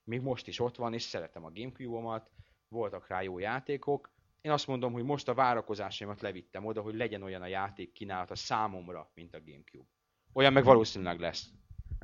[0.05, 2.31] még most is ott van, és szeretem a Gamecube-omat,
[2.69, 4.11] voltak rá jó játékok.
[4.41, 8.35] Én azt mondom, hogy most a várakozásaimat levittem oda, hogy legyen olyan a játék kínálata
[8.35, 9.89] számomra, mint a Gamecube.
[10.33, 11.51] Olyan meg valószínűleg lesz.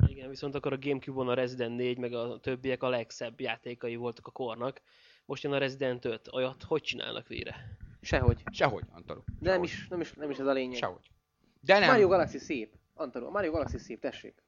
[0.07, 4.27] Igen, viszont akkor a Gamecube-on a Resident 4, meg a többiek a legszebb játékai voltak
[4.27, 4.81] a kornak.
[5.25, 7.77] Most jön a Resident 5, olyat hogy csinálnak vére?
[8.01, 8.43] Sehogy.
[8.51, 9.25] Sehogy, Antaló.
[9.41, 10.79] De nem is, nem is, nem is ez a lényeg.
[10.79, 11.11] Sehogy.
[11.61, 11.89] De nem.
[11.89, 12.73] Mario Galaxy szép.
[12.95, 14.43] Antaló, Mario Galaxy szép, tessék.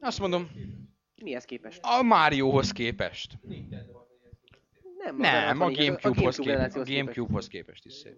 [0.00, 0.50] Azt mondom,
[1.22, 1.80] Mihez képest?
[1.82, 3.38] a Mariohoz képest.
[4.98, 6.76] Nem, Nem, a az Gamecube-hoz képest.
[6.76, 6.82] A.
[6.84, 8.16] Gamecube-hoz képest is szép.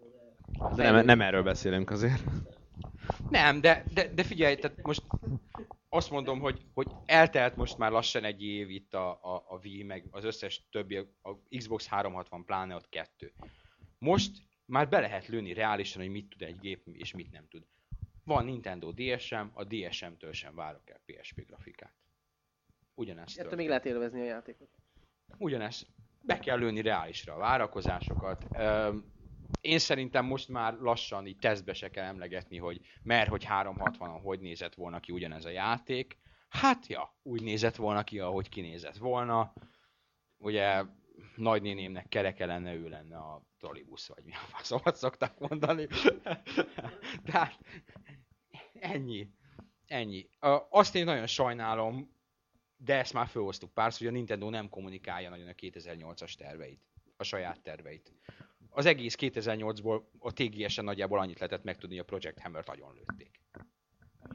[0.77, 2.23] De nem, nem erről beszélünk azért.
[3.31, 5.03] Nem, de, de, de figyelj, tehát most
[5.93, 9.83] azt mondom, hogy, hogy eltelt most már lassan egy év itt a, a, a Wii,
[9.83, 13.33] meg az összes többi, a Xbox 360 pláne ott kettő.
[13.99, 14.31] Most
[14.65, 17.67] már be lehet lőni reálisan, hogy mit tud egy gép, és mit nem tud.
[18.25, 21.95] Van Nintendo DSM, a DSM-től sem várok el PSP grafikát.
[22.95, 24.69] Ugyanezt Ettől még lehet élvezni a játékot.
[25.39, 25.87] Ugyanezt.
[26.23, 28.47] Be kell lőni reálisra a várakozásokat.
[28.59, 29.05] Öm,
[29.61, 34.41] Én szerintem most már lassan így tesztbe se kell emlegetni, hogy mert hogy 360-on hogy
[34.41, 36.19] nézett volna ki ugyanez a játék,
[36.51, 39.53] Hát ja, úgy nézett volna ki, ahogy kinézett volna.
[40.37, 40.85] Ugye
[41.37, 45.87] nagynénémnek kereke lenne, ő lenne a trollibusz, vagy mi a faszomat szokták mondani.
[47.25, 47.59] Tehát
[48.73, 49.31] ennyi.
[49.87, 50.29] Ennyi.
[50.71, 52.19] Azt én nagyon sajnálom,
[52.77, 56.83] de ezt már felhoztuk párszor, hogy a Nintendo nem kommunikálja nagyon a 2008-as terveit,
[57.17, 58.13] a saját terveit.
[58.71, 63.41] Az egész 2008-ból a TGS-en nagyjából annyit lehetett megtudni, hogy a Project Hammer-t nagyon lőtték.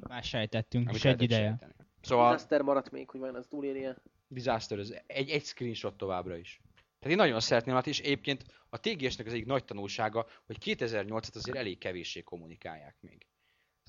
[0.08, 1.48] Már sejtettünk, Amit és egy ideje.
[1.48, 1.74] sejteni.
[2.02, 3.96] Szóval Disaster maradt még, hogy vajon az túlérje.
[4.28, 6.62] Disaster, ez egy, egy screenshot továbbra is.
[7.00, 11.36] Tehát én nagyon szeretném látni, és egyébként a TGS-nek az egyik nagy tanulsága, hogy 2008-at
[11.36, 13.28] azért elég kevéssé kommunikálják még.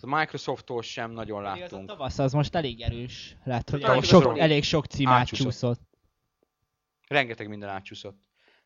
[0.01, 1.89] A Microsofttól sem nagyon Pedig az a láttunk.
[1.89, 5.47] tavasz az most elég erős lett, hogy elég sok, elég sok cím Átcsúszott.
[5.47, 5.81] átcsúszott.
[7.09, 8.20] Rengeteg minden átcsúszott.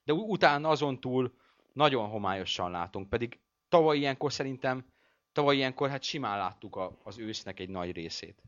[0.04, 1.34] De utána azon túl
[1.72, 4.84] nagyon homályosan látunk, pedig tavaly ilyenkor szerintem,
[5.32, 8.42] tavaly ilyenkor hát simán láttuk a, az ősznek egy nagy részét.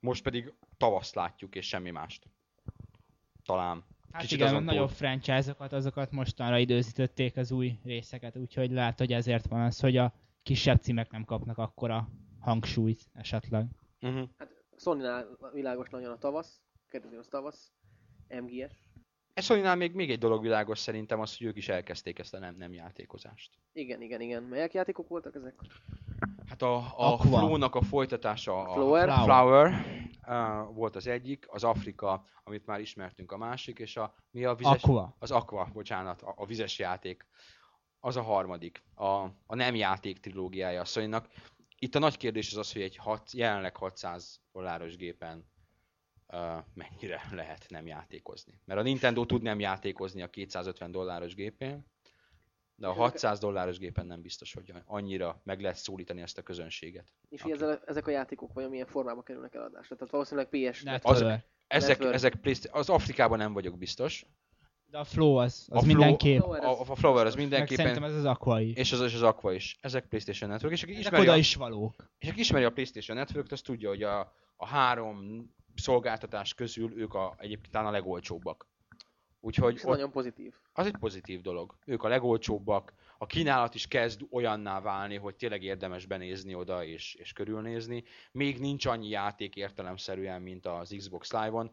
[0.00, 2.26] Most pedig tavaszt látjuk, és semmi mást.
[3.44, 3.84] Talán.
[4.12, 9.12] Hát Kicsit igen, a nagyobb franchise-okat, azokat mostanra időzítették az új részeket, úgyhogy lehet, hogy
[9.12, 10.12] ezért van az, hogy a
[10.42, 12.08] kisebb címek nem kapnak akkora
[12.40, 13.66] hangsúlyt esetleg.
[14.00, 14.28] Uh-huh.
[14.76, 17.72] Sony-nál világos nagyon a tavasz, 2008 tavasz,
[18.28, 18.72] MGS.
[19.34, 22.38] Ez Sony-nál még, még egy dolog világos szerintem az, hogy ők is elkezdték ezt a
[22.38, 23.58] nem, nem játékozást.
[23.72, 24.42] Igen, igen, igen.
[24.42, 25.54] Melyek játékok voltak ezek?
[26.46, 27.38] Hát a, a Aqua.
[27.38, 29.08] Flow-nak a folytatása, a Flower?
[29.08, 29.84] Flower, Flower
[30.26, 34.54] uh, volt az egyik, az Afrika, amit már ismertünk a másik, és a, mi a
[34.54, 34.82] vizes?
[34.82, 35.16] Aqua.
[35.18, 37.26] Az Aqua, bocsánat, a, a vizes játék.
[38.00, 39.06] Az a harmadik, a,
[39.46, 41.14] a nem játék trilógiája a sony
[41.78, 45.51] Itt a nagy kérdés az az, hogy egy hat, jelenleg 600 dolláros gépen
[46.74, 48.60] mennyire lehet nem játékozni.
[48.64, 51.86] Mert a Nintendo tud nem játékozni a 250 dolláros gépén,
[52.74, 57.12] de a 600 dolláros gépen nem biztos, hogy annyira meg lehet szólítani ezt a közönséget.
[57.28, 59.96] És hogy ezek a játékok vajon milyen formában kerülnek eladásra?
[59.96, 60.82] Tehát valószínűleg PS...
[60.82, 61.24] Net Az-.
[61.66, 62.14] Ezek, Network.
[62.14, 64.26] ezek az Afrikában nem vagyok biztos.
[64.86, 66.38] De a Flow az, az A Flow- mindenképp.
[66.40, 68.76] Flower, A, a Flower az Meg mindenképpen, szerintem ez az Aqua is.
[68.76, 69.76] és az, és az Aqua is.
[69.80, 72.10] Ezek PlayStation Network, és aki Ezek ismeri, oda a, is valók.
[72.18, 77.14] és aki ismeri a PlayStation Network-t, az tudja, hogy a, a három szolgáltatás közül ők
[77.14, 78.66] a, egyébként talán a legolcsóbbak.
[79.40, 80.54] Úgyhogy ez ott, nagyon pozitív.
[80.72, 81.74] az egy pozitív dolog.
[81.86, 87.14] Ők a legolcsóbbak, a kínálat is kezd olyanná válni, hogy tényleg érdemes benézni oda és,
[87.14, 88.04] és körülnézni.
[88.32, 91.70] Még nincs annyi játék értelemszerűen, mint az Xbox Live-on.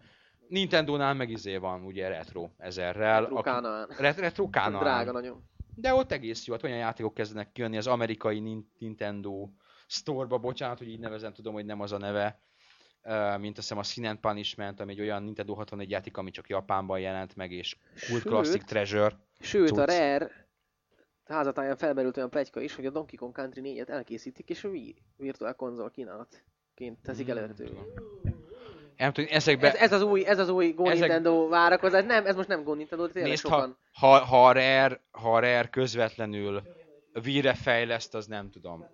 [0.48, 3.24] Nintendo-nál meg izé van, ugye Retro ezerrel.
[3.24, 3.88] aki- Rukánaán.
[3.98, 4.84] Ret- Retro Kánaán.
[4.84, 5.44] Drága nagyon.
[5.76, 9.50] De ott egész jó, hát olyan játékok kezdenek kijönni az amerikai Nin- Nintendo
[9.88, 12.40] Store-ba, bocsánat, hogy így nevezem, tudom, hogy nem az a neve,
[13.40, 16.50] mint azt hiszem a Sin and Punishment, ami egy olyan Nintendo 61 játék, ami csak
[16.50, 18.22] Japánban jelent meg, és Sőt.
[18.24, 19.16] Classic Treasure.
[19.40, 19.86] Sőt, a Cucc.
[19.88, 20.48] Rare
[21.26, 24.96] házatáján felmerült olyan plegyka is, hogy a Donkey Kong Country 4-et elkészítik, és a Wii
[25.18, 27.38] Virtual Console kínálatként teszik Hmm.
[27.38, 27.78] elérhetővé.
[28.98, 29.68] Nem tudom, ezekbe...
[29.72, 32.04] Ez, ez, az új, ez az új Go Ezek- Nintendo várakozás.
[32.04, 33.78] Nem, ez most nem Go Nintendo, de tényleg Nézd, sokan.
[33.92, 36.62] ha, ha, ha, a Rare, ha a Rare közvetlenül
[37.26, 38.86] Wii-re fejleszt, az nem tudom.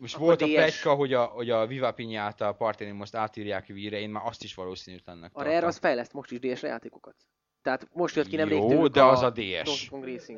[0.00, 0.52] Most Akkor volt a DS.
[0.52, 4.42] plegyka, hogy a, hogy a Viva Piñata a Party most átírják Wii-re, én már azt
[4.42, 7.14] is valószínűtlennek A Rare az fejleszt most is DS-re játékokat.
[7.62, 9.90] Tehát most jött ki nemrég Jó, de az a DS.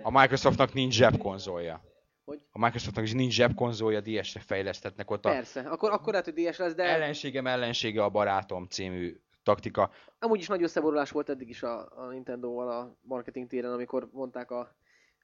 [0.02, 1.82] A Microsoftnak nincs zsebkonzolja.
[2.24, 2.40] Hogy?
[2.52, 6.56] A Microsoftnak is nincs zsebkonzolja, DS-re fejlesztetnek ott a Persze, akkor, akkor lehet, hogy DS
[6.56, 9.90] lesz, de ellenségem ellensége a barátom című taktika.
[10.18, 14.50] amúgy is nagy összeborulás volt eddig is a, a Nintendo-val a marketing téren, amikor mondták
[14.50, 14.74] a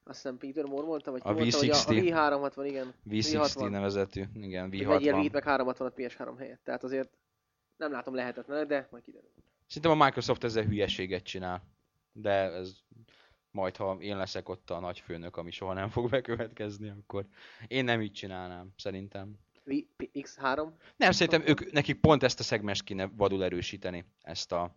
[0.09, 2.53] azt hiszem Peter Moore mondta, vagy A mondta, hogy a, a V60.
[2.55, 2.95] V360, igen.
[3.11, 5.19] V60 nevezetű, igen, Hogy vegyél V60.
[5.19, 6.61] Wii-t meg 360 PS3 helyett.
[6.65, 7.11] Tehát azért
[7.77, 9.31] nem látom lehetetlenek, de majd kiderül.
[9.67, 11.63] Szerintem a Microsoft ezzel hülyeséget csinál.
[12.13, 12.77] De ez
[13.51, 17.27] majd, ha én leszek ott a nagy főnök, ami soha nem fog bekövetkezni, akkor
[17.67, 19.39] én nem így csinálnám, szerintem.
[19.65, 24.77] Wii X3, Nem, szerintem ők, nekik pont ezt a szegmest kéne vadul erősíteni, ezt a,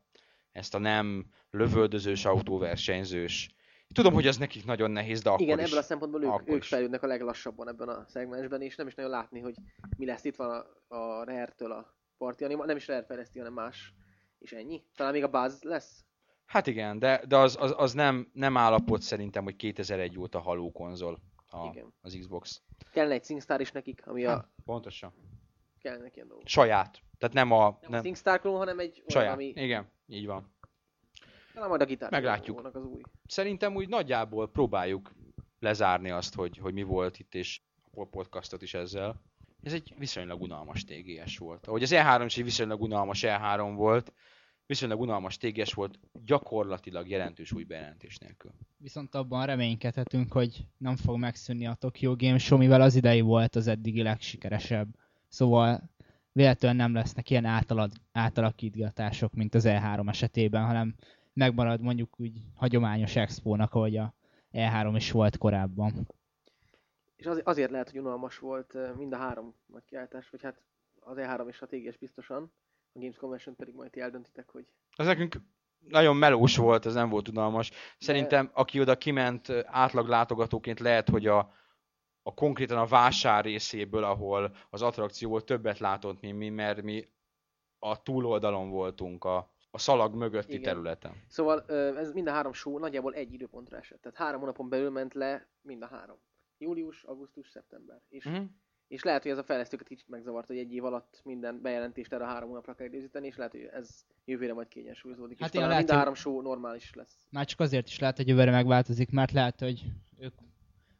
[0.52, 3.50] ezt a nem lövöldözős, autóversenyzős.
[3.94, 5.66] Tudom, hogy az nekik nagyon nehéz, de akkor igen, is.
[5.66, 9.12] ebből a szempontból ők, ők fejlődnek a leglassabban ebben a szegmensben, és nem is nagyon
[9.12, 9.56] látni, hogy
[9.98, 13.54] mi lesz itt van a, a Rare-től a parti anima, nem is Rare fejleszti, hanem
[13.54, 13.94] más.
[14.40, 14.84] És ennyi?
[14.96, 16.06] Talán még a Buzz lesz?
[16.46, 20.72] Hát igen, de, de az, az, az nem, nem állapot szerintem, hogy 2001 óta haló
[20.72, 21.20] konzol
[21.50, 21.94] a, Igen.
[22.02, 22.62] az Xbox.
[22.92, 24.52] Kellene egy SingStar is nekik, ami a...
[24.66, 25.14] Pontosan.
[25.80, 26.48] Kellene ilyen dolgok.
[26.48, 27.00] Saját.
[27.18, 27.60] Tehát nem a...
[27.60, 29.34] Nem, a Nem, SingStar klón, hanem egy olyan, saját.
[29.34, 29.46] ami...
[29.46, 30.54] Igen, így van.
[31.54, 32.12] Talán majd a gitár.
[32.12, 32.66] Meglátjuk.
[32.66, 33.02] az új.
[33.26, 35.12] Szerintem úgy nagyjából próbáljuk
[35.60, 37.62] lezárni azt, hogy, hogy mi volt itt, és
[37.96, 39.22] a podcastot is ezzel.
[39.64, 41.68] Ez egy viszonylag unalmas TGS volt.
[41.68, 44.14] Ahogy az E3 is egy viszonylag unalmas E3 volt,
[44.66, 48.52] viszonylag unalmas TGS volt, gyakorlatilag jelentős új bejelentés nélkül.
[48.78, 53.56] Viszont abban reménykedhetünk, hogy nem fog megszűnni a Tokyo Game Show, mivel az idei volt
[53.56, 54.88] az eddigi legsikeresebb.
[55.28, 55.90] Szóval
[56.32, 60.96] véletlenül nem lesznek ilyen átalad, átalakítgatások, mint az E3 esetében, hanem
[61.34, 64.14] megmarad mondjuk úgy hagyományos expónak, ahogy a
[64.54, 66.08] E3 is volt korábban.
[67.16, 70.62] És az, azért lehet, hogy unalmas volt mind a három nagy kiáltás, vagy hát
[71.00, 72.52] az E3 és a TGS biztosan,
[72.94, 75.36] a Games Convention pedig majd ti eldöntitek, hogy Ez nekünk
[75.80, 77.72] nagyon melós volt, ez nem volt unalmas.
[77.98, 81.54] Szerintem, aki oda kiment átlag látogatóként lehet, hogy a,
[82.24, 87.10] a konkrétan a vásár részéből, ahol az attrakcióból többet látott, mint mi, mert mi
[87.80, 90.64] a túloldalon voltunk, a, a szalag mögötti Igen.
[90.64, 91.12] területen.
[91.28, 91.66] Szóval
[91.98, 94.02] ez mind a három show nagyjából egy időpontra esett.
[94.02, 96.18] Tehát három hónapon belül ment le mind a három.
[96.58, 98.02] Július, augusztus, szeptember.
[98.10, 98.42] És, Mhm.
[98.88, 102.24] és lehet, hogy ez a fejlesztőket kicsit megzavart, hogy egy év alatt minden bejelentést erre
[102.24, 105.40] a három hónapra kell időzíteni, és lehet, hogy ez jövőre majd kényensúlyozódik.
[105.40, 107.28] Hát és talán igen, mind a lehet, három show normális lesz.
[107.30, 109.84] Már csak azért is lehet, hogy jövőre megváltozik, mert lehet, hogy
[110.18, 110.34] ők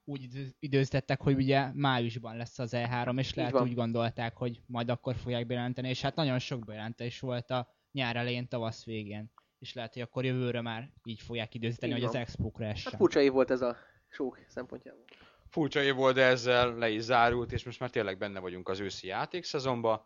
[0.04, 4.90] úgy idő- időzítettek, hogy ugye májusban lesz az E3, és lehet úgy gondolták, hogy majd
[4.90, 9.32] akkor fogják bejelenteni, és hát nagyon sok bejelentés volt a nyár elején, tavasz végén.
[9.60, 12.22] És lehet, hogy akkor jövőre már így fogják időzíteni, Így hogy az van.
[12.22, 12.92] expókra Hát essen.
[12.98, 13.78] furcsa év volt ez a
[14.10, 15.04] show szempontjából.
[15.50, 18.80] Furcsa év volt, de ezzel le is zárult, és most már tényleg benne vagyunk az
[18.80, 20.02] őszi játékszezonban.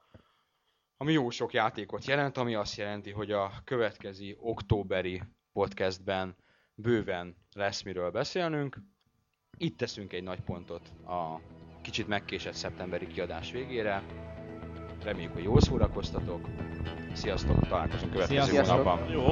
[0.97, 5.21] Ami jó sok játékot jelent, ami azt jelenti, hogy a következő októberi
[5.53, 6.35] podcastben
[6.73, 8.77] bőven lesz miről beszélnünk.
[9.57, 11.41] Itt teszünk egy nagy pontot a
[11.81, 14.03] kicsit megkésett szeptemberi kiadás végére.
[15.03, 16.47] Reméljük, hogy jól szórakoztatok.
[17.15, 18.77] Sziasztok, találkozunk következő Sziasztok.
[18.77, 19.09] hónapban.
[19.11, 19.23] Jó.